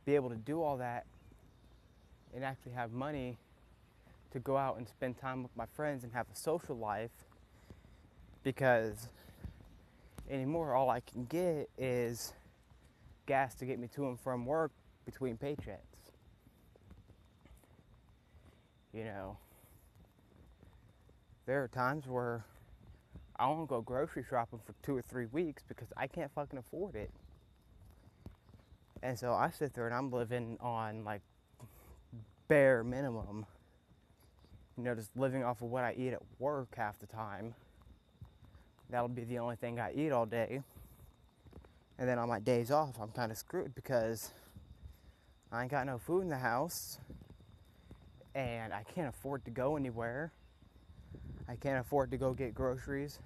be 0.05 0.15
able 0.15 0.29
to 0.29 0.35
do 0.35 0.61
all 0.61 0.77
that 0.77 1.05
and 2.33 2.43
actually 2.43 2.73
have 2.73 2.91
money 2.91 3.37
to 4.31 4.39
go 4.39 4.57
out 4.57 4.77
and 4.77 4.87
spend 4.87 5.17
time 5.17 5.43
with 5.43 5.55
my 5.55 5.65
friends 5.75 6.03
and 6.03 6.11
have 6.13 6.25
a 6.33 6.35
social 6.35 6.75
life 6.75 7.11
because 8.43 9.07
anymore 10.29 10.73
all 10.73 10.89
I 10.89 10.99
can 10.99 11.25
get 11.25 11.69
is 11.77 12.33
gas 13.25 13.55
to 13.55 13.65
get 13.65 13.79
me 13.79 13.87
to 13.95 14.07
and 14.07 14.19
from 14.19 14.45
work 14.45 14.71
between 15.05 15.37
paychecks. 15.37 15.77
You 18.93 19.05
know, 19.05 19.37
there 21.45 21.63
are 21.63 21.67
times 21.67 22.07
where 22.07 22.45
I 23.37 23.47
won't 23.47 23.67
go 23.67 23.81
grocery 23.81 24.23
shopping 24.29 24.59
for 24.65 24.73
two 24.83 24.95
or 24.95 25.01
three 25.01 25.25
weeks 25.25 25.63
because 25.67 25.87
I 25.97 26.07
can't 26.07 26.31
fucking 26.33 26.59
afford 26.59 26.95
it. 26.95 27.11
And 29.03 29.19
so 29.19 29.33
I 29.33 29.49
sit 29.49 29.73
there 29.73 29.85
and 29.85 29.93
I'm 29.93 30.09
living 30.09 30.57
on 30.61 31.03
like 31.03 31.21
bare 32.47 32.85
minimum. 32.85 33.45
You 34.77 34.83
know, 34.85 34.95
just 34.95 35.15
living 35.17 35.43
off 35.43 35.61
of 35.61 35.69
what 35.69 35.83
I 35.83 35.93
eat 35.97 36.13
at 36.13 36.21
work 36.39 36.73
half 36.77 36.97
the 36.99 37.05
time. 37.05 37.53
That'll 38.89 39.09
be 39.09 39.25
the 39.25 39.39
only 39.39 39.57
thing 39.57 39.77
I 39.77 39.91
eat 39.93 40.13
all 40.13 40.25
day. 40.25 40.61
And 41.99 42.07
then 42.07 42.17
on 42.17 42.29
my 42.29 42.39
days 42.39 42.71
off, 42.71 42.95
I'm 42.99 43.09
kind 43.09 43.29
of 43.29 43.37
screwed 43.37 43.75
because 43.75 44.31
I 45.51 45.63
ain't 45.63 45.71
got 45.71 45.85
no 45.85 45.97
food 45.97 46.21
in 46.21 46.29
the 46.29 46.37
house 46.37 46.97
and 48.33 48.73
I 48.73 48.83
can't 48.95 49.09
afford 49.09 49.43
to 49.45 49.51
go 49.51 49.75
anywhere. 49.75 50.31
I 51.49 51.57
can't 51.57 51.79
afford 51.79 52.09
to 52.11 52.17
go 52.17 52.33
get 52.33 52.55
groceries. 52.55 53.19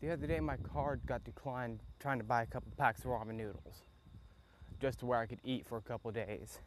The 0.00 0.10
other 0.10 0.26
day, 0.26 0.40
my 0.40 0.56
card 0.56 1.00
got 1.06 1.22
declined 1.24 1.78
trying 2.00 2.18
to 2.18 2.24
buy 2.24 2.42
a 2.42 2.46
couple 2.46 2.72
packs 2.76 3.00
of 3.00 3.06
ramen 3.06 3.34
noodles 3.34 3.84
just 4.80 5.00
to 5.00 5.06
where 5.06 5.18
I 5.18 5.26
could 5.26 5.40
eat 5.44 5.66
for 5.66 5.78
a 5.78 5.82
couple 5.82 6.10
days. 6.10 6.60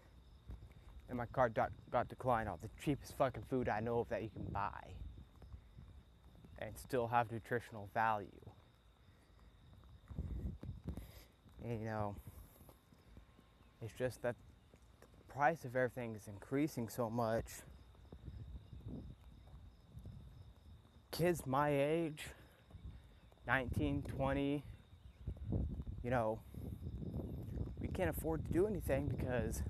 And 1.10 1.17
my 1.17 1.26
card 1.26 1.54
got, 1.54 1.71
got 1.91 2.08
declined 2.08 2.47
off 2.47 2.62
the 2.62 2.69
cheapest 2.84 3.17
fucking 3.17 3.43
food 3.50 3.67
I 3.67 3.80
know 3.80 4.00
of 4.00 4.10
that 4.10 4.24
you 4.24 4.30
can 4.30 4.45
buy 4.52 4.93
and 6.60 6.78
still 6.78 7.08
have 7.08 7.32
nutritional 7.32 7.89
value. 7.93 8.28
And, 11.63 11.80
you 11.80 11.86
know, 11.86 12.15
it's 13.82 13.93
just 13.93 14.21
that 14.21 14.36
the 15.02 15.34
price 15.34 15.65
of 15.65 15.76
everything 15.76 16.15
is 16.15 16.28
increasing 16.28 16.88
so 16.88 17.10
much. 17.10 17.45
Kids 21.12 21.45
my 21.45 21.69
age, 21.69 22.28
19, 23.47 24.04
20, 24.04 24.63
you 26.04 26.10
know, 26.10 26.39
can't 28.02 28.18
afford 28.18 28.44
to 28.44 28.52
do 28.52 28.66
anything 28.66 29.06
because, 29.16 29.62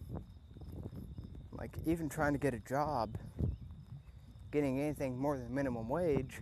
like, 1.52 1.72
even 1.86 2.08
trying 2.08 2.32
to 2.32 2.40
get 2.40 2.54
a 2.54 2.60
job, 2.60 3.18
getting 4.54 4.80
anything 4.80 5.20
more 5.20 5.38
than 5.38 5.54
minimum 5.54 5.90
wage, 5.90 6.40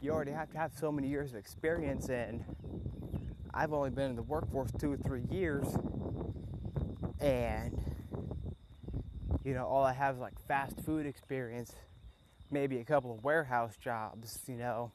you 0.00 0.10
already 0.10 0.32
have 0.32 0.50
to 0.50 0.58
have 0.58 0.72
so 0.76 0.90
many 0.90 1.06
years 1.06 1.30
of 1.30 1.36
experience 1.36 2.08
and 2.08 2.42
I've 3.54 3.72
only 3.72 3.90
been 3.90 4.10
in 4.10 4.16
the 4.16 4.24
workforce 4.24 4.72
two 4.72 4.90
or 4.90 4.96
three 4.96 5.22
years 5.30 5.68
and 7.20 7.80
you 9.44 9.54
know 9.54 9.66
all 9.66 9.84
I 9.84 9.92
have 9.92 10.16
is 10.16 10.20
like 10.20 10.34
fast 10.48 10.80
food 10.80 11.06
experience 11.06 11.72
maybe 12.50 12.78
a 12.78 12.84
couple 12.84 13.12
of 13.12 13.22
warehouse 13.22 13.76
jobs 13.76 14.40
you 14.48 14.56
know. 14.56 14.90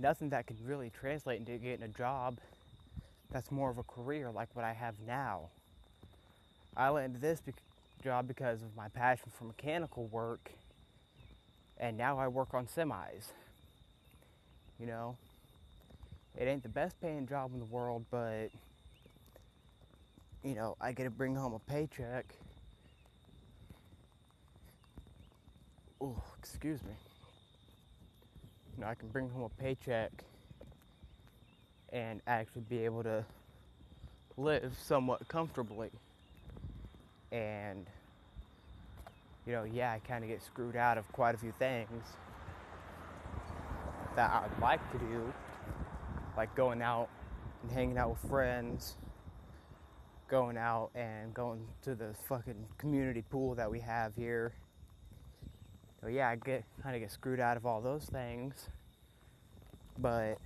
Nothing 0.00 0.30
that 0.30 0.48
can 0.48 0.56
really 0.64 0.90
translate 0.90 1.38
into 1.38 1.56
getting 1.58 1.84
a 1.84 1.88
job 1.88 2.38
that's 3.30 3.50
more 3.50 3.70
of 3.70 3.78
a 3.78 3.82
career 3.82 4.30
like 4.30 4.48
what 4.54 4.64
I 4.64 4.72
have 4.72 4.94
now. 5.06 5.50
I 6.76 6.88
landed 6.88 7.20
this 7.20 7.40
be- 7.40 7.52
job 8.02 8.28
because 8.28 8.62
of 8.62 8.74
my 8.76 8.88
passion 8.88 9.30
for 9.36 9.44
mechanical 9.44 10.06
work, 10.06 10.50
and 11.78 11.96
now 11.96 12.18
I 12.18 12.28
work 12.28 12.54
on 12.54 12.66
semis. 12.66 13.32
You 14.78 14.86
know, 14.86 15.16
it 16.36 16.44
ain't 16.44 16.62
the 16.62 16.68
best 16.68 17.00
paying 17.00 17.26
job 17.26 17.52
in 17.52 17.58
the 17.58 17.66
world, 17.66 18.04
but 18.10 18.48
you 20.44 20.54
know, 20.54 20.76
I 20.80 20.92
get 20.92 21.04
to 21.04 21.10
bring 21.10 21.34
home 21.34 21.52
a 21.52 21.58
paycheck. 21.58 22.26
Oh, 26.00 26.22
excuse 26.38 26.82
me. 26.84 26.94
You 28.76 28.82
know, 28.82 28.86
I 28.88 28.94
can 28.94 29.08
bring 29.08 29.28
home 29.28 29.42
a 29.42 29.62
paycheck 29.62 30.12
and 31.92 32.20
actually 32.26 32.62
be 32.68 32.84
able 32.84 33.02
to 33.02 33.24
live 34.36 34.72
somewhat 34.80 35.26
comfortably. 35.28 35.90
And, 37.32 37.86
you 39.46 39.52
know, 39.52 39.64
yeah, 39.64 39.92
I 39.92 39.98
kind 40.00 40.24
of 40.24 40.30
get 40.30 40.42
screwed 40.42 40.76
out 40.76 40.98
of 40.98 41.10
quite 41.12 41.34
a 41.34 41.38
few 41.38 41.52
things 41.58 42.04
that 44.16 44.30
I'd 44.30 44.62
like 44.62 44.92
to 44.92 44.98
do, 44.98 45.32
like 46.36 46.54
going 46.54 46.82
out 46.82 47.08
and 47.62 47.70
hanging 47.70 47.98
out 47.98 48.10
with 48.10 48.30
friends, 48.30 48.96
going 50.28 50.56
out 50.56 50.90
and 50.94 51.32
going 51.32 51.66
to 51.82 51.94
the 51.94 52.14
fucking 52.28 52.66
community 52.78 53.22
pool 53.30 53.54
that 53.54 53.70
we 53.70 53.80
have 53.80 54.14
here. 54.14 54.52
So 56.00 56.08
yeah, 56.08 56.28
I 56.28 56.36
get 56.36 56.64
kind 56.82 56.94
of 56.94 57.00
get 57.02 57.10
screwed 57.10 57.40
out 57.40 57.56
of 57.56 57.66
all 57.66 57.80
those 57.80 58.04
things, 58.04 58.68
but 59.98 60.38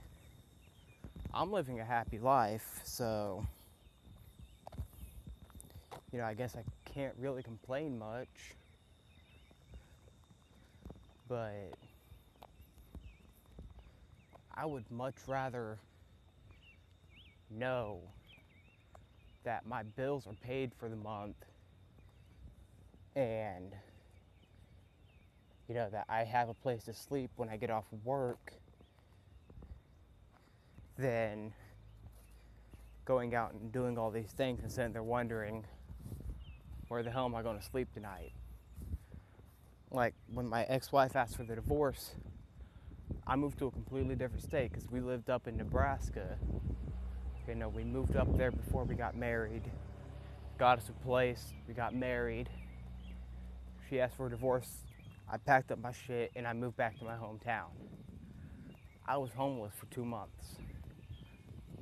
I'm 1.35 1.51
living 1.51 1.81
a 1.81 1.85
happy 1.85 2.19
life, 2.19 2.81
so 2.85 3.47
you 6.13 6.19
know, 6.19 6.25
I 6.25 6.35
guess 6.35 6.55
I 6.57 6.63
can't 6.85 7.15
really 7.19 7.43
complain 7.43 7.99
much. 7.99 8.29
But 11.27 11.73
I 14.55 14.67
would 14.67 14.85
much 14.91 15.15
rather 15.27 15.79
know 17.51 18.01
that 19.45 19.67
my 19.67 19.83
bills 19.83 20.27
are 20.27 20.35
paid 20.45 20.73
for 20.79 20.91
the 20.91 20.97
month 20.97 21.37
and 23.17 23.73
you 25.69 25.75
know 25.75 25.89
that 25.91 26.05
I 26.09 26.25
have 26.25 26.49
a 26.49 26.55
place 26.55 26.85
to 26.85 26.95
sleep 26.95 27.31
when 27.37 27.49
I 27.49 27.57
get 27.57 27.71
off 27.71 27.85
work 28.05 28.53
than 31.03 31.53
going 33.05 33.35
out 33.35 33.53
and 33.53 33.73
doing 33.73 33.99
all 33.99 34.11
these 34.11 34.31
things 34.31 34.61
and 34.63 34.71
sitting 34.71 34.93
there 34.93 35.03
wondering 35.03 35.65
where 36.89 37.03
the 37.03 37.11
hell 37.11 37.25
am 37.25 37.35
I 37.35 37.43
going 37.43 37.59
to 37.59 37.65
sleep 37.65 37.93
tonight? 37.93 38.33
Like 39.91 40.15
when 40.33 40.47
my 40.47 40.63
ex-wife 40.65 41.17
asked 41.17 41.37
for 41.37 41.43
the 41.43 41.57
divorce, 41.57 42.15
I 43.27 43.37
moved 43.37 43.59
to 43.59 43.67
a 43.67 43.71
completely 43.71 44.15
different 44.15 44.45
state 44.45 44.71
because 44.71 44.89
we 44.91 45.01
lived 45.01 45.29
up 45.29 45.49
in 45.49 45.57
Nebraska. 45.57 46.39
You 47.49 47.57
know, 47.57 47.69
we 47.69 47.83
moved 47.83 48.17
up 48.17 48.35
there 48.39 48.53
before 48.53 48.85
we 48.85 48.95
got 48.95 49.17
married. 49.17 49.65
Got 50.59 50.79
us 50.79 50.89
a 50.89 51.05
place. 51.05 51.53
We 51.67 51.75
got 51.75 51.95
married. 51.95 52.49
She 53.91 54.01
asked 54.01 54.17
for 54.17 54.29
a 54.29 54.31
divorce. 54.31 54.69
I 55.31 55.37
packed 55.37 55.73
up 55.73 55.79
my 55.81 55.93
shit 55.93 56.31
and 56.37 56.47
I 56.47 56.53
moved 56.53 56.77
back 56.77 56.99
to 57.01 57.05
my 57.05 57.17
hometown. 57.17 57.71
I 59.07 59.17
was 59.17 59.31
homeless 59.33 59.73
for 59.79 59.87
two 59.87 60.05
months. 60.05 60.57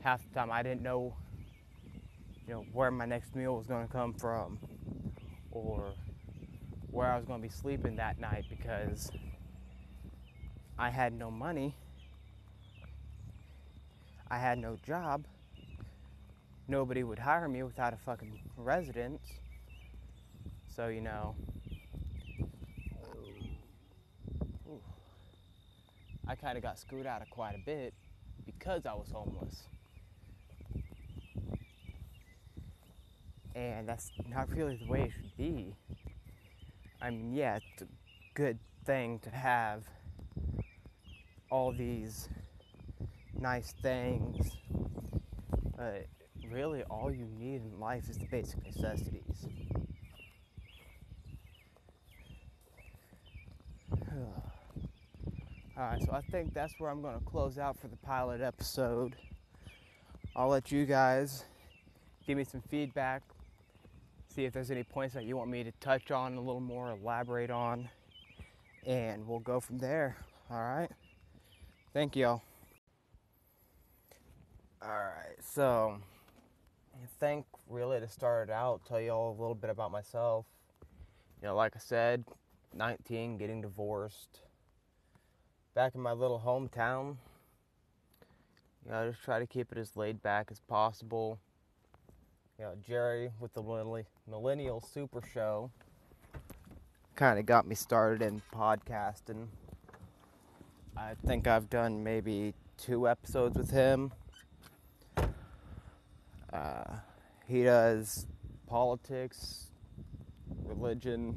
Half 0.03 0.23
the 0.29 0.35
time 0.35 0.51
I 0.51 0.63
didn't 0.63 0.83
know, 0.83 1.15
you 2.47 2.55
know, 2.55 2.65
where 2.73 2.91
my 2.91 3.05
next 3.05 3.37
meal 3.37 3.57
was 3.57 3.67
going 3.67 3.87
to 3.87 3.93
come 3.93 4.15
from 4.15 4.59
or 5.51 5.93
where 6.91 7.13
I 7.13 7.17
was 7.17 7.27
going 7.27 7.41
to 7.41 7.47
be 7.47 7.53
sleeping 7.53 7.97
that 7.97 8.19
night 8.19 8.45
because 8.49 9.11
I 10.79 10.91
had 10.91 11.13
no 11.13 11.31
money. 11.31 11.75
I 14.31 14.39
had 14.39 14.59
no 14.59 14.79
job. 14.87 15.27
Nobody 16.67 17.03
would 17.03 17.19
hire 17.19 17.49
me 17.49 17.63
without 17.63 17.93
a 17.93 17.97
fucking 17.99 18.41
residence. 18.57 19.21
So, 20.75 20.89
you 20.89 21.01
know, 21.01 21.35
I 26.27 26.37
kind 26.37 26.57
of 26.57 26.63
got 26.63 26.79
screwed 26.79 27.07
out 27.07 27.23
of 27.23 27.31
quite 27.31 27.57
a 27.57 27.65
bit 27.67 27.93
because 28.47 28.87
I 28.87 28.95
was 28.95 29.11
homeless. 29.13 29.65
And 33.55 33.89
that's 33.89 34.11
not 34.29 34.51
really 34.51 34.77
the 34.77 34.87
way 34.91 35.03
it 35.03 35.13
should 35.13 35.37
be. 35.37 35.75
I 37.03 37.11
mean, 37.11 37.33
yeah, 37.33 37.57
it's 37.57 37.83
a 37.83 37.87
good 38.35 38.59
thing 38.85 39.19
to 39.21 39.31
have 39.31 39.85
all 41.51 41.73
these 41.73 42.29
nice 43.39 43.73
things, 43.83 44.57
but 45.77 46.07
really 46.51 46.83
all 46.85 47.11
you 47.11 47.27
need 47.39 47.63
in 47.63 47.79
life 47.81 48.09
is 48.09 48.19
the 48.19 48.27
basic 48.27 48.65
necessities. 48.65 49.47
Alright, 55.79 56.03
so 56.03 56.13
I 56.13 56.21
think 56.31 56.53
that's 56.53 56.75
where 56.79 56.91
I'm 56.91 57.01
going 57.03 57.19
to 57.19 57.25
close 57.25 57.57
out 57.59 57.79
for 57.79 57.89
the 57.89 57.97
pilot 57.97 58.41
episode. 58.41 59.17
I'll 60.37 60.49
let 60.49 60.71
you 60.71 60.85
guys 60.87 61.45
give 62.27 62.37
me 62.37 62.45
some 62.45 62.63
feedback 62.71 63.23
see 64.41 64.47
if 64.47 64.55
there's 64.55 64.71
any 64.71 64.83
points 64.83 65.15
that 65.15 65.25
you 65.25 65.37
want 65.37 65.51
me 65.51 65.63
to 65.63 65.73
touch 65.81 66.11
on 66.11 66.35
a 66.37 66.41
little 66.41 66.63
more, 66.63 66.93
elaborate 66.93 67.51
on, 67.51 67.87
and 68.87 69.27
we'll 69.27 69.39
go 69.39 69.61
from 69.61 69.77
there. 69.77 70.17
All 70.51 70.63
right. 70.63 70.89
Thank 71.93 72.17
y'all. 72.17 72.41
All 74.81 74.89
right. 74.89 75.37
So, 75.43 75.99
I 76.95 77.07
think 77.19 77.45
really 77.69 78.01
to 78.01 78.09
start 78.09 78.49
it 78.49 78.53
out, 78.53 78.81
tell 78.87 78.99
you 78.99 79.11
all 79.11 79.31
a 79.31 79.39
little 79.39 79.55
bit 79.55 79.69
about 79.69 79.93
myself. 79.93 80.47
You 81.43 81.49
know, 81.49 81.55
like 81.55 81.77
I 81.77 81.79
said, 81.79 82.25
19, 82.75 83.37
getting 83.37 83.61
divorced. 83.61 84.41
Back 85.75 85.95
in 85.95 86.01
my 86.01 86.13
little 86.13 86.43
hometown. 86.43 87.17
You 88.87 88.93
know, 88.93 89.03
I 89.03 89.09
just 89.11 89.23
try 89.23 89.39
to 89.39 89.47
keep 89.47 89.71
it 89.71 89.77
as 89.77 89.99
laid 89.99 90.23
back 90.23 90.49
as 90.51 90.61
possible 90.61 91.39
know, 92.61 92.75
Jerry 92.87 93.31
with 93.41 93.55
the 93.55 93.63
Millennial 94.29 94.81
Super 94.83 95.23
Show 95.33 95.71
kind 97.17 97.39
of 97.39 97.47
got 97.47 97.67
me 97.67 97.75
started 97.75 98.21
in 98.21 98.43
podcasting. 98.55 99.47
I 100.95 101.15
think 101.27 101.47
I've 101.47 101.71
done 101.71 102.05
maybe 102.05 102.53
two 102.77 103.09
episodes 103.09 103.57
with 103.57 103.71
him. 103.71 104.13
Uh, 106.53 106.97
he 107.47 107.63
does 107.63 108.27
politics, 108.67 109.71
religion, 110.65 111.35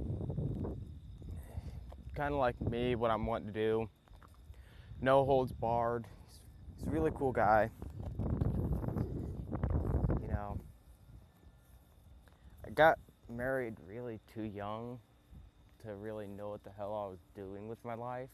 kind 2.15 2.33
of 2.33 2.39
like 2.39 2.59
me, 2.59 2.95
what 2.95 3.11
I'm 3.11 3.25
wanting 3.25 3.47
to 3.47 3.53
do. 3.53 3.89
No 4.99 5.23
holds 5.23 5.53
barred. 5.53 6.05
He's, 6.27 6.39
he's 6.75 6.87
a 6.87 6.89
really 6.89 7.11
cool 7.15 7.31
guy. 7.31 7.69
Got 12.75 12.99
married 13.29 13.75
really 13.87 14.19
too 14.33 14.43
young 14.43 14.99
to 15.83 15.95
really 15.95 16.27
know 16.27 16.49
what 16.49 16.63
the 16.63 16.71
hell 16.71 16.93
I 16.93 17.09
was 17.09 17.19
doing 17.35 17.67
with 17.67 17.83
my 17.83 17.95
life. 17.95 18.29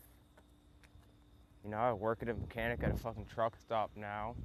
You 1.64 1.72
know, 1.72 1.78
I 1.78 1.94
work 1.94 2.20
at 2.22 2.30
a 2.30 2.34
mechanic 2.34 2.84
at 2.84 2.92
a 2.92 2.98
fucking 2.98 3.26
truck 3.34 3.56
stop 3.60 3.92
now. 3.96 4.36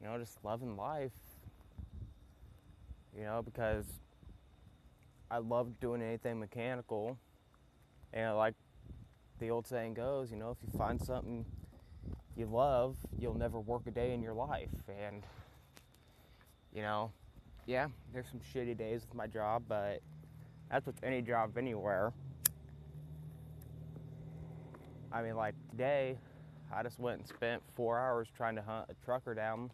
You 0.00 0.08
know, 0.08 0.18
just 0.18 0.38
loving 0.44 0.76
life. 0.76 1.12
You 3.16 3.24
know, 3.24 3.42
because 3.42 3.86
I 5.30 5.38
love 5.38 5.80
doing 5.80 6.02
anything 6.02 6.38
mechanical. 6.38 7.18
And 8.12 8.36
like 8.36 8.54
the 9.40 9.50
old 9.50 9.66
saying 9.66 9.94
goes, 9.94 10.30
you 10.30 10.36
know, 10.36 10.50
if 10.50 10.58
you 10.62 10.78
find 10.78 11.00
something 11.00 11.44
you 12.36 12.46
love, 12.46 12.96
you'll 13.18 13.38
never 13.38 13.58
work 13.58 13.82
a 13.86 13.90
day 13.90 14.12
in 14.12 14.22
your 14.22 14.34
life. 14.34 14.68
And, 14.88 15.22
you 16.74 16.82
know, 16.82 17.10
yeah, 17.66 17.88
there's 18.12 18.26
some 18.28 18.40
shitty 18.54 18.78
days 18.78 19.02
with 19.02 19.14
my 19.14 19.26
job, 19.26 19.64
but 19.68 20.00
that's 20.70 20.86
with 20.86 21.02
any 21.02 21.20
job 21.20 21.58
anywhere. 21.58 22.12
I 25.12 25.22
mean, 25.22 25.36
like 25.36 25.54
today, 25.70 26.16
I 26.72 26.82
just 26.82 26.98
went 26.98 27.20
and 27.20 27.28
spent 27.28 27.62
four 27.74 27.98
hours 27.98 28.28
trying 28.36 28.56
to 28.56 28.62
hunt 28.62 28.86
a 28.88 29.04
trucker 29.04 29.34
down 29.34 29.70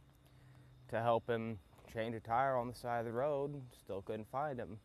to 0.89 1.01
help 1.01 1.29
him 1.29 1.59
change 1.93 2.15
a 2.15 2.21
tire 2.21 2.57
on 2.57 2.69
the 2.69 2.75
side 2.75 3.01
of 3.01 3.07
the 3.07 3.13
road. 3.13 3.61
Still 3.85 4.03
couldn't 4.03 4.31
find 4.31 4.59
him. 4.59 4.79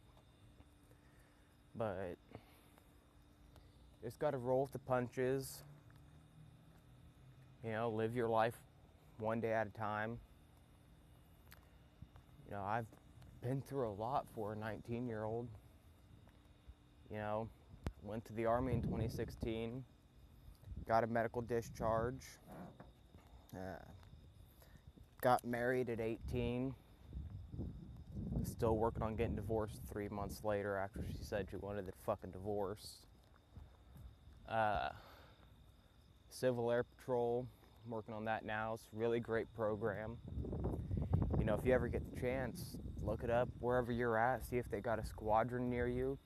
But 1.75 2.15
just 4.03 4.19
got 4.19 4.31
to 4.31 4.37
roll 4.37 4.63
with 4.63 4.71
the 4.71 4.79
punches. 4.79 5.63
You 7.63 7.71
know, 7.71 7.89
live 7.89 8.15
your 8.15 8.29
life 8.29 8.55
one 9.19 9.39
day 9.39 9.53
at 9.53 9.67
a 9.67 9.77
time. 9.77 10.19
You 12.47 12.55
know, 12.55 12.63
I've 12.63 12.85
been 13.41 13.61
through 13.61 13.89
a 13.89 13.93
lot 13.93 14.25
for 14.33 14.53
a 14.53 14.55
19 14.55 15.07
year 15.07 15.23
old. 15.23 15.47
You 17.11 17.17
know, 17.17 17.49
went 18.03 18.25
to 18.25 18.33
the 18.33 18.45
Army 18.45 18.73
in 18.73 18.81
2016, 18.81 19.83
got 20.87 21.03
a 21.03 21.07
medical 21.07 21.41
discharge, 21.41 22.23
uh, 23.53 23.83
got 25.21 25.43
married 25.45 25.89
at 25.89 25.99
18, 25.99 26.73
still 28.43 28.77
working 28.77 29.03
on 29.03 29.15
getting 29.15 29.35
divorced 29.35 29.81
three 29.91 30.09
months 30.09 30.43
later 30.43 30.77
after 30.77 31.01
she 31.09 31.17
said 31.21 31.47
she 31.49 31.57
wanted 31.57 31.85
the 31.85 31.93
fucking 32.05 32.31
divorce. 32.31 32.97
Uh, 34.49 34.89
Civil 36.29 36.71
Air 36.71 36.83
Patrol, 36.83 37.45
I'm 37.85 37.91
working 37.91 38.13
on 38.13 38.25
that 38.25 38.45
now. 38.45 38.73
It's 38.73 38.83
a 38.93 38.97
really 38.97 39.19
great 39.19 39.53
program. 39.55 40.17
Know, 41.47 41.53
if 41.53 41.65
you 41.65 41.73
ever 41.73 41.87
get 41.87 42.03
the 42.13 42.19
chance, 42.19 42.75
look 43.01 43.23
it 43.23 43.29
up 43.29 43.47
wherever 43.61 43.89
you're 43.89 44.17
at, 44.17 44.45
see 44.45 44.57
if 44.57 44.69
they 44.69 44.81
got 44.81 44.99
a 44.99 45.05
squadron 45.05 45.69
near 45.69 45.87
you. 45.87 46.17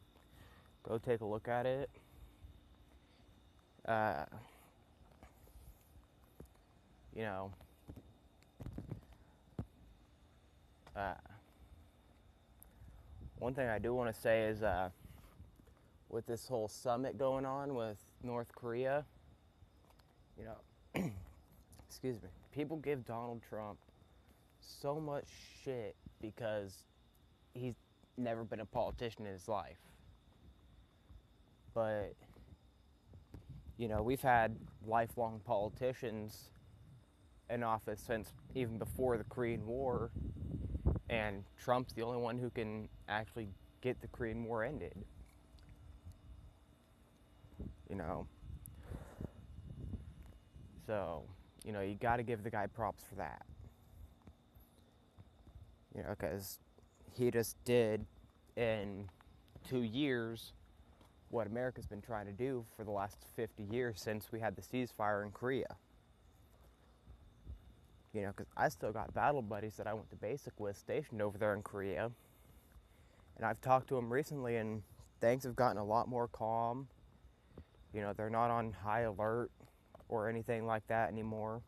Go 0.82 0.98
take 0.98 1.22
a 1.22 1.26
look 1.26 1.48
at 1.48 1.68
it. 1.68 1.92
Uh, 3.86 4.26
you 7.16 7.22
know, 7.22 7.52
uh, 10.96 11.14
one 13.38 13.54
thing 13.54 13.70
I 13.70 13.78
do 13.78 13.94
want 13.94 14.12
to 14.12 14.20
say 14.20 14.46
is 14.46 14.64
uh, 14.64 14.90
with 16.10 16.26
this 16.26 16.48
whole 16.48 16.68
summit 16.68 17.20
going 17.20 17.46
on 17.46 17.76
with 17.76 18.00
North 18.24 18.56
Korea, 18.56 19.06
you 20.36 20.46
know, 20.46 21.12
excuse 21.88 22.16
me, 22.24 22.30
people 22.52 22.78
give 22.78 23.06
Donald 23.06 23.42
Trump 23.48 23.78
so 24.62 25.00
much 25.00 25.26
shit 25.64 25.96
because 26.22 26.84
he's 27.54 27.76
never 28.18 28.44
been 28.44 28.60
a 28.60 28.66
politician 28.66 29.26
in 29.26 29.34
his 29.34 29.48
life. 29.48 29.80
But, 31.74 32.14
you 33.78 33.88
know, 33.88 34.02
we've 34.02 34.22
had 34.22 34.56
lifelong 34.86 35.42
politicians 35.46 36.50
in 37.50 37.64
office 37.64 38.02
since 38.06 38.34
even 38.56 38.78
before 38.78 39.18
the 39.18 39.24
Korean 39.26 39.66
War, 39.66 40.12
and 41.10 41.44
Trump's 41.62 41.94
the 41.94 42.02
only 42.02 42.20
one 42.20 42.38
who 42.38 42.50
can 42.50 42.88
actually 43.10 43.50
get 43.82 44.02
the 44.02 44.08
Korean 44.08 44.44
War 44.46 44.64
ended. 44.64 44.96
You 47.90 47.96
know. 47.96 48.28
So, 50.88 51.24
you 51.66 51.74
know, 51.74 51.82
you 51.82 51.96
got 51.96 52.18
to 52.18 52.24
give 52.24 52.44
the 52.44 52.50
guy 52.50 52.68
props 52.68 53.04
for 53.08 53.16
that. 53.16 53.46
You 55.96 56.04
know, 56.04 56.16
because 56.18 56.60
he 57.14 57.32
just 57.32 57.56
did 57.66 58.06
in 58.56 59.10
two 59.68 59.84
years 59.84 60.54
what 61.30 61.48
America's 61.48 61.86
been 61.86 62.02
trying 62.02 62.26
to 62.26 62.32
do 62.32 62.66
for 62.76 62.84
the 62.84 62.92
last 62.92 63.18
50 63.36 63.64
years 63.64 64.00
since 64.02 64.32
we 64.32 64.40
had 64.40 64.56
the 64.56 64.62
ceasefire 64.62 65.24
in 65.24 65.32
Korea. 65.32 65.76
You 68.14 68.24
know, 68.24 68.34
because 68.36 68.52
I 68.58 68.68
still 68.70 68.92
got 68.92 69.14
battle 69.14 69.42
buddies 69.42 69.76
that 69.78 69.88
I 69.88 69.94
went 69.94 70.10
to 70.10 70.18
basic 70.18 70.60
with 70.60 70.78
stationed 70.78 71.22
over 71.22 71.38
there 71.38 71.54
in 71.54 71.62
Korea. 71.62 72.12
And 73.38 73.46
I've 73.46 73.62
talked 73.62 73.88
to 73.90 73.96
them 73.96 74.12
recently, 74.12 74.58
and 74.58 74.84
things 75.22 75.44
have 75.46 75.56
gotten 75.56 75.78
a 75.78 75.84
lot 75.86 76.10
more 76.10 76.28
calm. 76.28 76.88
You 77.94 78.02
know, 78.02 78.14
they're 78.14 78.30
not 78.30 78.52
on 78.52 78.74
high 78.74 79.02
alert 79.02 79.50
or 80.10 80.28
anything 80.28 80.66
like 80.66 80.86
that 80.88 81.10
anymore. 81.10 81.62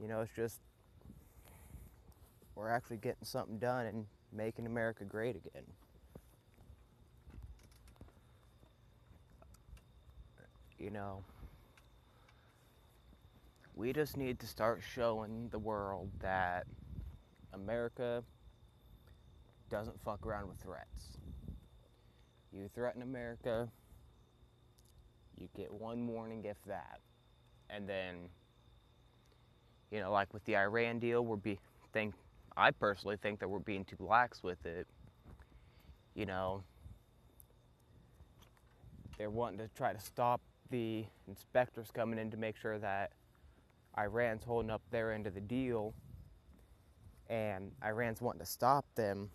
You 0.00 0.08
know, 0.08 0.20
it's 0.20 0.34
just 0.34 0.58
we're 2.62 2.70
actually 2.70 2.96
getting 2.98 3.24
something 3.24 3.58
done 3.58 3.86
and 3.86 4.06
making 4.32 4.66
America 4.66 5.02
great 5.04 5.34
again. 5.34 5.64
You 10.78 10.90
know, 10.90 11.24
we 13.74 13.92
just 13.92 14.16
need 14.16 14.38
to 14.38 14.46
start 14.46 14.80
showing 14.94 15.48
the 15.50 15.58
world 15.58 16.08
that 16.20 16.66
America 17.52 18.22
doesn't 19.68 20.00
fuck 20.04 20.24
around 20.24 20.46
with 20.46 20.58
threats. 20.58 21.18
You 22.52 22.70
threaten 22.72 23.02
America, 23.02 23.68
you 25.36 25.48
get 25.56 25.72
one 25.72 26.06
warning, 26.06 26.44
if 26.44 26.58
that. 26.68 27.00
And 27.70 27.88
then, 27.88 28.14
you 29.90 29.98
know, 29.98 30.12
like 30.12 30.32
with 30.32 30.44
the 30.44 30.56
Iran 30.56 31.00
deal, 31.00 31.24
we're 31.24 31.34
be 31.34 31.58
think 31.92 32.14
I 32.56 32.70
personally 32.70 33.16
think 33.16 33.40
that 33.40 33.48
we're 33.48 33.58
being 33.58 33.84
too 33.84 33.96
lax 33.98 34.42
with 34.42 34.64
it. 34.66 34.86
You 36.14 36.26
know, 36.26 36.62
they're 39.16 39.30
wanting 39.30 39.58
to 39.58 39.68
try 39.74 39.92
to 39.92 40.00
stop 40.00 40.40
the 40.70 41.04
inspectors 41.28 41.90
coming 41.92 42.18
in 42.18 42.30
to 42.30 42.36
make 42.36 42.56
sure 42.56 42.78
that 42.78 43.12
Iran's 43.96 44.44
holding 44.44 44.70
up 44.70 44.82
their 44.90 45.12
end 45.12 45.26
of 45.26 45.34
the 45.34 45.40
deal 45.40 45.94
and 47.28 47.72
Iran's 47.84 48.20
wanting 48.20 48.40
to 48.40 48.46
stop 48.46 48.84
them. 48.94 49.30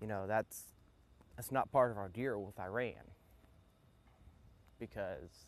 You 0.00 0.06
know, 0.06 0.26
that's 0.26 0.64
that's 1.36 1.50
not 1.52 1.70
part 1.72 1.90
of 1.90 1.98
our 1.98 2.08
deal 2.08 2.42
with 2.42 2.58
Iran. 2.58 2.94
Because 4.78 5.46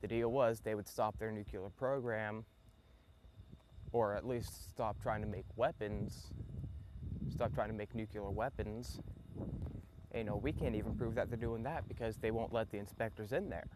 the 0.00 0.08
deal 0.08 0.30
was 0.30 0.60
they 0.60 0.74
would 0.74 0.88
stop 0.88 1.18
their 1.18 1.30
nuclear 1.30 1.68
program 1.76 2.44
or 3.92 4.14
at 4.14 4.26
least 4.26 4.70
stop 4.70 5.00
trying 5.02 5.20
to 5.22 5.26
make 5.26 5.44
weapons, 5.56 6.32
stop 7.32 7.54
trying 7.54 7.68
to 7.68 7.74
make 7.74 7.94
nuclear 7.94 8.30
weapons. 8.30 9.00
And, 10.12 10.20
you 10.20 10.24
know, 10.24 10.36
we 10.36 10.52
can't 10.52 10.74
even 10.74 10.94
prove 10.94 11.14
that 11.16 11.28
they're 11.28 11.38
doing 11.38 11.62
that 11.64 11.86
because 11.88 12.16
they 12.16 12.30
won't 12.30 12.52
let 12.52 12.70
the 12.70 12.78
inspectors 12.78 13.32
in 13.32 13.50
there. 13.50 13.66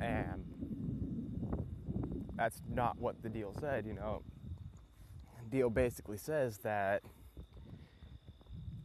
And 0.00 0.44
that's 2.36 2.62
not 2.74 2.98
what 2.98 3.22
the 3.22 3.28
deal 3.28 3.54
said, 3.60 3.84
you 3.86 3.92
know. 3.92 4.22
The 5.44 5.56
deal 5.58 5.70
basically 5.70 6.16
says 6.16 6.58
that 6.58 7.02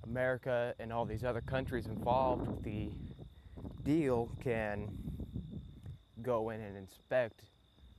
America 0.04 0.74
and 0.80 0.92
all 0.92 1.06
these 1.06 1.24
other 1.24 1.42
countries 1.42 1.86
involved 1.86 2.48
with 2.48 2.64
the 2.64 2.92
deal 3.84 4.30
can 4.44 4.90
go 6.22 6.50
in 6.50 6.60
and 6.60 6.76
inspect 6.76 7.44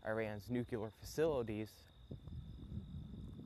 Iran's 0.07 0.49
nuclear 0.49 0.91
facilities 1.01 1.71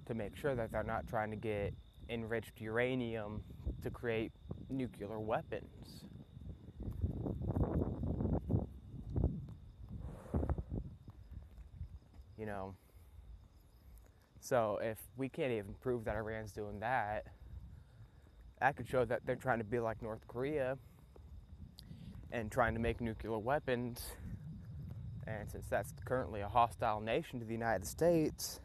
to 0.07 0.15
make 0.15 0.37
sure 0.37 0.55
that 0.55 0.73
they're 0.73 0.83
not 0.83 1.07
trying 1.07 1.31
to 1.31 1.37
get 1.37 1.73
enriched 2.09 2.61
uranium 2.61 3.43
to 3.83 3.91
create 3.91 4.33
nuclear 4.69 5.19
weapons. 5.19 6.05
You 12.37 12.47
know, 12.47 12.75
so 14.41 14.79
if 14.83 14.99
we 15.17 15.29
can't 15.29 15.53
even 15.53 15.75
prove 15.81 16.05
that 16.05 16.17
Iran's 16.17 16.53
doing 16.53 16.81
that, 16.81 17.27
that 18.61 18.77
could 18.77 18.89
show 18.89 19.05
that 19.05 19.25
they're 19.25 19.37
trying 19.37 19.59
to 19.59 19.65
be 19.65 19.79
like 19.79 20.03
North 20.03 20.27
Korea 20.27 20.77
and 22.33 22.51
trying 22.51 22.75
to 22.75 22.81
make 22.81 23.01
nuclear 23.01 23.39
weapons 23.39 24.13
and 25.39 25.51
since 25.51 25.67
that's 25.67 25.93
currently 26.05 26.41
a 26.41 26.49
hostile 26.49 27.01
nation 27.01 27.39
to 27.39 27.45
the 27.45 27.53
United 27.53 27.87
States, 27.87 28.61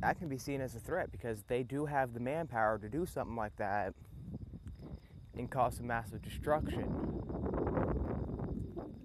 that 0.00 0.18
can 0.18 0.28
be 0.28 0.38
seen 0.38 0.60
as 0.60 0.74
a 0.74 0.80
threat 0.80 1.10
because 1.10 1.42
they 1.44 1.62
do 1.62 1.86
have 1.86 2.12
the 2.14 2.20
manpower 2.20 2.78
to 2.78 2.88
do 2.88 3.06
something 3.06 3.36
like 3.36 3.56
that 3.56 3.94
and 5.36 5.50
cause 5.50 5.76
some 5.76 5.86
massive 5.86 6.22
destruction. 6.22 6.84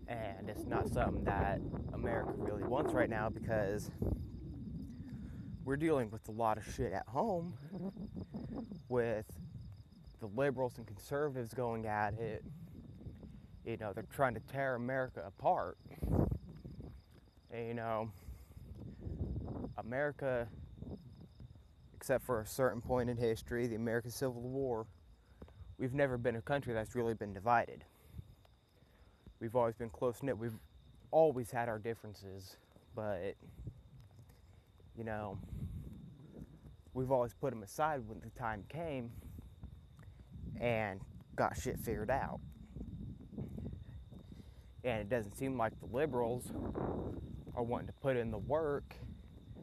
And 0.08 0.50
it's 0.50 0.66
not 0.66 0.90
something 0.90 1.24
that 1.24 1.60
America 1.94 2.34
really 2.36 2.64
wants 2.64 2.94
right 2.94 3.10
now 3.10 3.30
because 3.30 3.90
we're 5.64 5.78
dealing 5.78 6.12
with 6.12 6.28
a 6.28 6.32
lot 6.32 6.58
of 6.58 6.66
shit 6.76 6.92
at 6.92 7.08
home 7.08 7.54
with 8.90 9.26
the 10.20 10.28
liberals 10.28 10.78
and 10.78 10.86
conservatives 10.86 11.54
going 11.54 11.88
at 11.88 12.14
it 12.16 12.44
you 13.66 13.78
know, 13.78 13.92
they're 13.94 14.06
trying 14.14 14.34
to 14.34 14.40
tear 14.52 14.76
America 14.76 15.24
apart. 15.26 15.78
And, 17.52 17.68
you 17.68 17.74
know, 17.74 18.12
America, 19.78 20.48
except 21.96 22.26
for 22.26 22.42
a 22.42 22.46
certain 22.46 22.82
point 22.82 23.10
in 23.10 23.18
history, 23.18 23.68
the 23.68 23.76
American 23.76 24.12
Civil 24.12 24.42
War, 24.42 24.86
we've 25.78 25.94
never 25.94 26.18
been 26.18 26.36
a 26.36 26.42
country 26.42 26.74
that's 26.74 26.96
really 26.96 27.14
been 27.14 27.34
divided. 27.34 27.84
We've 29.40 29.56
always 29.56 29.76
been 29.76 29.90
close 29.90 30.22
knit. 30.22 30.38
We've 30.38 30.58
always 31.12 31.52
had 31.52 31.68
our 31.68 31.80
differences, 31.80 32.58
but, 32.96 33.36
you 34.98 35.04
know, 35.04 35.38
we've 36.94 37.12
always 37.12 37.34
put 37.34 37.52
them 37.52 37.64
aside 37.64 38.02
when 38.08 38.20
the 38.20 38.30
time 38.40 38.64
came 38.70 39.12
and 40.60 41.02
got 41.36 41.58
shit 41.58 41.80
figured 41.80 42.12
out. 42.12 42.40
And 44.84 45.00
it 45.02 45.10
doesn't 45.10 45.38
seem 45.38 45.58
like 45.58 45.74
the 45.80 45.96
liberals 45.96 46.52
are 47.56 47.64
wanting 47.64 47.88
to 47.88 47.94
put 47.94 48.18
in 48.18 48.32
the 48.32 48.38
work 48.38 48.96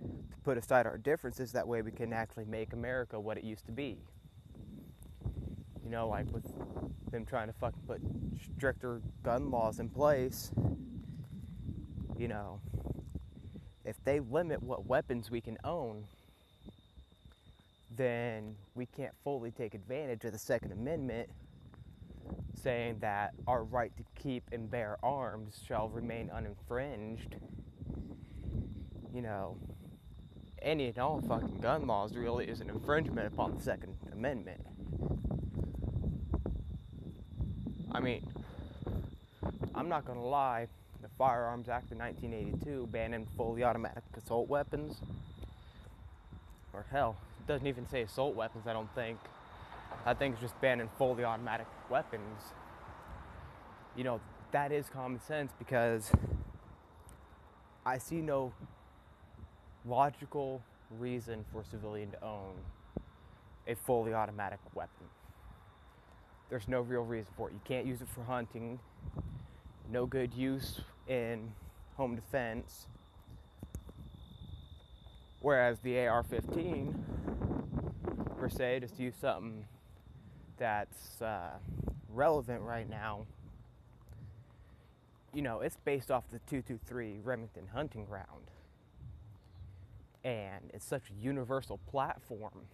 to 0.02 0.36
put 0.44 0.56
aside 0.56 0.86
our 0.86 0.98
differences. 0.98 1.52
That 1.52 1.66
way 1.66 1.82
we 1.82 1.90
can 1.90 2.12
actually 2.12 2.44
make 2.44 2.72
America 2.72 3.18
what 3.18 3.36
it 3.36 3.44
used 3.44 3.66
to 3.66 3.72
be. 3.72 3.98
You 5.84 5.90
know, 5.90 6.08
like 6.08 6.30
with 6.32 6.44
them 7.10 7.24
trying 7.24 7.48
to 7.48 7.54
fucking 7.54 7.80
put 7.86 8.00
stricter 8.56 9.00
gun 9.22 9.50
laws 9.50 9.80
in 9.80 9.88
place. 9.88 10.52
You 12.16 12.28
know, 12.28 12.60
if 13.84 13.96
they 14.04 14.20
limit 14.20 14.62
what 14.62 14.86
weapons 14.86 15.30
we 15.30 15.40
can 15.40 15.56
own, 15.64 16.04
then 17.96 18.54
we 18.74 18.86
can't 18.86 19.14
fully 19.24 19.50
take 19.50 19.74
advantage 19.74 20.24
of 20.24 20.32
the 20.32 20.38
Second 20.38 20.72
Amendment 20.72 21.30
saying 22.54 22.98
that 23.00 23.34
our 23.46 23.64
right 23.64 23.96
to 23.96 24.04
keep 24.20 24.44
and 24.52 24.70
bear 24.70 24.96
arms 25.02 25.60
shall 25.66 25.88
remain 25.88 26.30
uninfringed. 26.34 27.34
You 29.14 29.22
know, 29.22 29.56
any 30.60 30.88
and 30.88 30.98
all 30.98 31.20
fucking 31.20 31.60
gun 31.60 31.86
laws 31.86 32.14
really 32.14 32.46
is 32.46 32.60
an 32.60 32.70
infringement 32.70 33.26
upon 33.26 33.56
the 33.56 33.62
Second 33.62 33.94
Amendment. 34.12 34.60
I 37.92 38.00
mean, 38.00 38.26
I'm 39.74 39.88
not 39.88 40.04
gonna 40.04 40.24
lie, 40.24 40.66
the 41.00 41.08
Firearms 41.16 41.68
Act 41.68 41.92
of 41.92 41.98
1982 41.98 42.88
banning 42.88 43.26
fully 43.36 43.64
automatic 43.64 44.02
assault 44.16 44.48
weapons, 44.48 45.00
or 46.72 46.84
hell, 46.90 47.16
it 47.40 47.46
doesn't 47.46 47.66
even 47.66 47.86
say 47.86 48.02
assault 48.02 48.34
weapons, 48.34 48.66
I 48.66 48.72
don't 48.72 48.92
think. 48.94 49.18
I 50.07 50.14
think 50.14 50.34
it's 50.34 50.42
just 50.42 50.61
banning 50.61 50.88
fully 50.96 51.24
automatic 51.24 51.66
weapons. 51.90 52.42
You 53.96 54.05
know, 54.05 54.20
that 54.53 54.72
is 54.72 54.88
common 54.88 55.20
sense 55.20 55.53
because 55.59 56.11
I 57.84 57.99
see 57.99 58.20
no 58.20 58.53
logical 59.84 60.62
reason 60.99 61.44
for 61.53 61.61
a 61.61 61.64
civilian 61.64 62.11
to 62.12 62.24
own 62.24 62.55
a 63.66 63.74
fully 63.74 64.14
automatic 64.14 64.61
weapon. 64.74 65.07
There's 66.49 66.68
no 66.68 66.80
real 66.80 67.03
reason 67.03 67.32
for 67.36 67.51
it. 67.51 67.53
You 67.53 67.61
can't 67.64 67.86
use 67.86 68.01
it 68.01 68.09
for 68.09 68.24
hunting, 68.24 68.78
no 69.90 70.07
good 70.07 70.32
use 70.32 70.80
in 71.07 71.53
home 71.96 72.14
defense. 72.14 72.86
Whereas 75.40 75.78
the 75.80 76.07
AR 76.07 76.22
15, 76.22 77.05
per 78.38 78.49
se, 78.49 78.80
just 78.80 78.99
use 78.99 79.14
something 79.20 79.64
that's 80.59 81.22
uh, 81.22 81.50
relevant 82.09 82.62
right 82.62 82.88
now, 82.88 83.26
you 85.34 85.42
know, 85.42 85.61
it's 85.61 85.76
based 85.84 86.11
off 86.11 86.24
the 86.30 86.38
223 86.50 87.20
Remington 87.22 87.68
Hunting 87.72 88.04
Ground. 88.04 88.50
And 90.24 90.70
it's 90.74 90.84
such 90.84 91.02
a 91.11 91.24
universal 91.24 91.78
platform. 91.90 92.66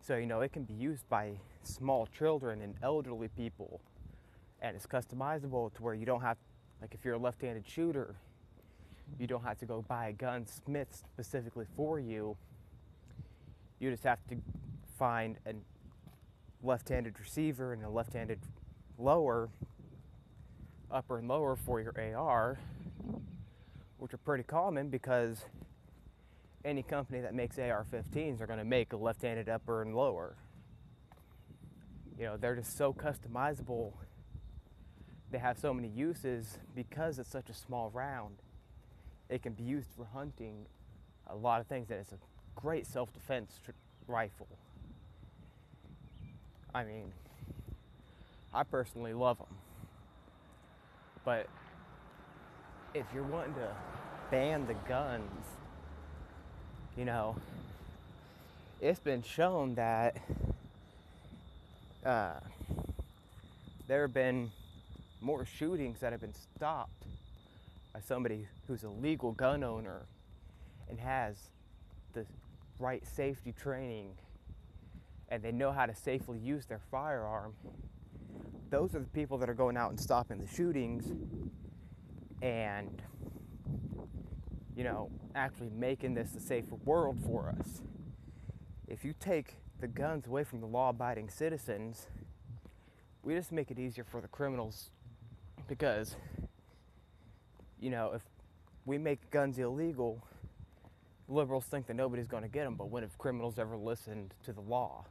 So, 0.00 0.16
you 0.16 0.26
know, 0.26 0.40
it 0.40 0.52
can 0.52 0.64
be 0.64 0.74
used 0.74 1.08
by 1.08 1.32
small 1.62 2.06
children 2.06 2.62
and 2.62 2.74
elderly 2.82 3.28
people. 3.28 3.80
And 4.62 4.76
it's 4.76 4.86
customizable 4.86 5.74
to 5.74 5.82
where 5.82 5.94
you 5.94 6.06
don't 6.06 6.22
have, 6.22 6.38
like, 6.80 6.94
if 6.94 7.04
you're 7.04 7.14
a 7.14 7.18
left 7.18 7.42
handed 7.42 7.66
shooter, 7.66 8.14
you 9.18 9.26
don't 9.26 9.42
have 9.42 9.58
to 9.58 9.66
go 9.66 9.84
buy 9.86 10.08
a 10.08 10.12
gun 10.12 10.46
smith 10.46 11.02
specifically 11.12 11.66
for 11.76 11.98
you. 11.98 12.36
You 13.78 13.90
just 13.90 14.04
have 14.04 14.18
to 14.28 14.36
find 14.98 15.38
a 15.46 15.52
left-handed 16.62 17.18
receiver 17.20 17.72
and 17.72 17.84
a 17.84 17.88
left-handed 17.88 18.40
lower, 18.98 19.48
upper 20.90 21.18
and 21.18 21.28
lower 21.28 21.56
for 21.56 21.80
your 21.80 21.94
AR, 22.16 22.58
which 23.98 24.14
are 24.14 24.18
pretty 24.18 24.44
common 24.44 24.88
because 24.88 25.44
any 26.64 26.82
company 26.82 27.20
that 27.20 27.34
makes 27.34 27.58
AR-15s 27.58 28.40
are 28.40 28.46
going 28.46 28.58
to 28.58 28.64
make 28.64 28.92
a 28.92 28.96
left-handed 28.96 29.48
upper 29.48 29.82
and 29.82 29.94
lower. 29.94 30.36
You 32.18 32.24
know, 32.24 32.36
they're 32.36 32.56
just 32.56 32.76
so 32.76 32.92
customizable. 32.92 33.92
They 35.30 35.38
have 35.38 35.58
so 35.58 35.72
many 35.72 35.88
uses 35.88 36.58
because 36.74 37.18
it's 37.18 37.30
such 37.30 37.50
a 37.50 37.54
small 37.54 37.90
round. 37.90 38.36
It 39.28 39.42
can 39.42 39.52
be 39.52 39.64
used 39.64 39.88
for 39.96 40.06
hunting, 40.06 40.66
a 41.26 41.36
lot 41.36 41.60
of 41.60 41.66
things. 41.66 41.88
That 41.88 41.98
it's 41.98 42.12
a 42.12 42.18
great 42.54 42.86
self-defense 42.86 43.60
tr- 43.64 43.72
rifle. 44.06 44.48
I 46.76 46.84
mean, 46.84 47.10
I 48.52 48.62
personally 48.62 49.14
love 49.14 49.38
them. 49.38 49.46
But 51.24 51.46
if 52.92 53.06
you're 53.14 53.22
wanting 53.22 53.54
to 53.54 53.74
ban 54.30 54.66
the 54.66 54.74
guns, 54.86 55.46
you 56.94 57.06
know, 57.06 57.34
it's 58.82 59.00
been 59.00 59.22
shown 59.22 59.76
that 59.76 60.18
uh, 62.04 62.40
there 63.88 64.02
have 64.02 64.12
been 64.12 64.50
more 65.22 65.46
shootings 65.46 66.00
that 66.00 66.12
have 66.12 66.20
been 66.20 66.34
stopped 66.34 67.06
by 67.94 68.00
somebody 68.00 68.46
who's 68.68 68.84
a 68.84 68.90
legal 68.90 69.32
gun 69.32 69.64
owner 69.64 70.02
and 70.90 71.00
has 71.00 71.36
the 72.12 72.26
right 72.78 73.02
safety 73.06 73.54
training 73.58 74.10
and 75.28 75.42
they 75.42 75.52
know 75.52 75.72
how 75.72 75.86
to 75.86 75.94
safely 75.94 76.38
use 76.38 76.66
their 76.66 76.80
firearm, 76.90 77.54
those 78.70 78.94
are 78.94 79.00
the 79.00 79.06
people 79.06 79.38
that 79.38 79.48
are 79.48 79.54
going 79.54 79.76
out 79.76 79.90
and 79.90 80.00
stopping 80.00 80.38
the 80.38 80.46
shootings 80.46 81.12
and, 82.42 83.02
you 84.76 84.84
know, 84.84 85.10
actually 85.34 85.70
making 85.70 86.14
this 86.14 86.34
a 86.34 86.40
safer 86.40 86.74
world 86.84 87.18
for 87.24 87.54
us. 87.58 87.82
If 88.88 89.04
you 89.04 89.14
take 89.18 89.54
the 89.80 89.88
guns 89.88 90.26
away 90.26 90.44
from 90.44 90.60
the 90.60 90.66
law 90.66 90.90
abiding 90.90 91.28
citizens, 91.28 92.06
we 93.22 93.34
just 93.34 93.52
make 93.52 93.70
it 93.70 93.78
easier 93.78 94.04
for 94.04 94.20
the 94.20 94.28
criminals 94.28 94.90
because, 95.68 96.16
you 97.80 97.90
know, 97.90 98.12
if 98.14 98.22
we 98.84 98.98
make 98.98 99.30
guns 99.30 99.58
illegal, 99.58 100.22
liberals 101.28 101.64
think 101.64 101.86
that 101.86 101.94
nobody's 101.94 102.28
going 102.28 102.44
to 102.44 102.48
get 102.48 102.64
them, 102.64 102.74
but 102.74 102.88
when 102.88 103.02
have 103.02 103.18
criminals 103.18 103.58
ever 103.58 103.76
listened 103.76 104.34
to 104.44 104.52
the 104.52 104.60
law? 104.60 105.04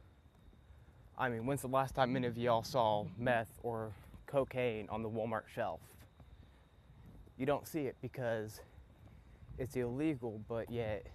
I 1.18 1.28
mean, 1.30 1.46
when's 1.46 1.62
the 1.62 1.68
last 1.68 1.94
time 1.94 2.14
any 2.14 2.26
of 2.26 2.36
y'all 2.36 2.62
mm. 2.62 2.66
saw 2.66 3.06
meth 3.18 3.58
or 3.62 3.92
cocaine 4.26 4.86
on 4.90 5.02
the 5.02 5.08
Walmart 5.08 5.48
shelf? 5.52 5.80
You 7.38 7.46
don't 7.46 7.66
see 7.66 7.86
it 7.86 7.96
because 8.02 8.60
it's 9.58 9.76
illegal, 9.76 10.40
but 10.48 10.70
yet 10.70 11.06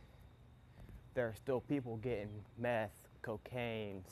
there 1.14 1.28
are 1.28 1.36
still 1.36 1.62
people 1.62 1.98
getting 1.98 2.30
meth, 2.58 3.08
cocaine, 3.22 4.04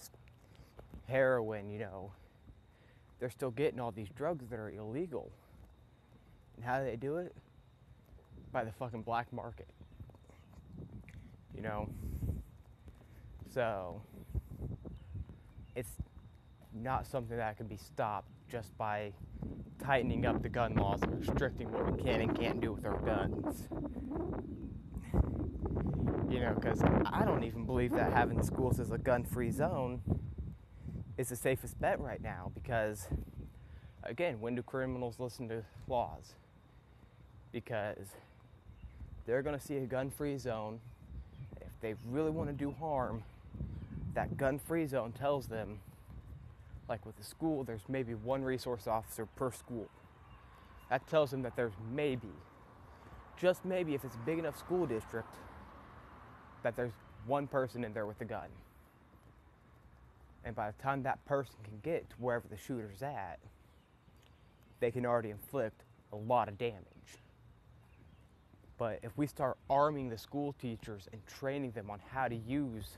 heroin, 1.07 1.69
you 1.69 1.79
know. 1.79 2.11
They're 3.19 3.29
still 3.29 3.51
getting 3.51 3.79
all 3.79 3.91
these 3.91 4.09
drugs 4.15 4.45
that 4.49 4.59
are 4.59 4.69
illegal. 4.69 5.31
And 6.55 6.65
how 6.65 6.79
do 6.79 6.85
they 6.85 6.95
do 6.95 7.17
it? 7.17 7.35
By 8.51 8.63
the 8.63 8.71
fucking 8.71 9.01
black 9.01 9.31
market. 9.33 9.67
You 11.55 11.61
know? 11.61 11.89
So, 13.53 14.01
it's 15.79 15.95
not 16.73 17.07
something 17.07 17.37
that 17.37 17.55
can 17.55 17.65
be 17.65 17.77
stopped 17.77 18.27
just 18.51 18.77
by 18.77 19.13
tightening 19.81 20.25
up 20.25 20.41
the 20.43 20.49
gun 20.49 20.75
laws 20.75 21.01
and 21.03 21.25
restricting 21.25 21.71
what 21.71 21.89
we 21.89 22.03
can 22.03 22.19
and 22.19 22.37
can't 22.37 22.59
do 22.59 22.73
with 22.73 22.85
our 22.85 22.97
guns. 22.99 23.69
You 26.29 26.41
know, 26.41 26.53
because 26.53 26.83
I 26.83 27.23
don't 27.23 27.45
even 27.45 27.65
believe 27.65 27.91
that 27.93 28.11
having 28.11 28.43
schools 28.43 28.79
as 28.79 28.91
a 28.91 28.97
gun 28.97 29.23
free 29.23 29.51
zone 29.51 30.01
is 31.17 31.29
the 31.29 31.37
safest 31.37 31.79
bet 31.79 31.99
right 32.01 32.21
now 32.21 32.51
because, 32.53 33.07
again, 34.03 34.41
when 34.41 34.55
do 34.55 34.61
criminals 34.61 35.15
listen 35.17 35.47
to 35.47 35.63
laws? 35.87 36.33
Because 37.53 38.09
they're 39.25 39.41
going 39.41 39.57
to 39.57 39.65
see 39.65 39.77
a 39.77 39.85
gun 39.85 40.11
free 40.11 40.37
zone. 40.37 40.81
If 41.61 41.71
they 41.79 41.95
really 42.09 42.31
want 42.31 42.49
to 42.49 42.53
do 42.53 42.75
harm, 42.79 43.23
that 44.13 44.37
gun 44.37 44.59
free 44.59 44.85
zone 44.85 45.11
tells 45.11 45.47
them, 45.47 45.79
like 46.87 47.05
with 47.05 47.17
the 47.17 47.23
school, 47.23 47.63
there's 47.63 47.83
maybe 47.87 48.15
one 48.15 48.43
resource 48.43 48.87
officer 48.87 49.25
per 49.25 49.51
school. 49.51 49.87
That 50.89 51.07
tells 51.07 51.31
them 51.31 51.43
that 51.43 51.55
there's 51.55 51.73
maybe, 51.93 52.31
just 53.37 53.63
maybe 53.63 53.93
if 53.93 54.03
it's 54.03 54.15
a 54.15 54.25
big 54.25 54.39
enough 54.39 54.57
school 54.57 54.87
district, 54.87 55.35
that 56.63 56.75
there's 56.75 56.93
one 57.27 57.47
person 57.47 57.83
in 57.83 57.93
there 57.93 58.05
with 58.05 58.19
a 58.21 58.25
gun. 58.25 58.49
And 60.43 60.55
by 60.55 60.71
the 60.71 60.81
time 60.81 61.03
that 61.03 61.23
person 61.25 61.55
can 61.63 61.79
get 61.83 62.09
to 62.09 62.15
wherever 62.17 62.47
the 62.47 62.57
shooter's 62.57 63.03
at, 63.03 63.39
they 64.79 64.89
can 64.89 65.05
already 65.05 65.29
inflict 65.29 65.83
a 66.11 66.15
lot 66.15 66.47
of 66.47 66.57
damage. 66.57 66.83
But 68.77 68.99
if 69.03 69.11
we 69.17 69.27
start 69.27 69.57
arming 69.69 70.09
the 70.09 70.17
school 70.17 70.55
teachers 70.59 71.07
and 71.11 71.21
training 71.27 71.71
them 71.71 71.89
on 71.89 71.99
how 72.11 72.29
to 72.29 72.35
use 72.35 72.97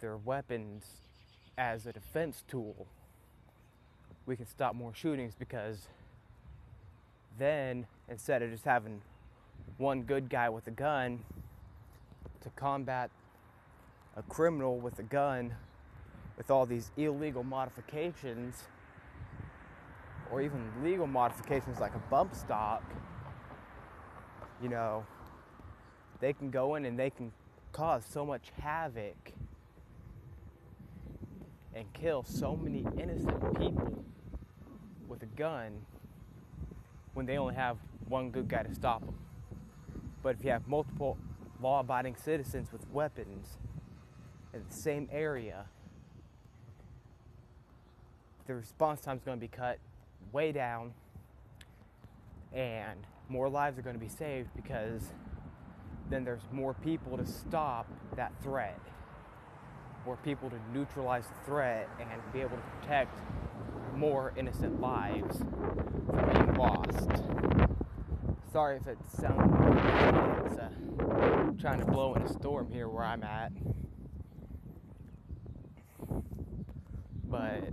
their 0.00 0.16
weapons 0.16 0.84
as 1.56 1.86
a 1.86 1.92
defense 1.92 2.44
tool, 2.48 2.86
we 4.26 4.36
can 4.36 4.46
stop 4.46 4.74
more 4.74 4.94
shootings 4.94 5.34
because 5.38 5.88
then 7.38 7.86
instead 8.08 8.42
of 8.42 8.50
just 8.50 8.64
having 8.64 9.00
one 9.76 10.02
good 10.02 10.28
guy 10.28 10.48
with 10.48 10.66
a 10.66 10.70
gun 10.72 11.20
to 12.40 12.50
combat 12.50 13.10
a 14.16 14.22
criminal 14.22 14.78
with 14.78 14.98
a 14.98 15.02
gun 15.02 15.54
with 16.36 16.50
all 16.50 16.66
these 16.66 16.90
illegal 16.96 17.42
modifications 17.42 18.64
or 20.30 20.42
even 20.42 20.70
legal 20.82 21.06
modifications 21.06 21.80
like 21.80 21.94
a 21.94 22.10
bump 22.10 22.34
stock, 22.34 22.82
you 24.62 24.68
know, 24.68 25.04
they 26.20 26.32
can 26.32 26.50
go 26.50 26.74
in 26.74 26.84
and 26.84 26.98
they 26.98 27.10
can 27.10 27.32
cause 27.72 28.04
so 28.08 28.24
much 28.26 28.50
havoc 28.60 29.32
and 31.78 31.92
kill 31.92 32.24
so 32.24 32.56
many 32.56 32.84
innocent 33.00 33.58
people 33.58 34.04
with 35.06 35.22
a 35.22 35.26
gun 35.36 35.72
when 37.14 37.24
they 37.24 37.38
only 37.38 37.54
have 37.54 37.78
one 38.08 38.30
good 38.30 38.48
guy 38.48 38.62
to 38.62 38.74
stop 38.74 39.04
them. 39.04 39.14
But 40.22 40.36
if 40.36 40.44
you 40.44 40.50
have 40.50 40.66
multiple 40.66 41.16
law 41.60 41.80
abiding 41.80 42.16
citizens 42.16 42.72
with 42.72 42.88
weapons 42.90 43.58
in 44.52 44.62
the 44.68 44.74
same 44.74 45.08
area, 45.12 45.66
the 48.46 48.54
response 48.54 49.00
time 49.00 49.16
is 49.16 49.22
going 49.22 49.38
to 49.38 49.40
be 49.40 49.48
cut 49.48 49.78
way 50.32 50.52
down 50.52 50.92
and 52.52 53.06
more 53.28 53.48
lives 53.48 53.78
are 53.78 53.82
going 53.82 53.96
to 53.96 54.00
be 54.00 54.08
saved 54.08 54.48
because 54.56 55.12
then 56.10 56.24
there's 56.24 56.42
more 56.50 56.74
people 56.74 57.16
to 57.18 57.26
stop 57.26 57.86
that 58.16 58.32
threat, 58.42 58.80
more 60.08 60.16
people 60.24 60.48
to 60.48 60.56
neutralize 60.72 61.26
the 61.26 61.44
threat 61.44 61.86
and 62.00 62.08
be 62.32 62.40
able 62.40 62.56
to 62.56 62.62
protect 62.80 63.14
more 63.94 64.32
innocent 64.38 64.80
lives 64.80 65.36
from 65.36 66.30
being 66.32 66.54
lost. 66.54 67.10
Sorry 68.50 68.78
if 68.78 68.86
it 68.86 68.96
sounds 69.20 70.58
uh, 70.58 71.52
trying 71.60 71.80
to 71.80 71.84
blow 71.84 72.14
in 72.14 72.22
a 72.22 72.28
storm 72.32 72.70
here 72.72 72.88
where 72.88 73.04
I'm 73.04 73.22
at. 73.22 73.52
But 77.28 77.64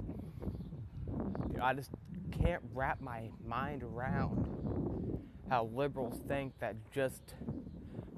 you 1.51 1.57
know, 1.57 1.63
I 1.63 1.73
just 1.73 1.91
can't 2.43 2.61
wrap 2.73 2.99
my 2.99 3.29
mind 3.47 3.81
around 3.81 5.21
how 5.49 5.69
liberals 5.73 6.19
think 6.27 6.51
that 6.59 6.75
just 6.91 7.21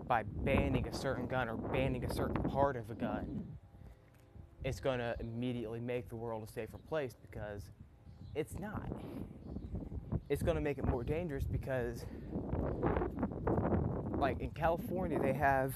by 0.07 0.23
banning 0.23 0.87
a 0.87 0.93
certain 0.95 1.27
gun 1.27 1.47
or 1.47 1.55
banning 1.55 2.03
a 2.03 2.11
certain 2.11 2.41
part 2.41 2.77
of 2.77 2.89
a 2.89 2.95
gun, 2.95 3.46
it's 4.67 4.81
going 4.81 4.99
to 4.99 5.15
immediately 5.21 5.79
make 5.79 6.09
the 6.09 6.15
world 6.15 6.45
a 6.47 6.51
safer 6.51 6.77
place 6.89 7.15
because 7.21 7.61
it's 8.35 8.59
not. 8.59 8.91
It's 10.29 10.43
going 10.43 10.55
to 10.55 10.61
make 10.61 10.77
it 10.77 10.85
more 10.85 11.05
dangerous 11.05 11.45
because, 11.45 12.05
like 14.17 14.41
in 14.41 14.49
California, 14.51 15.19
they 15.19 15.31
have 15.31 15.73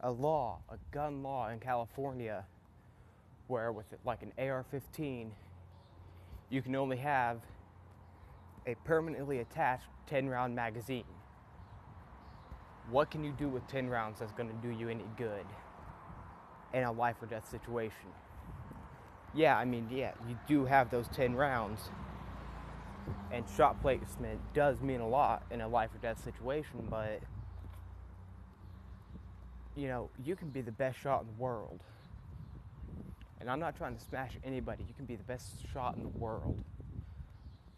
a 0.00 0.10
law, 0.10 0.60
a 0.68 0.76
gun 0.92 1.24
law 1.24 1.48
in 1.48 1.58
California, 1.58 2.44
where 3.48 3.72
with 3.72 3.86
like 4.04 4.22
an 4.22 4.32
AR 4.38 4.64
15, 4.70 5.32
you 6.50 6.62
can 6.62 6.76
only 6.76 6.98
have 6.98 7.40
a 8.68 8.76
permanently 8.84 9.40
attached 9.40 9.86
10 10.06 10.28
round 10.28 10.54
magazine. 10.54 11.04
What 12.90 13.10
can 13.10 13.24
you 13.24 13.32
do 13.32 13.48
with 13.48 13.66
10 13.66 13.88
rounds 13.88 14.20
that's 14.20 14.32
going 14.32 14.48
to 14.48 14.54
do 14.62 14.70
you 14.70 14.88
any 14.88 15.04
good 15.16 15.46
in 16.74 16.84
a 16.84 16.92
life 16.92 17.16
or 17.22 17.26
death 17.26 17.48
situation? 17.50 18.08
Yeah, 19.34 19.56
I 19.56 19.64
mean, 19.64 19.88
yeah, 19.90 20.12
you 20.28 20.38
do 20.46 20.64
have 20.66 20.90
those 20.90 21.08
10 21.08 21.34
rounds, 21.34 21.90
and 23.30 23.44
shot 23.56 23.80
placement 23.80 24.40
does 24.52 24.80
mean 24.80 25.00
a 25.00 25.08
lot 25.08 25.42
in 25.50 25.62
a 25.62 25.68
life 25.68 25.90
or 25.94 25.98
death 25.98 26.22
situation, 26.22 26.86
but 26.90 27.20
you 29.74 29.88
know, 29.88 30.10
you 30.22 30.36
can 30.36 30.50
be 30.50 30.60
the 30.60 30.72
best 30.72 30.98
shot 30.98 31.22
in 31.22 31.26
the 31.28 31.42
world. 31.42 31.82
And 33.40 33.50
I'm 33.50 33.58
not 33.58 33.76
trying 33.76 33.96
to 33.96 34.04
smash 34.04 34.32
anybody, 34.44 34.84
you 34.86 34.94
can 34.94 35.06
be 35.06 35.16
the 35.16 35.24
best 35.24 35.54
shot 35.72 35.96
in 35.96 36.02
the 36.02 36.08
world. 36.08 36.62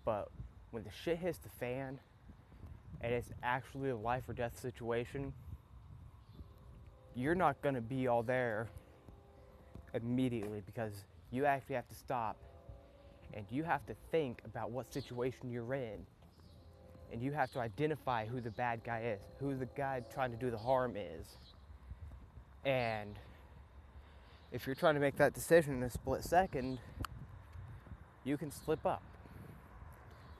But 0.04 0.28
when 0.72 0.82
the 0.82 0.90
shit 0.90 1.18
hits 1.18 1.38
the 1.38 1.48
fan 1.48 2.00
and 3.00 3.14
it's 3.14 3.30
actually 3.42 3.90
a 3.90 3.96
life 3.96 4.28
or 4.28 4.34
death 4.34 4.58
situation, 4.58 5.32
you're 7.14 7.34
not 7.34 7.62
to 7.76 7.80
be 7.80 8.08
all 8.08 8.22
there 8.22 8.68
immediately 9.94 10.62
because 10.66 10.92
you 11.30 11.46
actually 11.46 11.76
have 11.76 11.88
to 11.88 11.94
stop 11.94 12.36
and 13.32 13.44
you 13.50 13.64
have 13.64 13.84
to 13.86 13.94
think 14.10 14.40
about 14.44 14.70
what 14.70 14.92
situation 14.92 15.50
you're 15.50 15.74
in. 15.74 16.06
And 17.12 17.22
you 17.22 17.32
have 17.32 17.52
to 17.52 17.60
identify 17.60 18.26
who 18.26 18.40
the 18.40 18.50
bad 18.50 18.82
guy 18.84 19.16
is, 19.16 19.20
who 19.38 19.56
the 19.56 19.68
guy 19.76 20.02
trying 20.12 20.32
to 20.32 20.36
do 20.36 20.50
the 20.50 20.58
harm 20.58 20.96
is. 20.96 21.36
And 22.64 23.18
if 24.52 24.66
you're 24.66 24.74
trying 24.74 24.94
to 24.94 25.00
make 25.00 25.16
that 25.16 25.34
decision 25.34 25.74
in 25.74 25.82
a 25.82 25.90
split 25.90 26.24
second, 26.24 26.78
you 28.24 28.36
can 28.36 28.50
slip 28.50 28.84
up. 28.84 29.02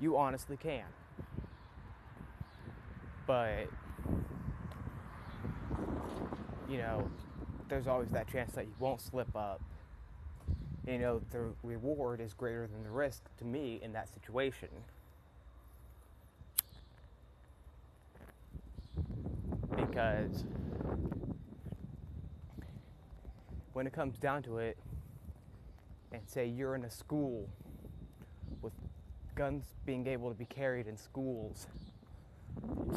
You 0.00 0.16
honestly 0.16 0.56
can. 0.56 0.84
But, 3.26 3.68
you 6.68 6.78
know, 6.78 7.08
there's 7.68 7.86
always 7.86 8.10
that 8.10 8.30
chance 8.30 8.52
that 8.52 8.66
you 8.66 8.74
won't 8.78 9.00
slip 9.00 9.34
up. 9.36 9.60
You 10.86 10.98
know, 10.98 11.22
the 11.30 11.52
reward 11.62 12.20
is 12.20 12.34
greater 12.34 12.66
than 12.66 12.82
the 12.82 12.90
risk 12.90 13.22
to 13.38 13.44
me 13.44 13.80
in 13.82 13.92
that 13.94 14.08
situation. 14.12 14.68
Because 19.76 20.44
when 23.72 23.86
it 23.86 23.92
comes 23.92 24.18
down 24.18 24.42
to 24.42 24.58
it, 24.58 24.76
and 26.12 26.22
say 26.26 26.46
you're 26.46 26.76
in 26.76 26.84
a 26.84 26.90
school 26.90 27.48
with 28.62 28.72
guns 29.34 29.64
being 29.84 30.06
able 30.06 30.28
to 30.28 30.34
be 30.36 30.44
carried 30.44 30.86
in 30.86 30.96
schools, 30.96 31.66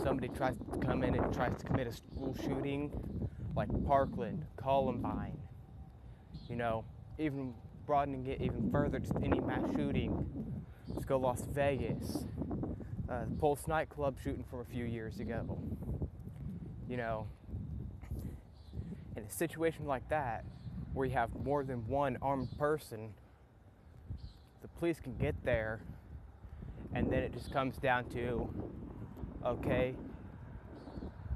somebody 0.04 0.30
tries 0.30 0.56
to 0.58 0.78
come 0.86 1.04
in 1.04 1.16
and 1.16 1.34
tries 1.34 1.58
to 1.58 1.66
commit 1.66 1.88
a 1.88 1.92
school 1.92 2.36
shooting, 2.44 2.92
like 3.58 3.70
Parkland, 3.88 4.46
Columbine, 4.56 5.36
you 6.48 6.56
know, 6.56 6.86
even 7.18 7.56
broadening 7.88 8.28
it 8.28 8.40
even 8.40 8.70
further 8.72 9.00
to 9.00 9.16
any 9.24 9.40
mass 9.40 9.64
shooting. 9.76 10.64
Let's 10.88 11.06
go 11.06 11.18
Las 11.18 11.42
Vegas, 11.42 12.26
uh, 13.10 13.24
Pulse 13.40 13.68
nightclub 13.68 14.18
shooting 14.24 14.46
from 14.48 14.60
a 14.60 14.66
few 14.66 14.86
years 14.86 15.20
ago. 15.20 15.58
You 16.88 16.98
know, 16.98 17.28
in 19.16 19.24
a 19.24 19.32
situation 19.32 19.88
like 19.88 20.08
that, 20.10 20.46
where 20.94 21.08
you 21.08 21.14
have 21.14 21.32
more 21.44 21.64
than 21.64 21.88
one 21.88 22.20
armed 22.22 22.56
person, 22.60 23.10
the 24.62 24.68
police 24.68 25.00
can 25.00 25.18
get 25.18 25.34
there, 25.44 25.82
and 26.94 27.12
then 27.12 27.24
it 27.24 27.34
just 27.34 27.52
comes 27.52 27.78
down 27.78 28.08
to 28.12 28.48
okay, 29.44 29.96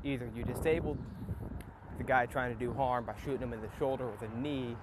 either 0.03 0.30
you 0.36 0.43
disabled 0.43 0.99
guy 2.12 2.26
trying 2.26 2.53
to 2.53 2.59
do 2.59 2.74
harm 2.74 3.05
by 3.05 3.14
shooting 3.24 3.39
him 3.39 3.53
in 3.53 3.62
the 3.62 3.70
shoulder 3.80 4.05
with 4.05 4.22
a 4.22 4.38
knee, 4.38 4.76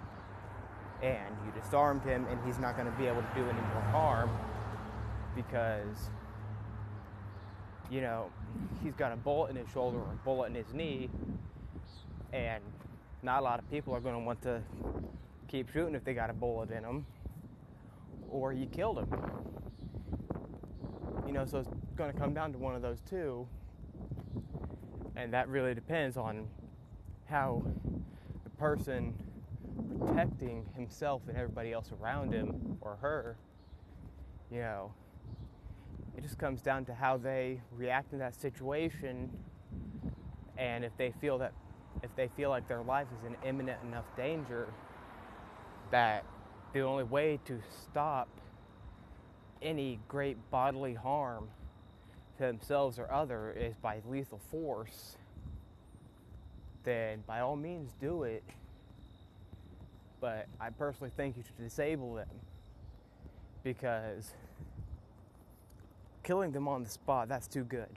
and 1.02 1.36
you 1.44 1.60
disarmed 1.60 2.02
him, 2.02 2.24
and 2.30 2.40
he's 2.46 2.58
not 2.58 2.74
going 2.74 2.90
to 2.90 2.98
be 2.98 3.06
able 3.06 3.20
to 3.20 3.28
do 3.34 3.42
any 3.42 3.60
more 3.60 3.82
harm 3.92 4.30
because, 5.36 6.08
you 7.90 8.00
know, 8.00 8.30
he's 8.82 8.94
got 8.94 9.12
a 9.12 9.16
bullet 9.16 9.50
in 9.50 9.56
his 9.56 9.68
shoulder 9.74 9.98
or 9.98 10.10
a 10.10 10.24
bullet 10.24 10.46
in 10.46 10.54
his 10.54 10.72
knee, 10.72 11.10
and 12.32 12.64
not 13.22 13.40
a 13.40 13.44
lot 13.44 13.58
of 13.58 13.70
people 13.70 13.94
are 13.94 14.00
going 14.00 14.14
to 14.14 14.20
want 14.20 14.40
to 14.40 14.62
keep 15.48 15.70
shooting 15.70 15.94
if 15.94 16.04
they 16.04 16.14
got 16.14 16.30
a 16.30 16.32
bullet 16.32 16.70
in 16.70 16.82
them, 16.82 17.04
or 18.30 18.54
you 18.54 18.64
killed 18.64 19.00
him. 19.00 19.08
You 21.26 21.34
know, 21.34 21.44
so 21.44 21.58
it's 21.58 21.68
going 21.94 22.10
to 22.10 22.18
come 22.18 22.32
down 22.32 22.52
to 22.52 22.58
one 22.58 22.74
of 22.74 22.80
those 22.80 23.02
two, 23.02 23.46
and 25.14 25.30
that 25.34 25.46
really 25.50 25.74
depends 25.74 26.16
on 26.16 26.48
how 27.28 27.62
the 28.44 28.50
person 28.50 29.14
protecting 30.00 30.66
himself 30.74 31.22
and 31.28 31.36
everybody 31.36 31.72
else 31.72 31.92
around 32.00 32.32
him 32.32 32.78
or 32.80 32.96
her, 33.00 33.36
you 34.50 34.60
know, 34.60 34.92
it 36.16 36.22
just 36.22 36.38
comes 36.38 36.60
down 36.62 36.84
to 36.86 36.94
how 36.94 37.16
they 37.16 37.60
react 37.76 38.12
in 38.12 38.18
that 38.18 38.34
situation. 38.34 39.30
And 40.56 40.84
if 40.84 40.96
they 40.96 41.12
feel 41.20 41.38
that 41.38 41.52
if 42.02 42.14
they 42.16 42.28
feel 42.36 42.50
like 42.50 42.66
their 42.68 42.82
life 42.82 43.06
is 43.18 43.26
in 43.26 43.36
imminent 43.48 43.78
enough 43.82 44.04
danger 44.16 44.68
that 45.90 46.24
the 46.72 46.80
only 46.80 47.04
way 47.04 47.38
to 47.44 47.60
stop 47.82 48.28
any 49.62 49.98
great 50.08 50.36
bodily 50.50 50.94
harm 50.94 51.48
to 52.36 52.44
themselves 52.44 52.98
or 52.98 53.10
other 53.10 53.52
is 53.52 53.74
by 53.76 54.00
lethal 54.08 54.40
force, 54.50 55.17
then 56.88 57.22
by 57.26 57.40
all 57.40 57.54
means 57.54 57.92
do 58.00 58.22
it. 58.22 58.42
But 60.20 60.46
I 60.58 60.70
personally 60.70 61.12
think 61.16 61.36
you 61.36 61.42
should 61.42 61.58
disable 61.58 62.14
them 62.14 62.28
because 63.62 64.32
killing 66.22 66.50
them 66.50 66.66
on 66.66 66.82
the 66.82 66.88
spot, 66.88 67.28
that's 67.28 67.46
too 67.46 67.62
good. 67.62 67.90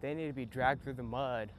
They 0.00 0.14
need 0.14 0.26
to 0.26 0.32
be 0.32 0.44
dragged 0.44 0.82
through 0.82 0.94
the 0.94 1.04
mud. 1.04 1.50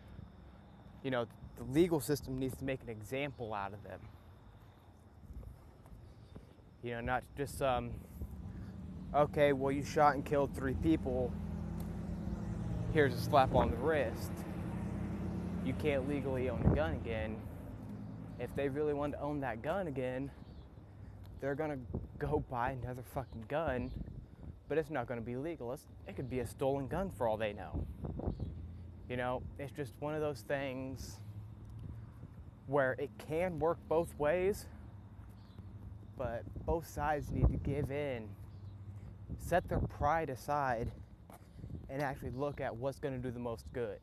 You 1.01 1.11
know, 1.11 1.25
the 1.55 1.63
legal 1.63 2.01
system 2.01 2.37
needs 2.37 2.57
to 2.57 2.65
make 2.65 2.81
an 2.83 2.89
example 2.89 3.53
out 3.53 3.73
of 3.73 3.81
them. 3.83 3.99
You 6.83 6.91
know, 6.95 7.01
not 7.01 7.23
just 7.37 7.61
um, 7.61 7.91
okay, 9.15 9.53
well, 9.53 9.71
you 9.71 9.83
shot 9.83 10.15
and 10.15 10.25
killed 10.25 10.53
three 10.53 10.75
people. 10.75 11.31
Here's 12.91 13.13
a 13.13 13.21
slap 13.21 13.55
on 13.55 13.71
the 13.71 13.77
wrist. 13.77 14.31
You 15.65 15.73
can't 15.73 16.07
legally 16.09 16.49
own 16.49 16.61
a 16.65 16.75
gun 16.75 16.93
again. 16.93 17.37
If 18.39 18.53
they 18.55 18.67
really 18.67 18.93
want 18.93 19.13
to 19.13 19.19
own 19.19 19.39
that 19.41 19.61
gun 19.61 19.87
again, 19.87 20.29
they're 21.39 21.55
gonna 21.55 21.77
go 22.19 22.43
buy 22.49 22.71
another 22.71 23.03
fucking 23.13 23.45
gun, 23.47 23.91
but 24.67 24.77
it's 24.77 24.89
not 24.89 25.07
gonna 25.07 25.21
be 25.21 25.35
legal. 25.35 25.71
It's, 25.71 25.85
it 26.07 26.15
could 26.15 26.29
be 26.29 26.39
a 26.39 26.47
stolen 26.47 26.87
gun 26.87 27.09
for 27.09 27.27
all 27.27 27.37
they 27.37 27.53
know. 27.53 27.85
You 29.09 29.17
know, 29.17 29.43
it's 29.59 29.71
just 29.71 29.93
one 29.99 30.15
of 30.15 30.21
those 30.21 30.41
things 30.41 31.19
where 32.67 32.93
it 32.93 33.09
can 33.17 33.59
work 33.59 33.77
both 33.87 34.17
ways, 34.17 34.65
but 36.17 36.43
both 36.65 36.87
sides 36.87 37.31
need 37.31 37.49
to 37.51 37.57
give 37.57 37.91
in, 37.91 38.27
set 39.37 39.67
their 39.67 39.79
pride 39.79 40.29
aside, 40.29 40.91
and 41.89 42.01
actually 42.01 42.31
look 42.31 42.61
at 42.61 42.75
what's 42.75 42.99
going 42.99 43.13
to 43.13 43.19
do 43.19 43.31
the 43.31 43.39
most 43.39 43.65
good. 43.73 43.99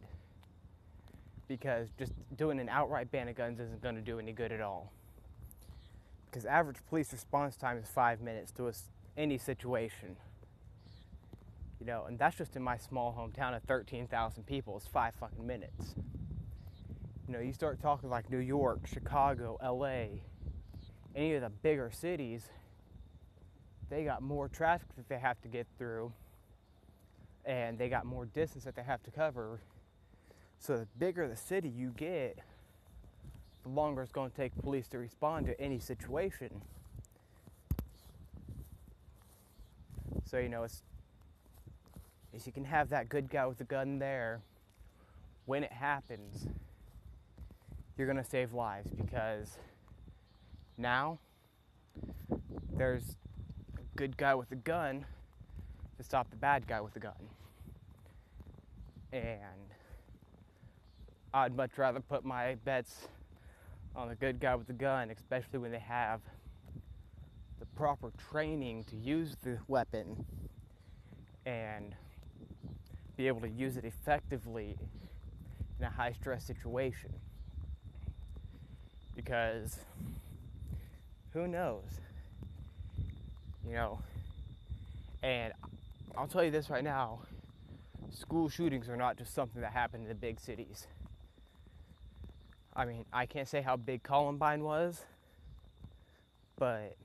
Because 1.50 1.88
just 1.98 2.12
doing 2.36 2.60
an 2.60 2.68
outright 2.68 3.10
ban 3.10 3.26
of 3.26 3.34
guns 3.34 3.58
isn't 3.58 3.82
going 3.82 3.96
to 3.96 4.00
do 4.00 4.20
any 4.20 4.30
good 4.30 4.52
at 4.52 4.60
all. 4.60 4.92
Because 6.30 6.46
average 6.46 6.76
police 6.88 7.12
response 7.12 7.56
time 7.56 7.76
is 7.76 7.88
five 7.88 8.20
minutes 8.20 8.52
to 8.52 8.68
a, 8.68 8.72
any 9.16 9.36
situation. 9.36 10.14
You 11.80 11.86
know, 11.86 12.04
and 12.06 12.16
that's 12.16 12.36
just 12.36 12.54
in 12.54 12.62
my 12.62 12.76
small 12.76 13.12
hometown 13.12 13.56
of 13.56 13.64
13,000 13.64 14.46
people. 14.46 14.76
It's 14.76 14.86
five 14.86 15.12
fucking 15.16 15.44
minutes. 15.44 15.96
You 17.26 17.34
know, 17.34 17.40
you 17.40 17.52
start 17.52 17.82
talking 17.82 18.08
like 18.08 18.30
New 18.30 18.38
York, 18.38 18.86
Chicago, 18.86 19.58
LA, 19.60 20.20
any 21.16 21.34
of 21.34 21.42
the 21.42 21.50
bigger 21.50 21.90
cities, 21.92 22.44
they 23.88 24.04
got 24.04 24.22
more 24.22 24.46
traffic 24.46 24.86
that 24.94 25.08
they 25.08 25.18
have 25.18 25.40
to 25.42 25.48
get 25.48 25.66
through 25.78 26.12
and 27.44 27.76
they 27.76 27.88
got 27.88 28.06
more 28.06 28.26
distance 28.26 28.62
that 28.62 28.76
they 28.76 28.84
have 28.84 29.02
to 29.02 29.10
cover. 29.10 29.58
So 30.60 30.76
the 30.76 30.86
bigger 30.98 31.26
the 31.26 31.36
city 31.36 31.68
you 31.68 31.92
get, 31.96 32.38
the 33.62 33.70
longer 33.70 34.02
it's 34.02 34.12
going 34.12 34.30
to 34.30 34.36
take 34.36 34.56
police 34.62 34.86
to 34.88 34.98
respond 34.98 35.46
to 35.46 35.60
any 35.60 35.80
situation. 35.80 36.62
So 40.24 40.38
you 40.38 40.48
know, 40.48 40.62
it's 40.62 40.82
is 42.32 42.46
you 42.46 42.52
can 42.52 42.64
have 42.64 42.90
that 42.90 43.08
good 43.08 43.28
guy 43.28 43.46
with 43.46 43.58
the 43.58 43.64
gun 43.64 43.98
there 43.98 44.40
when 45.46 45.64
it 45.64 45.72
happens 45.72 46.46
you're 48.00 48.06
going 48.06 48.24
to 48.24 48.30
save 48.30 48.54
lives 48.54 48.90
because 48.92 49.58
now 50.78 51.18
there's 52.72 53.16
a 53.76 53.98
good 53.98 54.16
guy 54.16 54.34
with 54.34 54.50
a 54.52 54.56
gun 54.56 55.04
to 55.98 56.02
stop 56.02 56.30
the 56.30 56.36
bad 56.36 56.66
guy 56.66 56.80
with 56.80 56.96
a 56.96 56.98
gun. 56.98 57.12
And 59.12 59.69
I'd 61.32 61.56
much 61.56 61.78
rather 61.78 62.00
put 62.00 62.24
my 62.24 62.56
bets 62.64 63.06
on 63.94 64.08
the 64.08 64.16
good 64.16 64.40
guy 64.40 64.56
with 64.56 64.66
the 64.66 64.72
gun, 64.72 65.10
especially 65.10 65.60
when 65.60 65.70
they 65.70 65.78
have 65.78 66.20
the 67.60 67.66
proper 67.66 68.10
training 68.30 68.84
to 68.84 68.96
use 68.96 69.36
the 69.42 69.58
weapon 69.68 70.24
and 71.46 71.94
be 73.16 73.28
able 73.28 73.40
to 73.42 73.48
use 73.48 73.76
it 73.76 73.84
effectively 73.84 74.76
in 75.78 75.84
a 75.84 75.90
high 75.90 76.12
stress 76.12 76.44
situation 76.44 77.12
because 79.14 79.78
who 81.32 81.46
knows? 81.46 81.84
You 83.66 83.74
know, 83.74 83.98
and 85.22 85.52
I'll 86.16 86.26
tell 86.26 86.42
you 86.42 86.50
this 86.50 86.70
right 86.70 86.82
now 86.82 87.20
school 88.10 88.48
shootings 88.48 88.88
are 88.88 88.96
not 88.96 89.16
just 89.16 89.34
something 89.34 89.60
that 89.60 89.72
happen 89.72 90.02
in 90.02 90.08
the 90.08 90.14
big 90.14 90.40
cities. 90.40 90.88
I 92.80 92.86
mean, 92.86 93.04
I 93.12 93.26
can't 93.26 93.46
say 93.46 93.60
how 93.60 93.76
big 93.76 94.02
Columbine 94.02 94.64
was, 94.64 95.04
but 96.58 96.96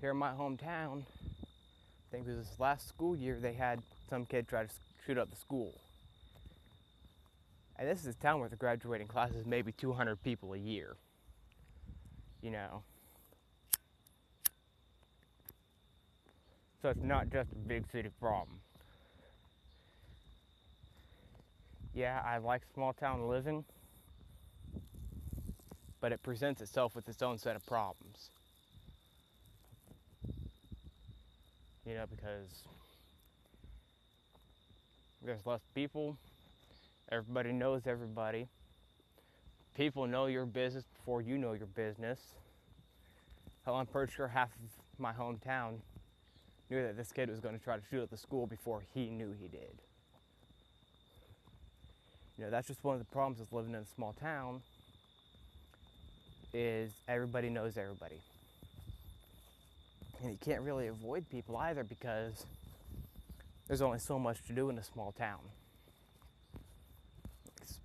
here 0.00 0.12
in 0.12 0.16
my 0.16 0.30
hometown, 0.30 1.02
I 1.02 2.12
think 2.12 2.28
it 2.28 2.36
was 2.36 2.46
this 2.46 2.60
last 2.60 2.88
school 2.88 3.16
year, 3.16 3.36
they 3.40 3.54
had 3.54 3.82
some 4.08 4.24
kid 4.24 4.46
try 4.46 4.62
to 4.62 4.70
shoot 5.04 5.18
up 5.18 5.28
the 5.28 5.36
school. 5.36 5.74
And 7.80 7.88
this 7.88 8.02
is 8.02 8.14
a 8.14 8.18
town 8.18 8.38
where 8.38 8.48
the 8.48 8.54
graduating 8.54 9.08
class 9.08 9.32
is 9.32 9.44
maybe 9.44 9.72
200 9.72 10.22
people 10.22 10.52
a 10.52 10.58
year. 10.58 10.94
You 12.40 12.52
know. 12.52 12.84
So 16.80 16.90
it's 16.90 17.02
not 17.02 17.28
just 17.28 17.50
a 17.50 17.56
big 17.56 17.90
city 17.90 18.10
problem. 18.20 18.60
Yeah, 21.92 22.22
I 22.24 22.38
like 22.38 22.62
small 22.72 22.92
town 22.92 23.26
living, 23.26 23.64
but 26.04 26.12
it 26.12 26.22
presents 26.22 26.60
itself 26.60 26.94
with 26.94 27.08
its 27.08 27.22
own 27.22 27.38
set 27.38 27.56
of 27.56 27.64
problems. 27.64 28.28
You 31.86 31.94
know, 31.94 32.04
because 32.10 32.64
there's 35.24 35.46
less 35.46 35.62
people, 35.74 36.18
Everybody 37.10 37.52
knows 37.52 37.86
everybody. 37.86 38.48
People 39.78 40.06
know 40.06 40.26
your 40.26 40.44
business 40.44 40.84
before 40.94 41.22
you 41.22 41.38
know 41.38 41.54
your 41.54 41.68
business. 41.68 42.20
Hell, 43.64 43.76
I'm 43.76 43.86
pretty 43.86 44.12
sure 44.12 44.28
half 44.28 44.50
of 44.50 45.00
my 45.00 45.14
hometown 45.14 45.76
knew 46.68 46.82
that 46.82 46.98
this 46.98 47.12
kid 47.12 47.30
was 47.30 47.40
going 47.40 47.56
to 47.56 47.64
try 47.64 47.76
to 47.76 47.82
shoot 47.90 48.02
at 48.02 48.10
the 48.10 48.18
school 48.18 48.46
before 48.46 48.82
he 48.92 49.08
knew 49.08 49.34
he 49.40 49.48
did. 49.48 49.80
You 52.36 52.44
know, 52.44 52.50
that's 52.50 52.68
just 52.68 52.84
one 52.84 52.92
of 52.92 52.98
the 52.98 53.10
problems 53.10 53.40
with 53.40 53.50
living 53.54 53.72
in 53.72 53.80
a 53.80 53.86
small 53.94 54.12
town 54.12 54.60
is 56.54 56.92
everybody 57.08 57.50
knows 57.50 57.76
everybody. 57.76 58.20
And 60.22 60.30
you 60.30 60.38
can't 60.42 60.62
really 60.62 60.86
avoid 60.86 61.28
people 61.28 61.56
either 61.58 61.84
because 61.84 62.46
there's 63.66 63.82
only 63.82 63.98
so 63.98 64.18
much 64.18 64.42
to 64.46 64.54
do 64.54 64.70
in 64.70 64.78
a 64.78 64.82
small 64.82 65.12
town 65.12 65.40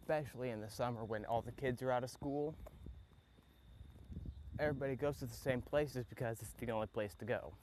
especially 0.10 0.50
in 0.50 0.60
the 0.60 0.70
summer 0.70 1.04
when 1.04 1.24
all 1.26 1.42
the 1.44 1.52
kids 1.52 1.84
are 1.84 1.92
out 1.92 2.04
of 2.04 2.10
school. 2.10 2.56
Everybody 4.60 4.96
goes 4.96 5.20
to 5.20 5.28
the 5.28 5.36
same 5.36 5.62
places 5.62 6.04
because 6.10 6.42
it's 6.42 6.50
the 6.60 6.72
only 6.72 6.88
place 6.88 7.14
to 7.20 7.26
go. 7.26 7.54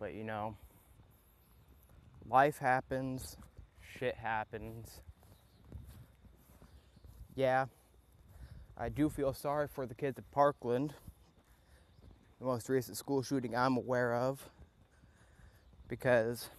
But 0.00 0.14
you 0.14 0.24
know, 0.24 0.56
life 2.28 2.58
happens, 2.58 3.36
shit 3.98 4.16
happens. 4.16 5.00
Yeah, 7.34 7.66
I 8.76 8.88
do 8.88 9.08
feel 9.08 9.32
sorry 9.32 9.68
for 9.68 9.86
the 9.86 9.94
kids 9.94 10.18
at 10.18 10.30
Parkland, 10.32 10.94
the 12.38 12.44
most 12.44 12.68
recent 12.68 12.96
school 12.96 13.22
shooting 13.22 13.56
I'm 13.56 13.76
aware 13.76 14.14
of 14.14 14.48
because 15.88 16.50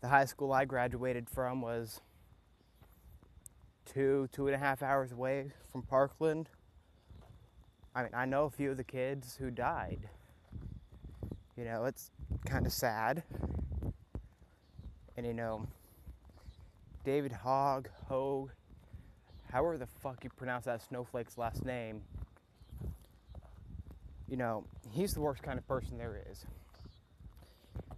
the 0.00 0.08
high 0.08 0.24
school 0.24 0.52
I 0.52 0.64
graduated 0.64 1.28
from 1.30 1.60
was 1.60 2.00
two, 3.84 4.28
two 4.32 4.46
and 4.46 4.54
a 4.54 4.58
half 4.58 4.82
hours 4.82 5.12
away 5.12 5.52
from 5.70 5.82
Parkland. 5.82 6.48
I 7.94 8.02
mean, 8.02 8.12
I 8.14 8.26
know 8.26 8.44
a 8.44 8.50
few 8.50 8.70
of 8.70 8.76
the 8.76 8.84
kids 8.84 9.36
who 9.36 9.50
died. 9.50 10.08
You 11.56 11.64
know, 11.64 11.86
it's 11.86 12.10
kind 12.46 12.66
of 12.66 12.72
sad. 12.72 13.22
And 15.16 15.26
you 15.26 15.34
know, 15.34 15.66
David 17.04 17.32
Hogg, 17.32 17.88
Hogue, 18.08 18.50
however 19.50 19.78
the 19.78 19.86
fuck 19.86 20.22
you 20.24 20.30
pronounce 20.36 20.66
that 20.66 20.82
snowflake's 20.82 21.38
last 21.38 21.64
name, 21.64 22.02
you 24.28 24.36
know, 24.36 24.64
he's 24.90 25.12
the 25.12 25.20
worst 25.20 25.42
kind 25.42 25.58
of 25.58 25.66
person 25.66 25.96
there 25.96 26.20
is. 26.30 26.44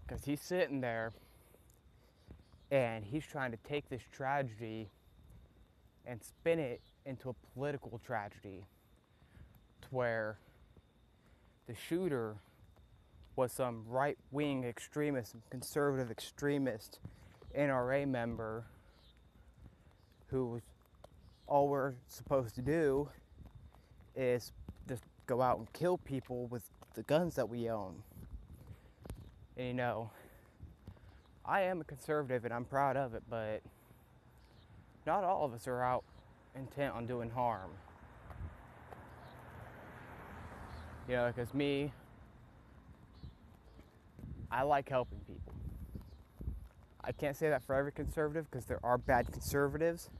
Because 0.07 0.25
he's 0.25 0.41
sitting 0.41 0.81
there 0.81 1.13
and 2.71 3.05
he's 3.05 3.27
trying 3.27 3.51
to 3.51 3.59
take 3.69 3.89
this 3.89 4.03
tragedy 4.13 4.89
and 6.07 6.23
spin 6.23 6.59
it 6.59 6.81
into 7.05 7.31
a 7.31 7.35
political 7.55 8.01
tragedy 8.05 8.65
to 9.83 9.89
where 9.91 10.39
the 11.67 11.75
shooter 11.75 12.37
was 13.37 13.53
some 13.53 13.85
right 13.89 14.19
wing 14.31 14.65
extremist, 14.65 15.35
conservative 15.51 16.11
extremist 16.11 16.99
NRA 17.57 18.07
member 18.07 18.65
who 20.31 20.61
all 21.47 21.69
we're 21.69 21.95
supposed 22.07 22.55
to 22.55 22.63
do 22.63 23.09
is 24.15 24.53
just 24.89 25.03
go 25.27 25.43
out 25.43 25.59
and 25.59 25.73
kill 25.73 25.99
people 25.99 26.47
with 26.47 26.63
the 26.95 27.03
guns 27.03 27.35
that 27.35 27.49
we 27.49 27.69
own. 27.69 28.03
And 29.57 29.67
you 29.67 29.75
know, 29.75 30.11
I 31.45 31.63
am 31.63 31.81
a 31.81 31.85
conservative 31.85 32.45
and 32.45 32.55
I'm 32.55 32.65
proud 32.65 32.97
of 32.97 33.15
it, 33.15 33.23
but 33.29 33.63
not 35.07 35.25
all 35.25 35.45
of 35.45 35.53
us 35.53 35.67
are 35.67 35.83
out 35.83 36.05
intent 36.55 36.95
on 36.95 37.07
doing 37.07 37.31
harm. 37.31 37.71
You 41.09 41.17
know, 41.17 41.33
because 41.35 41.53
me, 41.53 41.93
I 44.51 44.63
like 44.63 44.89
helping 44.89 45.19
people. 45.27 45.55
I 47.03 47.13
can't 47.13 47.37
say 47.37 47.49
that 47.49 47.65
for 47.65 47.75
every 47.75 47.93
conservative 47.93 48.49
because 48.51 48.67
there 48.67 48.79
are 48.85 48.99
bad 48.99 49.33
conservatives 49.33 50.11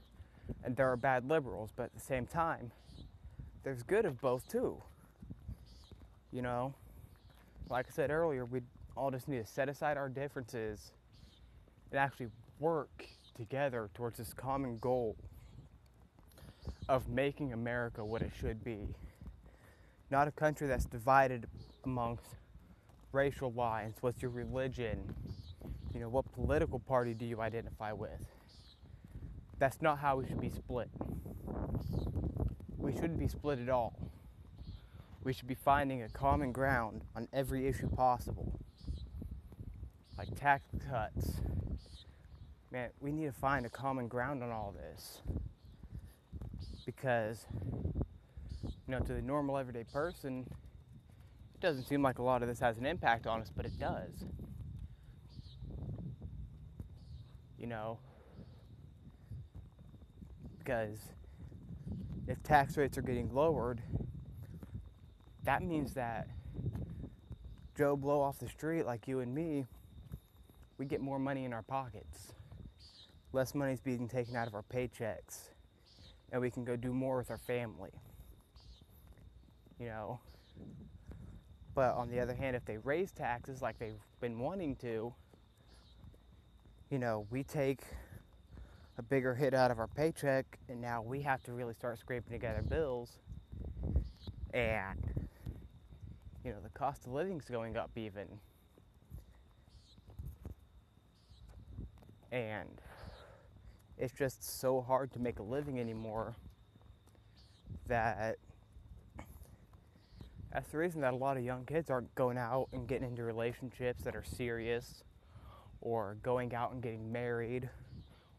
and 0.63 0.75
there 0.75 0.91
are 0.91 0.97
bad 0.97 1.27
liberals, 1.29 1.71
but 1.75 1.83
at 1.83 1.93
the 1.93 1.99
same 1.99 2.25
time, 2.25 2.71
there's 3.63 3.83
good 3.83 4.05
of 4.05 4.19
both 4.21 4.47
too. 4.47 4.81
You 6.31 6.41
know, 6.41 6.73
like 7.69 7.87
I 7.89 7.91
said 7.91 8.11
earlier, 8.11 8.45
we 8.45 8.61
all 8.95 9.11
just 9.11 9.27
need 9.27 9.45
to 9.45 9.51
set 9.51 9.69
aside 9.69 9.97
our 9.97 10.09
differences 10.09 10.91
and 11.91 11.99
actually 11.99 12.27
work 12.59 13.05
together 13.35 13.89
towards 13.93 14.17
this 14.17 14.33
common 14.33 14.77
goal 14.79 15.15
of 16.87 17.09
making 17.09 17.53
America 17.53 18.03
what 18.03 18.21
it 18.21 18.31
should 18.39 18.63
be. 18.63 18.87
Not 20.09 20.27
a 20.27 20.31
country 20.31 20.67
that's 20.67 20.85
divided 20.85 21.47
amongst 21.85 22.35
racial 23.11 23.51
lines. 23.53 23.95
What's 24.01 24.21
your 24.21 24.31
religion? 24.31 25.13
You 25.93 26.01
know, 26.01 26.09
what 26.09 26.31
political 26.33 26.79
party 26.79 27.13
do 27.13 27.25
you 27.25 27.41
identify 27.41 27.91
with? 27.93 28.25
That's 29.61 29.79
not 29.79 29.99
how 29.99 30.15
we 30.15 30.25
should 30.25 30.41
be 30.41 30.49
split. 30.49 30.89
We 32.79 32.93
shouldn't 32.93 33.19
be 33.19 33.27
split 33.27 33.59
at 33.59 33.69
all. 33.69 33.93
We 35.23 35.33
should 35.33 35.47
be 35.47 35.53
finding 35.53 36.01
a 36.01 36.09
common 36.09 36.51
ground 36.51 37.03
on 37.15 37.27
every 37.31 37.67
issue 37.67 37.87
possible. 37.87 38.59
Like 40.17 40.29
tax 40.33 40.65
cuts. 40.89 41.33
Man, 42.71 42.89
we 43.01 43.11
need 43.11 43.27
to 43.27 43.31
find 43.31 43.67
a 43.67 43.69
common 43.69 44.07
ground 44.07 44.41
on 44.41 44.49
all 44.49 44.73
this. 44.75 45.21
Because, 46.83 47.45
you 48.63 48.71
know, 48.87 48.99
to 48.99 49.13
the 49.13 49.21
normal 49.21 49.59
everyday 49.59 49.83
person, 49.83 50.43
it 51.53 51.61
doesn't 51.61 51.83
seem 51.83 52.01
like 52.01 52.17
a 52.17 52.23
lot 52.23 52.41
of 52.41 52.47
this 52.47 52.59
has 52.61 52.79
an 52.79 52.87
impact 52.87 53.27
on 53.27 53.41
us, 53.41 53.51
but 53.55 53.67
it 53.67 53.77
does. 53.79 54.25
You 57.59 57.67
know, 57.67 57.99
because 60.63 60.97
if 62.27 62.41
tax 62.43 62.77
rates 62.77 62.97
are 62.97 63.01
getting 63.01 63.33
lowered, 63.33 63.81
that 65.43 65.63
means 65.63 65.93
that 65.93 66.27
Joe 67.77 67.95
Blow 67.95 68.21
off 68.21 68.39
the 68.39 68.47
street, 68.47 68.85
like 68.85 69.07
you 69.07 69.19
and 69.19 69.33
me, 69.33 69.65
we 70.77 70.85
get 70.85 71.01
more 71.01 71.19
money 71.19 71.45
in 71.45 71.53
our 71.53 71.63
pockets. 71.63 72.33
Less 73.33 73.55
money 73.55 73.73
is 73.73 73.79
being 73.79 74.07
taken 74.07 74.35
out 74.35 74.47
of 74.47 74.53
our 74.53 74.63
paychecks, 74.63 75.49
and 76.31 76.41
we 76.41 76.51
can 76.51 76.63
go 76.63 76.75
do 76.75 76.93
more 76.93 77.17
with 77.17 77.31
our 77.31 77.37
family. 77.37 77.91
You 79.79 79.87
know? 79.87 80.19
But 81.73 81.95
on 81.95 82.09
the 82.09 82.19
other 82.19 82.35
hand, 82.35 82.55
if 82.55 82.65
they 82.65 82.77
raise 82.77 83.11
taxes 83.11 83.61
like 83.61 83.79
they've 83.79 83.93
been 84.19 84.37
wanting 84.37 84.75
to, 84.77 85.13
you 86.89 86.99
know, 86.99 87.25
we 87.31 87.43
take 87.43 87.79
a 89.01 89.03
bigger 89.03 89.33
hit 89.33 89.55
out 89.55 89.71
of 89.71 89.79
our 89.79 89.87
paycheck, 89.87 90.59
and 90.69 90.79
now 90.79 91.01
we 91.01 91.23
have 91.23 91.41
to 91.41 91.53
really 91.53 91.73
start 91.73 91.97
scraping 91.97 92.31
together 92.31 92.61
bills. 92.61 93.17
And, 94.53 95.27
you 96.45 96.51
know, 96.51 96.59
the 96.61 96.69
cost 96.69 97.07
of 97.07 97.13
living's 97.13 97.45
going 97.45 97.77
up 97.77 97.89
even. 97.95 98.27
And 102.31 102.69
it's 103.97 104.13
just 104.13 104.59
so 104.59 104.81
hard 104.81 105.11
to 105.13 105.19
make 105.19 105.39
a 105.39 105.43
living 105.43 105.79
anymore 105.79 106.35
that 107.87 108.37
that's 110.53 110.69
the 110.69 110.77
reason 110.77 111.01
that 111.01 111.13
a 111.13 111.17
lot 111.17 111.37
of 111.37 111.43
young 111.43 111.65
kids 111.65 111.89
aren't 111.89 112.13
going 112.13 112.37
out 112.37 112.67
and 112.71 112.87
getting 112.87 113.07
into 113.07 113.23
relationships 113.23 114.03
that 114.03 114.15
are 114.15 114.23
serious 114.23 115.03
or 115.81 116.17
going 116.21 116.53
out 116.53 116.71
and 116.71 116.83
getting 116.83 117.11
married 117.11 117.67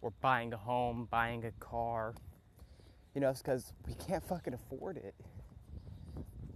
or 0.02 0.12
buying 0.20 0.52
a 0.52 0.56
home, 0.56 1.08
buying 1.10 1.44
a 1.44 1.52
car. 1.52 2.14
You 3.14 3.20
know, 3.20 3.30
it's 3.30 3.40
because 3.40 3.72
we 3.86 3.94
can't 3.94 4.24
fucking 4.24 4.52
afford 4.52 4.96
it. 4.96 5.14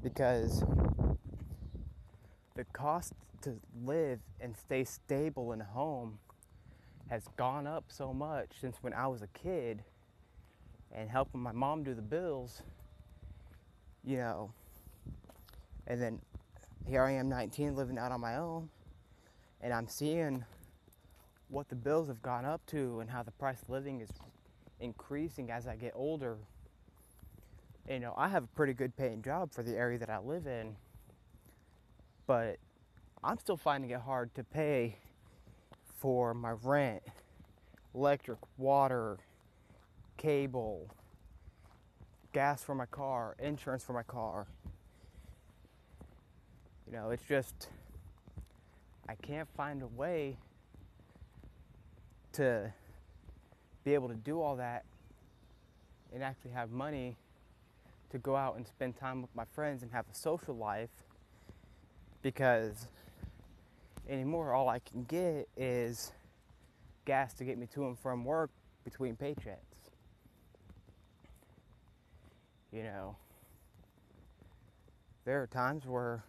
Because 0.03 0.63
the 2.55 2.65
cost 2.73 3.13
to 3.43 3.59
live 3.85 4.19
and 4.41 4.57
stay 4.57 4.85
stable 4.85 5.53
in 5.53 5.61
a 5.61 5.65
home 5.65 6.19
has 7.09 7.25
gone 7.37 7.67
up 7.67 7.85
so 7.89 8.13
much 8.13 8.49
since 8.61 8.77
when 8.81 8.93
I 8.93 9.07
was 9.07 9.23
a 9.23 9.29
kid 9.29 9.85
and 10.93 11.09
helping 11.09 11.41
my 11.41 11.53
mom 11.53 11.85
do 11.85 11.95
the 11.95 12.03
bills, 12.03 12.63
you 14.05 14.17
know. 14.17 14.51
And 15.87 16.03
then 16.03 16.21
here 16.85 17.03
I 17.03 17.13
am 17.13 17.29
19 17.29 17.77
living 17.77 17.99
out 17.99 18.11
on 18.11 18.21
my 18.21 18.37
own 18.37 18.69
and 19.61 19.73
I'm 19.73 19.87
seeing 19.87 20.45
what 21.49 21.69
the 21.69 21.75
bills 21.75 22.09
have 22.09 22.23
gone 22.23 22.45
up 22.45 22.65
to 22.67 23.01
and 23.01 23.11
how 23.11 23.23
the 23.23 23.31
price 23.33 23.63
of 23.63 23.71
living 23.71 24.01
is 24.01 24.11
increasing 24.81 25.51
as 25.51 25.67
I 25.67 25.77
get 25.77 25.93
older. 25.95 26.37
You 27.89 28.01
know, 28.01 28.15
I 28.17 28.29
have 28.29 28.45
a 28.45 28.49
pretty 28.49 28.73
good 28.73 28.97
paying 28.97 29.23
job 29.23 29.53
for 29.53 29.63
the 29.63 29.77
area 29.77 29.99
that 29.99 30.11
I 30.11 30.19
live 30.19 30.47
in, 30.47 30.75
but 32.27 32.57
I'm 33.23 33.39
still 33.39 33.57
finding 33.57 33.91
it 33.91 34.01
hard 34.01 34.35
to 34.35 34.45
pay 34.45 34.97
for 35.99 36.35
my 36.35 36.53
rent, 36.63 37.03
electric, 37.95 38.39
water, 38.59 39.19
cable, 40.17 40.91
gas 42.33 42.63
for 42.63 42.75
my 42.75 42.87
car, 42.87 43.37
insurance 43.39 43.85
for 43.85 43.93
my 43.93 44.03
car. 44.03 44.47
You 46.87 46.93
know, 46.93 47.11
it's 47.11 47.23
just, 47.29 47.69
I 49.09 49.15
can't 49.15 49.49
find 49.57 49.83
a 49.83 49.87
way 49.87 50.37
to 52.37 52.73
be 53.85 53.95
able 53.95 54.09
to 54.09 54.15
do 54.15 54.41
all 54.41 54.57
that 54.57 54.85
and 56.13 56.23
actually 56.23 56.51
have 56.51 56.71
money 56.71 57.17
to 58.11 58.19
go 58.19 58.37
out 58.37 58.57
and 58.57 58.67
spend 58.67 58.97
time 58.97 59.23
with 59.23 59.35
my 59.35 59.45
friends 59.55 59.83
and 59.83 59.93
have 59.93 60.05
a 60.11 60.15
social 60.15 60.55
life 60.55 60.91
because 62.23 62.89
anymore 64.09 64.53
all 64.53 64.69
I 64.69 64.79
can 64.79 65.05
get 65.05 65.49
is 65.57 66.13
gas 67.05 67.33
to 67.35 67.45
get 67.45 67.59
me 67.59 67.67
to 67.75 67.87
and 67.87 67.99
from 67.99 68.25
work 68.25 68.51
between 68.85 69.17
paychecks. 69.17 69.57
You 72.73 72.83
know, 72.83 73.17
there 75.25 75.43
are 75.43 75.47
times 75.47 75.87
where 75.87 76.23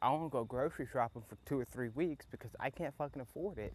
I 0.00 0.10
won't 0.10 0.30
go 0.30 0.44
grocery 0.44 0.86
shopping 0.90 1.22
for 1.28 1.36
two 1.46 1.58
or 1.58 1.64
three 1.64 1.90
weeks 1.90 2.26
because 2.30 2.50
I 2.58 2.70
can't 2.70 2.94
fucking 2.96 3.20
afford 3.20 3.58
it. 3.58 3.74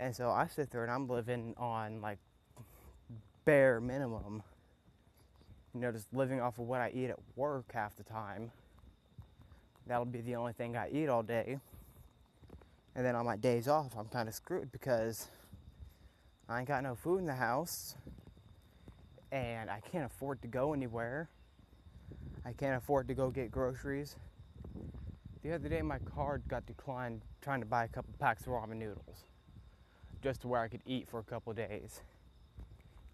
And 0.00 0.14
so 0.14 0.30
I 0.30 0.46
sit 0.46 0.70
there 0.70 0.82
and 0.82 0.92
I'm 0.92 1.08
living 1.08 1.54
on 1.56 2.00
like 2.00 2.18
bare 3.44 3.80
minimum. 3.80 4.42
You 5.74 5.80
know, 5.80 5.92
just 5.92 6.12
living 6.12 6.40
off 6.40 6.58
of 6.58 6.66
what 6.66 6.80
I 6.80 6.90
eat 6.94 7.10
at 7.10 7.18
work 7.36 7.72
half 7.72 7.96
the 7.96 8.04
time. 8.04 8.50
That'll 9.86 10.04
be 10.04 10.20
the 10.20 10.36
only 10.36 10.52
thing 10.52 10.76
I 10.76 10.88
eat 10.90 11.08
all 11.08 11.22
day. 11.22 11.58
And 12.94 13.04
then 13.04 13.16
on 13.16 13.26
my 13.26 13.36
days 13.36 13.68
off, 13.68 13.92
I'm 13.98 14.06
kind 14.06 14.28
of 14.28 14.34
screwed 14.34 14.70
because 14.70 15.28
I 16.48 16.60
ain't 16.60 16.68
got 16.68 16.82
no 16.82 16.94
food 16.94 17.18
in 17.18 17.26
the 17.26 17.34
house 17.34 17.96
and 19.32 19.68
I 19.68 19.80
can't 19.80 20.04
afford 20.04 20.42
to 20.42 20.48
go 20.48 20.72
anywhere. 20.72 21.28
I 22.44 22.52
can't 22.52 22.76
afford 22.76 23.08
to 23.08 23.14
go 23.14 23.30
get 23.30 23.50
groceries. 23.50 24.16
The 25.42 25.52
other 25.52 25.68
day, 25.68 25.82
my 25.82 25.98
card 25.98 26.42
got 26.48 26.66
declined 26.66 27.20
trying 27.42 27.60
to 27.60 27.66
buy 27.66 27.84
a 27.84 27.88
couple 27.88 28.14
packs 28.18 28.42
of 28.42 28.48
ramen 28.48 28.76
noodles 28.76 29.24
just 30.24 30.40
to 30.40 30.48
where 30.48 30.62
I 30.62 30.68
could 30.68 30.80
eat 30.86 31.06
for 31.06 31.20
a 31.20 31.22
couple 31.22 31.52
days. 31.52 32.00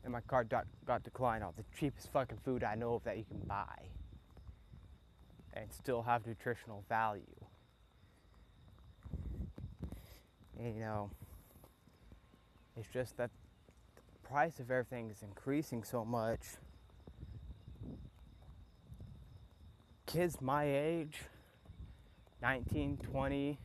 And 0.05 0.13
my 0.13 0.21
card 0.21 0.49
got, 0.49 0.65
got 0.87 1.03
declined 1.03 1.43
on 1.43 1.53
the 1.57 1.65
cheapest 1.77 2.11
fucking 2.13 2.39
food 2.45 2.63
I 2.63 2.77
know 2.77 2.95
of 2.95 3.05
that 3.05 3.19
you 3.19 3.25
can 3.25 3.41
buy 3.41 3.89
and 5.53 5.71
still 5.73 6.03
have 6.03 6.25
nutritional 6.25 6.85
value. 6.89 7.23
And, 10.57 10.73
you 10.75 10.81
know, 10.81 11.11
it's 12.77 12.89
just 12.93 13.17
that 13.17 13.31
the 13.97 14.29
price 14.29 14.61
of 14.61 14.71
everything 14.71 15.11
is 15.11 15.23
increasing 15.23 15.83
so 15.83 16.05
much. 16.05 16.41
Kids 20.07 20.41
my 20.41 20.65
age, 20.65 21.23
19, 22.41 22.99
20, 23.03 23.59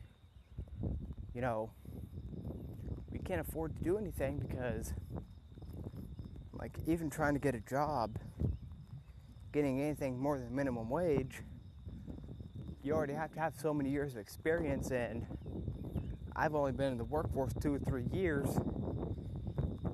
you 1.32 1.40
know, 1.40 1.70
can't 3.26 3.40
afford 3.40 3.76
to 3.76 3.82
do 3.82 3.98
anything 3.98 4.38
because, 4.38 4.92
like, 6.52 6.72
even 6.86 7.10
trying 7.10 7.34
to 7.34 7.40
get 7.40 7.56
a 7.56 7.60
job, 7.60 8.18
getting 9.52 9.80
anything 9.80 10.16
more 10.16 10.38
than 10.38 10.54
minimum 10.54 10.88
wage, 10.88 11.42
you 12.84 12.92
already 12.92 13.14
have 13.14 13.32
to 13.34 13.40
have 13.40 13.52
so 13.60 13.74
many 13.74 13.90
years 13.90 14.12
of 14.12 14.18
experience, 14.18 14.92
and 14.92 15.26
I've 16.36 16.54
only 16.54 16.70
been 16.70 16.92
in 16.92 16.98
the 16.98 17.04
workforce 17.04 17.52
two 17.60 17.74
or 17.74 17.80
three 17.80 18.04
years, 18.12 18.48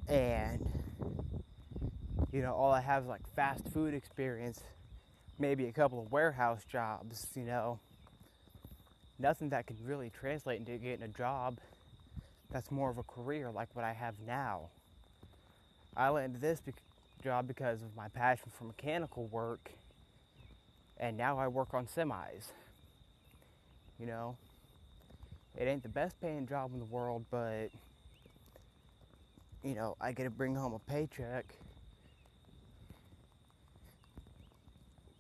and 0.09 0.71
you 2.33 2.43
know, 2.43 2.53
all 2.53 2.71
I 2.71 2.83
have 2.83 3.05
is 3.05 3.09
like 3.09 3.27
fast 3.35 3.67
food 3.69 3.95
experience, 3.95 4.61
maybe 5.39 5.69
a 5.69 5.73
couple 5.73 6.01
of 6.01 6.13
warehouse 6.13 6.65
jobs, 6.71 7.29
you 7.35 7.45
know, 7.45 7.79
nothing 9.19 9.49
that 9.51 9.67
can 9.67 9.77
really 9.83 10.11
translate 10.11 10.59
into 10.59 10.77
getting 10.77 11.03
a 11.03 11.09
job 11.09 11.59
that's 12.53 12.71
more 12.71 12.91
of 12.91 12.99
a 12.99 13.03
career 13.03 13.51
like 13.51 13.69
what 13.75 13.85
I 13.85 13.93
have 13.93 14.15
now. 14.27 14.69
I 15.97 16.11
landed 16.11 16.41
this 16.41 16.61
be- 16.61 16.73
job 17.23 17.49
because 17.49 17.83
of 17.83 17.97
my 17.97 18.09
passion 18.09 18.51
for 18.57 18.65
mechanical 18.65 19.27
work, 19.27 19.71
and 20.99 21.17
now 21.17 21.39
I 21.39 21.49
work 21.49 21.75
on 21.75 21.87
semis. 21.87 22.53
You 23.99 24.07
know, 24.07 24.37
it 25.57 25.65
ain't 25.65 25.83
the 25.83 25.89
best 25.89 26.21
paying 26.21 26.47
job 26.47 26.73
in 26.73 26.79
the 26.79 26.85
world, 26.87 27.25
but 27.31 27.69
you 29.63 29.75
know, 29.75 29.97
I 30.01 30.13
get 30.13 30.25
to 30.25 30.31
bring 30.31 30.55
home 30.55 30.75
a 30.75 30.79
paycheck. 30.91 31.47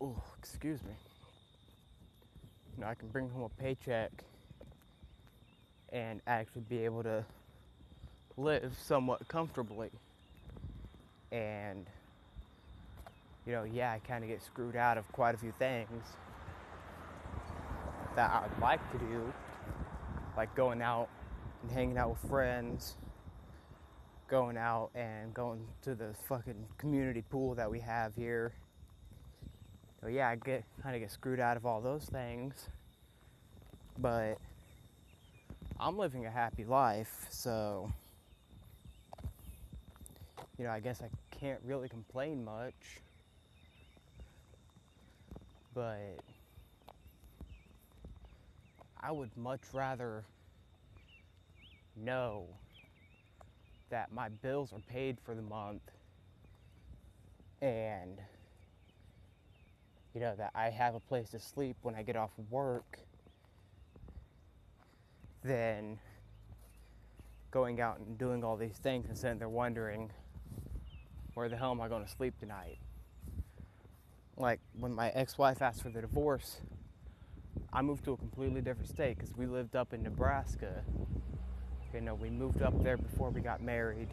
Oh, 0.01 0.21
excuse 0.39 0.83
me. 0.83 0.93
You 2.75 2.83
know, 2.83 2.89
I 2.89 2.95
can 2.95 3.09
bring 3.09 3.29
home 3.29 3.43
a 3.43 3.63
paycheck 3.63 4.11
and 5.93 6.21
actually 6.27 6.63
be 6.69 6.85
able 6.85 7.03
to 7.03 7.25
live 8.37 8.73
somewhat 8.83 9.29
comfortably. 9.29 9.91
And, 11.31 11.87
you 13.47 13.53
know, 13.53 13.65
yeah, 13.65 13.93
I 13.93 13.99
kind 13.99 14.25
of 14.25 14.31
get 14.31 14.43
screwed 14.43 14.77
out 14.77 14.99
of 14.99 15.11
quite 15.13 15.35
a 15.35 15.39
few 15.39 15.53
things 15.59 16.05
that 18.17 18.31
I'd 18.31 18.61
like 18.61 18.93
to 18.93 18.99
do, 18.99 19.33
like 20.37 20.55
going 20.55 20.83
out 20.83 21.09
and 21.63 21.71
hanging 21.71 21.99
out 21.99 22.11
with 22.11 22.31
friends, 22.31 22.97
going 24.29 24.57
out 24.57 24.91
and 24.95 25.33
going 25.35 25.67
to 25.83 25.95
the 25.95 26.15
fucking 26.27 26.67
community 26.79 27.23
pool 27.31 27.55
that 27.55 27.71
we 27.71 27.81
have 27.81 28.15
here. 28.15 28.53
So 30.01 30.09
yeah, 30.09 30.29
I 30.29 30.37
get 30.37 30.65
kind 30.83 30.95
of 30.95 31.01
get 31.01 31.11
screwed 31.11 31.39
out 31.39 31.57
of 31.57 31.65
all 31.65 31.81
those 31.81 32.05
things, 32.05 32.69
but 33.99 34.39
I'm 35.85 35.99
living 35.99 36.27
a 36.27 36.31
happy 36.31 36.65
life, 36.65 37.27
so 37.29 37.91
you 40.57 40.65
know, 40.65 40.71
I 40.71 40.79
guess 40.79 41.03
I 41.03 41.09
can't 41.37 41.59
really 41.65 41.89
complain 41.89 42.45
much. 42.45 43.01
But 45.75 46.21
I 49.01 49.11
would 49.11 49.37
much 49.37 49.63
rather 49.73 50.23
know 51.97 52.47
that 53.91 54.13
my 54.13 54.29
bills 54.29 54.73
are 54.73 54.79
paid 54.89 55.19
for 55.25 55.35
the 55.35 55.43
month 55.43 55.83
and 57.61 58.21
you 60.15 60.21
know 60.21 60.37
that 60.37 60.53
I 60.55 60.71
have 60.71 60.95
a 60.95 61.01
place 61.01 61.31
to 61.31 61.41
sleep 61.41 61.77
when 61.83 61.97
I 61.97 62.05
get 62.05 62.15
off 62.15 62.31
of 62.39 62.53
work 62.53 63.01
than 65.45 65.99
going 67.51 67.81
out 67.81 67.99
and 67.99 68.17
doing 68.19 68.43
all 68.45 68.57
these 68.57 68.79
things 68.83 69.09
and 69.09 69.17
sitting 69.17 69.39
there 69.39 69.49
wondering 69.49 70.11
where 71.35 71.49
the 71.49 71.57
hell 71.57 71.71
am 71.71 71.81
I 71.81 71.89
going 71.89 72.05
to 72.05 72.11
sleep 72.11 72.39
tonight? 72.39 72.79
Like 74.37 74.61
when 74.79 74.93
my 74.95 75.11
ex 75.11 75.39
wife 75.39 75.63
asked 75.63 75.83
for 75.83 75.91
the 75.91 76.01
divorce, 76.01 76.59
I 77.73 77.83
moved 77.83 78.05
to 78.05 78.13
a 78.13 78.17
completely 78.17 78.61
different 78.61 78.89
state 78.89 79.19
because 79.19 79.37
we 79.37 79.47
lived 79.47 79.77
up 79.77 79.93
in 79.93 80.03
Nebraska. 80.03 80.83
You 81.93 82.01
know, 82.01 82.15
we 82.15 82.31
moved 82.31 82.63
up 82.63 82.83
there 82.83 82.97
before 82.97 83.31
we 83.31 83.41
got 83.43 83.63
married, 83.63 84.09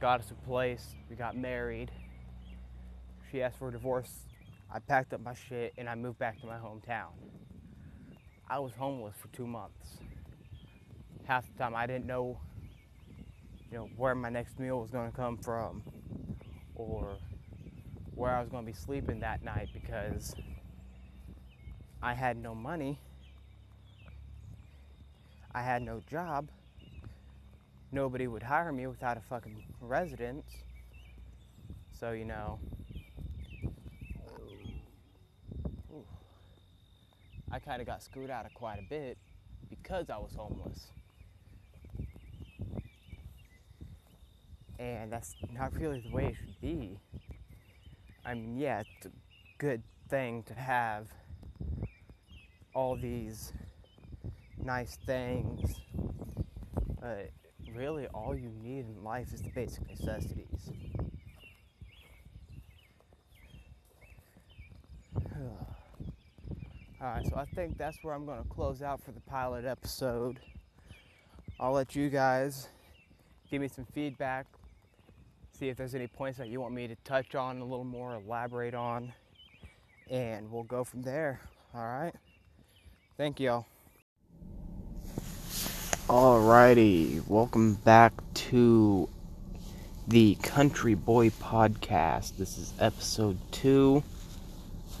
got 0.00 0.20
us 0.20 0.30
a 0.30 0.46
place, 0.46 0.94
we 1.10 1.16
got 1.16 1.36
married. 1.36 1.90
She 3.30 3.42
asked 3.42 3.58
for 3.58 3.68
a 3.68 3.72
divorce. 3.72 4.26
I 4.72 4.78
packed 4.78 5.12
up 5.12 5.20
my 5.20 5.34
shit 5.34 5.74
and 5.76 5.88
I 5.88 5.94
moved 5.94 6.18
back 6.18 6.40
to 6.40 6.46
my 6.46 6.56
hometown. 6.56 7.12
I 8.48 8.58
was 8.58 8.72
homeless 8.72 9.16
for 9.20 9.28
two 9.28 9.46
months. 9.46 9.98
Half 11.28 11.52
the 11.52 11.58
time 11.58 11.76
I 11.76 11.86
didn't 11.86 12.06
know, 12.06 12.40
you 13.70 13.76
know, 13.76 13.90
where 13.98 14.14
my 14.14 14.30
next 14.30 14.58
meal 14.58 14.80
was 14.80 14.88
going 14.88 15.10
to 15.10 15.14
come 15.14 15.36
from 15.36 15.82
or 16.74 17.18
where 18.14 18.34
I 18.34 18.40
was 18.40 18.48
going 18.48 18.64
to 18.64 18.72
be 18.72 18.74
sleeping 18.74 19.20
that 19.20 19.44
night 19.44 19.68
because 19.74 20.34
I 22.02 22.14
had 22.14 22.38
no 22.38 22.54
money, 22.54 22.98
I 25.54 25.60
had 25.60 25.82
no 25.82 26.00
job, 26.08 26.48
nobody 27.92 28.26
would 28.26 28.42
hire 28.42 28.72
me 28.72 28.86
without 28.86 29.18
a 29.18 29.20
fucking 29.20 29.62
residence. 29.82 30.50
So, 32.00 32.12
you 32.12 32.24
know, 32.24 32.58
I 37.52 37.58
kind 37.58 37.82
of 37.82 37.86
got 37.86 38.02
screwed 38.02 38.30
out 38.30 38.46
of 38.46 38.54
quite 38.54 38.78
a 38.78 38.88
bit 38.88 39.18
because 39.68 40.08
I 40.08 40.16
was 40.16 40.32
homeless. 40.34 40.86
And 44.78 45.12
that's 45.12 45.34
not 45.52 45.74
really 45.74 46.00
the 46.00 46.10
way 46.14 46.26
it 46.26 46.36
should 46.36 46.60
be. 46.60 46.98
I 48.24 48.34
mean, 48.34 48.56
yeah, 48.56 48.80
it's 48.80 49.06
a 49.06 49.10
good 49.58 49.82
thing 50.08 50.42
to 50.44 50.54
have 50.54 51.08
all 52.74 52.96
these 52.96 53.52
nice 54.62 54.98
things, 55.06 55.80
but 57.00 57.30
really 57.74 58.06
all 58.08 58.34
you 58.36 58.50
need 58.62 58.86
in 58.86 59.02
life 59.02 59.32
is 59.32 59.42
the 59.42 59.50
basic 59.50 59.88
necessities. 59.88 60.70
Alright, 67.00 67.26
so 67.26 67.36
I 67.36 67.44
think 67.54 67.78
that's 67.78 67.96
where 68.02 68.14
I'm 68.14 68.26
going 68.26 68.42
to 68.42 68.48
close 68.48 68.82
out 68.82 69.02
for 69.02 69.12
the 69.12 69.20
pilot 69.20 69.64
episode. 69.64 70.40
I'll 71.60 71.72
let 71.72 71.96
you 71.96 72.10
guys 72.10 72.68
give 73.50 73.60
me 73.60 73.68
some 73.68 73.86
feedback 73.94 74.46
see 75.58 75.68
if 75.68 75.76
there's 75.76 75.96
any 75.96 76.06
points 76.06 76.38
that 76.38 76.48
you 76.48 76.60
want 76.60 76.72
me 76.72 76.86
to 76.86 76.94
touch 77.02 77.34
on 77.34 77.58
a 77.58 77.64
little 77.64 77.84
more, 77.84 78.14
elaborate 78.14 78.74
on, 78.74 79.12
and 80.08 80.48
we'll 80.52 80.62
go 80.62 80.84
from 80.84 81.02
there. 81.02 81.40
All 81.74 81.82
right. 81.82 82.14
Thank 83.16 83.40
y'all. 83.40 83.66
Alrighty, 86.06 87.26
welcome 87.26 87.74
back 87.74 88.12
to 88.34 89.08
the 90.06 90.36
Country 90.36 90.94
Boy 90.94 91.30
Podcast. 91.30 92.36
This 92.36 92.56
is 92.56 92.72
episode 92.78 93.36
two. 93.50 94.04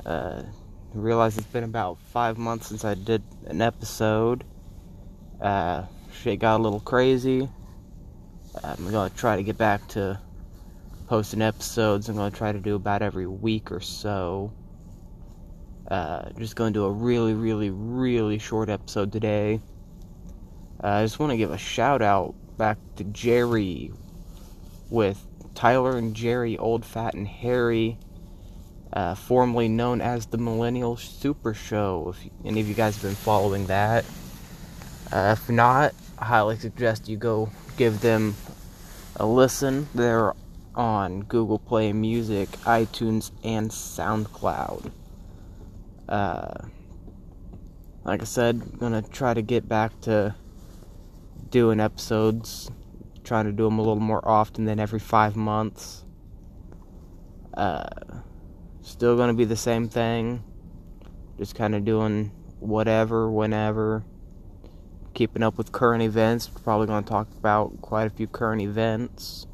Uh, 0.04 0.42
I 0.42 0.98
realize 0.98 1.38
it's 1.38 1.46
been 1.46 1.62
about 1.62 1.98
five 2.12 2.36
months 2.36 2.66
since 2.66 2.84
I 2.84 2.94
did 2.94 3.22
an 3.46 3.62
episode. 3.62 4.42
Uh, 5.40 5.84
shit 6.12 6.40
got 6.40 6.58
a 6.58 6.62
little 6.62 6.80
crazy. 6.80 7.48
I'm 8.64 8.90
gonna 8.90 9.10
try 9.10 9.36
to 9.36 9.44
get 9.44 9.56
back 9.56 9.86
to 9.88 10.20
posting 11.08 11.40
episodes. 11.40 12.08
I'm 12.08 12.16
going 12.16 12.30
to 12.30 12.36
try 12.36 12.52
to 12.52 12.60
do 12.60 12.74
about 12.74 13.00
every 13.00 13.26
week 13.26 13.72
or 13.72 13.80
so. 13.80 14.52
Uh, 15.90 16.28
just 16.38 16.54
going 16.54 16.72
to 16.74 16.78
do 16.78 16.84
a 16.84 16.92
really, 16.92 17.32
really, 17.32 17.70
really 17.70 18.38
short 18.38 18.68
episode 18.68 19.10
today. 19.10 19.60
Uh, 20.84 20.88
I 20.88 21.04
just 21.04 21.18
want 21.18 21.32
to 21.32 21.38
give 21.38 21.50
a 21.50 21.58
shout 21.58 22.02
out 22.02 22.34
back 22.58 22.76
to 22.96 23.04
Jerry 23.04 23.90
with 24.90 25.24
Tyler 25.54 25.96
and 25.96 26.14
Jerry, 26.14 26.58
Old 26.58 26.84
Fat 26.84 27.14
and 27.14 27.26
Harry, 27.26 27.98
uh, 28.92 29.14
formerly 29.14 29.68
known 29.68 30.02
as 30.02 30.26
the 30.26 30.38
Millennial 30.38 30.98
Super 30.98 31.54
Show. 31.54 32.14
If 32.14 32.30
any 32.44 32.60
of 32.60 32.68
you 32.68 32.74
guys 32.74 32.96
have 32.96 33.02
been 33.02 33.14
following 33.14 33.66
that, 33.68 34.04
uh, 35.10 35.34
if 35.38 35.48
not, 35.48 35.94
I 36.18 36.26
highly 36.26 36.58
suggest 36.58 37.08
you 37.08 37.16
go 37.16 37.50
give 37.78 38.02
them 38.02 38.36
a 39.16 39.26
listen. 39.26 39.88
They're 39.94 40.34
on 40.78 41.22
Google 41.22 41.58
Play 41.58 41.92
Music, 41.92 42.48
iTunes, 42.62 43.32
and 43.42 43.68
SoundCloud. 43.68 44.92
Uh, 46.08 46.54
like 48.04 48.22
I 48.22 48.24
said, 48.24 48.78
gonna 48.78 49.02
try 49.02 49.34
to 49.34 49.42
get 49.42 49.68
back 49.68 50.00
to 50.02 50.36
doing 51.50 51.80
episodes, 51.80 52.70
trying 53.24 53.46
to 53.46 53.52
do 53.52 53.64
them 53.64 53.78
a 53.78 53.82
little 53.82 53.96
more 53.96 54.26
often 54.26 54.64
than 54.64 54.78
every 54.78 55.00
five 55.00 55.34
months. 55.34 56.04
Uh, 57.54 57.88
still 58.80 59.16
gonna 59.16 59.34
be 59.34 59.44
the 59.44 59.56
same 59.56 59.88
thing, 59.88 60.44
just 61.38 61.56
kind 61.56 61.74
of 61.74 61.84
doing 61.84 62.30
whatever, 62.60 63.28
whenever. 63.28 64.04
Keeping 65.12 65.42
up 65.42 65.58
with 65.58 65.72
current 65.72 66.04
events, 66.04 66.46
probably 66.46 66.86
gonna 66.86 67.04
talk 67.04 67.28
about 67.36 67.82
quite 67.82 68.06
a 68.06 68.10
few 68.10 68.28
current 68.28 68.62
events. 68.62 69.47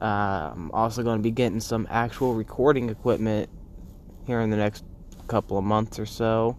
Uh, 0.00 0.52
I'm 0.52 0.70
also 0.72 1.02
going 1.02 1.18
to 1.18 1.22
be 1.22 1.30
getting 1.30 1.60
some 1.60 1.86
actual 1.90 2.34
recording 2.34 2.90
equipment 2.90 3.48
here 4.26 4.40
in 4.40 4.50
the 4.50 4.56
next 4.56 4.84
couple 5.28 5.56
of 5.56 5.64
months 5.64 5.98
or 5.98 6.06
so. 6.06 6.56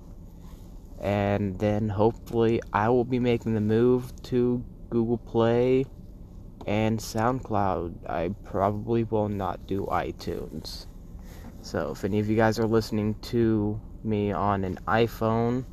And 1.00 1.58
then 1.60 1.90
hopefully 1.90 2.62
I 2.74 2.90
will 2.90 3.06
be 3.06 3.20
making 3.20 3.54
the 3.54 3.62
move 3.62 4.12
to 4.24 4.64
Google 4.90 5.18
Play 5.18 5.86
and 6.66 7.00
SoundCloud. 7.00 8.10
I 8.10 8.30
probably 8.44 9.04
will 9.04 9.30
not 9.30 9.68
do 9.68 9.86
iTunes. 9.92 10.88
So 11.62 11.92
if 11.92 12.04
any 12.04 12.20
of 12.20 12.30
you 12.30 12.36
guys 12.36 12.60
are 12.60 12.68
listening 12.68 13.16
to 13.24 13.80
me 14.04 14.32
on 14.32 14.64
an 14.64 14.80
iPhone, 14.88 15.66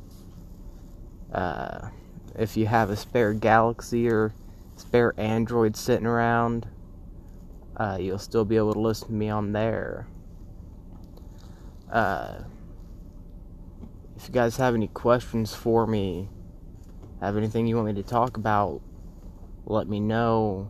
Uh, 1.33 1.89
if 2.37 2.55
you 2.55 2.65
have 2.65 2.89
a 2.89 2.95
spare 2.95 3.33
Galaxy 3.33 4.07
or 4.07 4.31
spare 4.77 5.13
Android 5.17 5.75
sitting 5.75 6.05
around, 6.05 6.65
uh, 7.77 7.97
you'll 7.99 8.17
still 8.17 8.45
be 8.45 8.57
able 8.57 8.73
to 8.73 8.79
listen 8.79 9.07
to 9.07 9.13
me 9.13 9.29
on 9.29 9.51
there. 9.51 10.07
Uh, 11.91 12.39
if 14.15 14.27
you 14.27 14.33
guys 14.33 14.57
have 14.57 14.73
any 14.73 14.87
questions 14.87 15.53
for 15.53 15.85
me, 15.85 16.29
have 17.21 17.37
anything 17.37 17.67
you 17.67 17.75
want 17.75 17.87
me 17.87 17.93
to 17.93 18.03
talk 18.03 18.37
about, 18.37 18.81
let 19.65 19.87
me 19.87 19.99
know, 19.99 20.69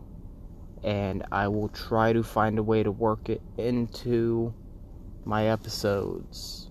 and 0.82 1.24
I 1.32 1.48
will 1.48 1.68
try 1.68 2.12
to 2.12 2.22
find 2.22 2.58
a 2.58 2.62
way 2.62 2.82
to 2.82 2.90
work 2.90 3.28
it 3.28 3.40
into 3.56 4.54
my 5.24 5.48
episodes. 5.48 6.70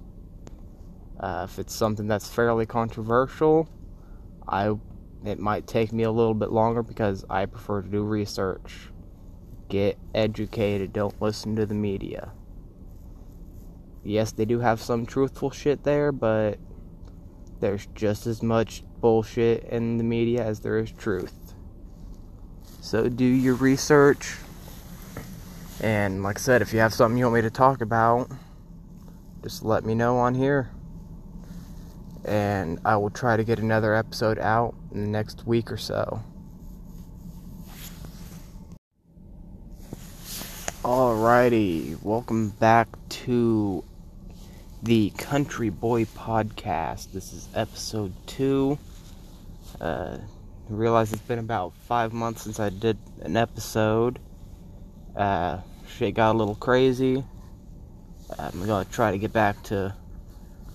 Uh, 1.19 1.47
if 1.49 1.59
it's 1.59 1.73
something 1.73 2.07
that's 2.07 2.27
fairly 2.27 2.65
controversial, 2.65 3.69
I 4.47 4.73
it 5.25 5.39
might 5.39 5.65
take 5.65 5.91
me 5.91 6.03
a 6.03 6.11
little 6.11 6.35
bit 6.35 6.51
longer 6.51 6.83
because 6.83 7.25
I 7.29 7.45
prefer 7.47 7.81
to 7.81 7.89
do 7.89 8.03
research. 8.03 8.89
Get 9.69 9.97
educated, 10.13 10.93
don't 10.93 11.19
listen 11.21 11.55
to 11.55 11.65
the 11.65 11.73
media. 11.73 12.31
Yes, 14.03 14.31
they 14.31 14.45
do 14.45 14.59
have 14.59 14.79
some 14.79 15.05
truthful 15.05 15.49
shit 15.49 15.83
there, 15.83 16.11
but 16.11 16.59
there's 17.59 17.87
just 17.95 18.27
as 18.27 18.43
much 18.43 18.83
bullshit 19.01 19.63
in 19.63 19.97
the 19.97 20.03
media 20.03 20.43
as 20.43 20.59
there 20.59 20.77
is 20.77 20.91
truth. 20.91 21.53
So 22.81 23.09
do 23.09 23.25
your 23.25 23.55
research. 23.55 24.35
And 25.81 26.21
like 26.21 26.37
I 26.37 26.41
said, 26.41 26.61
if 26.61 26.71
you 26.71 26.79
have 26.79 26.93
something 26.93 27.17
you 27.17 27.25
want 27.25 27.35
me 27.35 27.41
to 27.41 27.49
talk 27.49 27.81
about, 27.81 28.29
just 29.41 29.63
let 29.63 29.83
me 29.83 29.95
know 29.95 30.17
on 30.17 30.35
here 30.35 30.69
and 32.25 32.79
I 32.83 32.97
will 32.97 33.11
try 33.11 33.37
to 33.37 33.43
get 33.43 33.59
another 33.59 33.93
episode 33.93 34.39
out 34.39 34.73
in 34.91 35.01
the 35.01 35.07
next 35.07 35.45
week 35.45 35.71
or 35.71 35.77
so. 35.77 36.21
Alrighty, 40.85 41.99
welcome 42.03 42.49
back 42.49 42.87
to 43.09 43.83
the 44.83 45.09
Country 45.17 45.69
Boy 45.71 46.05
Podcast. 46.05 47.11
This 47.11 47.33
is 47.33 47.49
episode 47.55 48.13
two. 48.27 48.77
Uh, 49.81 50.19
I 50.19 50.21
realize 50.69 51.11
it's 51.11 51.23
been 51.23 51.39
about 51.39 51.73
five 51.87 52.13
months 52.13 52.43
since 52.43 52.59
I 52.59 52.69
did 52.69 52.99
an 53.23 53.35
episode. 53.35 54.19
Uh, 55.15 55.57
shit 55.87 56.13
got 56.13 56.35
a 56.35 56.37
little 56.37 56.53
crazy. 56.53 57.23
I'm 58.37 58.63
gonna 58.67 58.85
try 58.85 59.09
to 59.09 59.17
get 59.17 59.33
back 59.33 59.63
to 59.63 59.95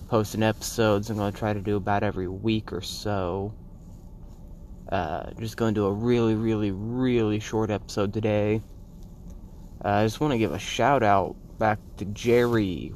posting 0.09 0.43
episodes. 0.43 1.09
I'm 1.09 1.15
to 1.19 1.31
try 1.31 1.53
to 1.53 1.61
do 1.61 1.77
about 1.77 2.03
every 2.03 2.27
week 2.27 2.73
or 2.73 2.81
so. 2.81 3.53
Uh, 4.91 5.31
just 5.39 5.55
going 5.55 5.73
to 5.73 5.79
do 5.79 5.85
a 5.85 5.93
really, 5.93 6.35
really, 6.35 6.71
really 6.71 7.39
short 7.39 7.69
episode 7.69 8.11
today. 8.11 8.61
Uh, 9.83 9.89
I 9.89 10.05
just 10.05 10.19
want 10.19 10.31
to 10.31 10.37
give 10.37 10.53
a 10.53 10.59
shout 10.59 11.01
out 11.01 11.35
back 11.57 11.79
to 11.97 12.05
Jerry 12.05 12.93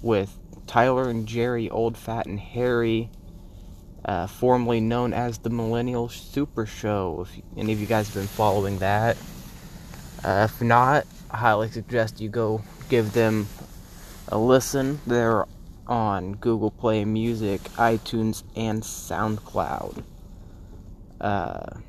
with 0.00 0.38
Tyler 0.66 1.10
and 1.10 1.26
Jerry, 1.26 1.68
Old 1.68 1.98
Fat 1.98 2.26
and 2.26 2.40
Harry, 2.40 3.10
uh, 4.04 4.26
formerly 4.26 4.80
known 4.80 5.12
as 5.12 5.38
the 5.38 5.50
Millennial 5.50 6.08
Super 6.08 6.64
Show. 6.64 7.26
If 7.28 7.42
any 7.58 7.72
of 7.72 7.80
you 7.80 7.86
guys 7.86 8.06
have 8.06 8.14
been 8.14 8.26
following 8.26 8.78
that, 8.78 9.18
uh, 10.24 10.48
if 10.50 10.62
not, 10.62 11.06
I 11.30 11.36
highly 11.36 11.70
suggest 11.70 12.20
you 12.20 12.30
go 12.30 12.62
give 12.88 13.12
them 13.12 13.46
a 14.28 14.38
listen. 14.38 14.98
They're 15.06 15.46
on 15.86 16.34
Google 16.36 16.70
Play 16.70 17.04
Music, 17.04 17.60
iTunes, 17.76 18.44
and 18.56 18.82
SoundCloud. 18.82 20.04
Uh, 21.20 21.80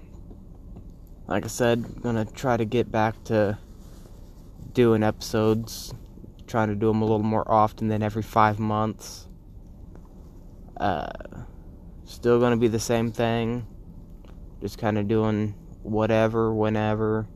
like 1.27 1.45
I 1.45 1.47
said, 1.47 1.85
I'm 1.85 2.01
gonna 2.01 2.25
try 2.25 2.57
to 2.57 2.65
get 2.65 2.91
back 2.91 3.23
to 3.25 3.57
doing 4.73 5.03
episodes, 5.03 5.93
trying 6.47 6.69
to 6.69 6.75
do 6.75 6.87
them 6.87 7.01
a 7.01 7.05
little 7.05 7.23
more 7.23 7.49
often 7.49 7.87
than 7.87 8.03
every 8.03 8.23
five 8.23 8.59
months. 8.59 9.27
Uh, 10.77 11.11
still 12.03 12.39
gonna 12.39 12.57
be 12.57 12.67
the 12.67 12.79
same 12.79 13.11
thing, 13.11 13.65
just 14.61 14.77
kind 14.77 14.97
of 14.97 15.07
doing 15.07 15.55
whatever, 15.83 16.53
whenever. 16.53 17.27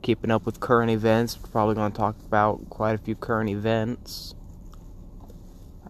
Keeping 0.00 0.30
up 0.30 0.46
with 0.46 0.60
current 0.60 0.90
events, 0.90 1.36
probably 1.36 1.74
gonna 1.74 1.92
talk 1.92 2.16
about 2.24 2.70
quite 2.70 2.94
a 2.94 2.98
few 2.98 3.14
current 3.14 3.50
events. 3.50 4.34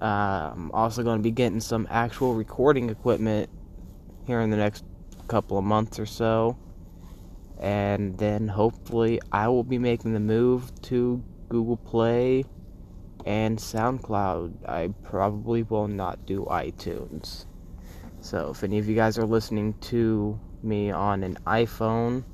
Uh, 0.01 0.53
I'm 0.55 0.71
also 0.73 1.03
going 1.03 1.19
to 1.19 1.23
be 1.23 1.33
getting 1.33 1.61
some 1.61 1.87
actual 1.91 2.35
recording 2.35 2.89
equipment 2.89 3.51
here 4.27 4.41
in 4.41 4.51
the 4.51 4.57
next 4.57 4.85
couple 5.27 5.59
of 5.59 5.65
months 5.65 5.99
or 5.99 6.07
so. 6.07 6.57
And 7.59 8.17
then 8.19 8.49
hopefully 8.49 9.21
I 9.33 9.49
will 9.49 9.65
be 9.65 9.79
making 9.79 10.15
the 10.15 10.21
move 10.21 10.71
to 10.83 11.23
Google 11.49 11.77
Play 11.77 12.45
and 13.27 13.59
SoundCloud. 13.59 14.69
I 14.69 14.89
probably 15.03 15.65
will 15.65 15.89
not 15.89 16.25
do 16.25 16.47
iTunes. 16.51 17.47
So 18.21 18.51
if 18.51 18.63
any 18.63 18.79
of 18.79 18.89
you 18.89 18.95
guys 18.95 19.19
are 19.19 19.27
listening 19.27 19.75
to 19.83 20.39
me 20.63 20.91
on 20.91 21.23
an 21.23 21.37
iPhone, 21.47 22.25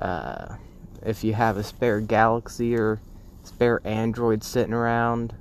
uh, 0.00 0.56
if 1.04 1.22
you 1.22 1.34
have 1.34 1.56
a 1.56 1.62
spare 1.62 2.00
Galaxy 2.00 2.76
or 2.76 3.00
spare 3.42 3.80
Android 3.84 4.42
sitting 4.42 4.74
around, 4.74 5.34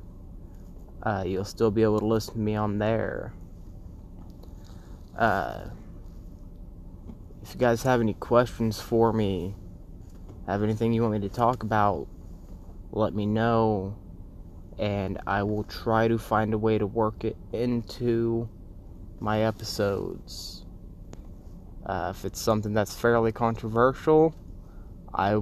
uh, 1.03 1.23
you'll 1.25 1.45
still 1.45 1.71
be 1.71 1.83
able 1.83 1.99
to 1.99 2.05
listen 2.05 2.33
to 2.33 2.39
me 2.39 2.55
on 2.55 2.77
there. 2.77 3.33
Uh, 5.17 5.65
if 7.43 7.53
you 7.53 7.59
guys 7.59 7.83
have 7.83 7.99
any 7.99 8.13
questions 8.13 8.79
for 8.79 9.11
me, 9.11 9.53
have 10.47 10.63
anything 10.63 10.93
you 10.93 11.01
want 11.01 11.13
me 11.13 11.19
to 11.27 11.29
talk 11.29 11.61
about, 11.61 12.07
let 12.91 13.13
me 13.13 13.25
know, 13.25 13.97
and 14.79 15.19
I 15.27 15.43
will 15.43 15.65
try 15.65 16.07
to 16.07 16.17
find 16.17 16.53
a 16.53 16.57
way 16.57 16.77
to 16.77 16.87
work 16.87 17.25
it 17.25 17.35
into 17.51 18.47
my 19.19 19.41
episodes. 19.41 20.65
Uh, 21.85 22.13
if 22.15 22.23
it's 22.23 22.39
something 22.39 22.73
that's 22.73 22.95
fairly 22.95 23.33
controversial, 23.33 24.33
I 25.13 25.41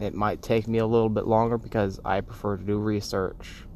it 0.00 0.14
might 0.14 0.40
take 0.40 0.66
me 0.66 0.78
a 0.78 0.86
little 0.86 1.10
bit 1.10 1.26
longer 1.26 1.58
because 1.58 2.00
I 2.02 2.22
prefer 2.22 2.56
to 2.56 2.64
do 2.64 2.78
research. 2.78 3.66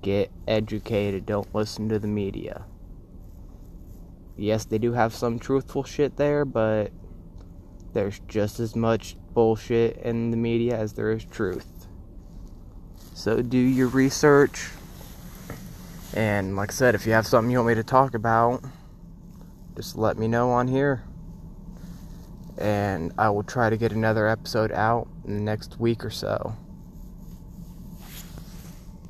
Get 0.00 0.30
educated, 0.46 1.26
don't 1.26 1.52
listen 1.52 1.88
to 1.88 1.98
the 1.98 2.06
media. 2.06 2.66
Yes, 4.36 4.64
they 4.64 4.78
do 4.78 4.92
have 4.92 5.12
some 5.12 5.40
truthful 5.40 5.82
shit 5.82 6.16
there, 6.16 6.44
but 6.44 6.92
there's 7.92 8.20
just 8.28 8.60
as 8.60 8.76
much 8.76 9.16
bullshit 9.34 9.96
in 9.98 10.30
the 10.30 10.36
media 10.36 10.76
as 10.78 10.92
there 10.92 11.10
is 11.10 11.24
truth. 11.24 11.86
So 13.14 13.42
do 13.42 13.58
your 13.58 13.88
research. 13.88 14.68
And 16.14 16.56
like 16.56 16.70
I 16.70 16.74
said, 16.74 16.94
if 16.94 17.06
you 17.06 17.12
have 17.12 17.26
something 17.26 17.50
you 17.50 17.58
want 17.58 17.68
me 17.68 17.74
to 17.74 17.84
talk 17.84 18.14
about, 18.14 18.62
just 19.76 19.96
let 19.96 20.18
me 20.18 20.26
know 20.26 20.50
on 20.50 20.68
here. 20.68 21.04
And 22.58 23.12
I 23.16 23.30
will 23.30 23.42
try 23.42 23.70
to 23.70 23.76
get 23.76 23.92
another 23.92 24.26
episode 24.26 24.72
out 24.72 25.08
in 25.24 25.36
the 25.36 25.42
next 25.42 25.78
week 25.78 26.04
or 26.04 26.10
so. 26.10 26.54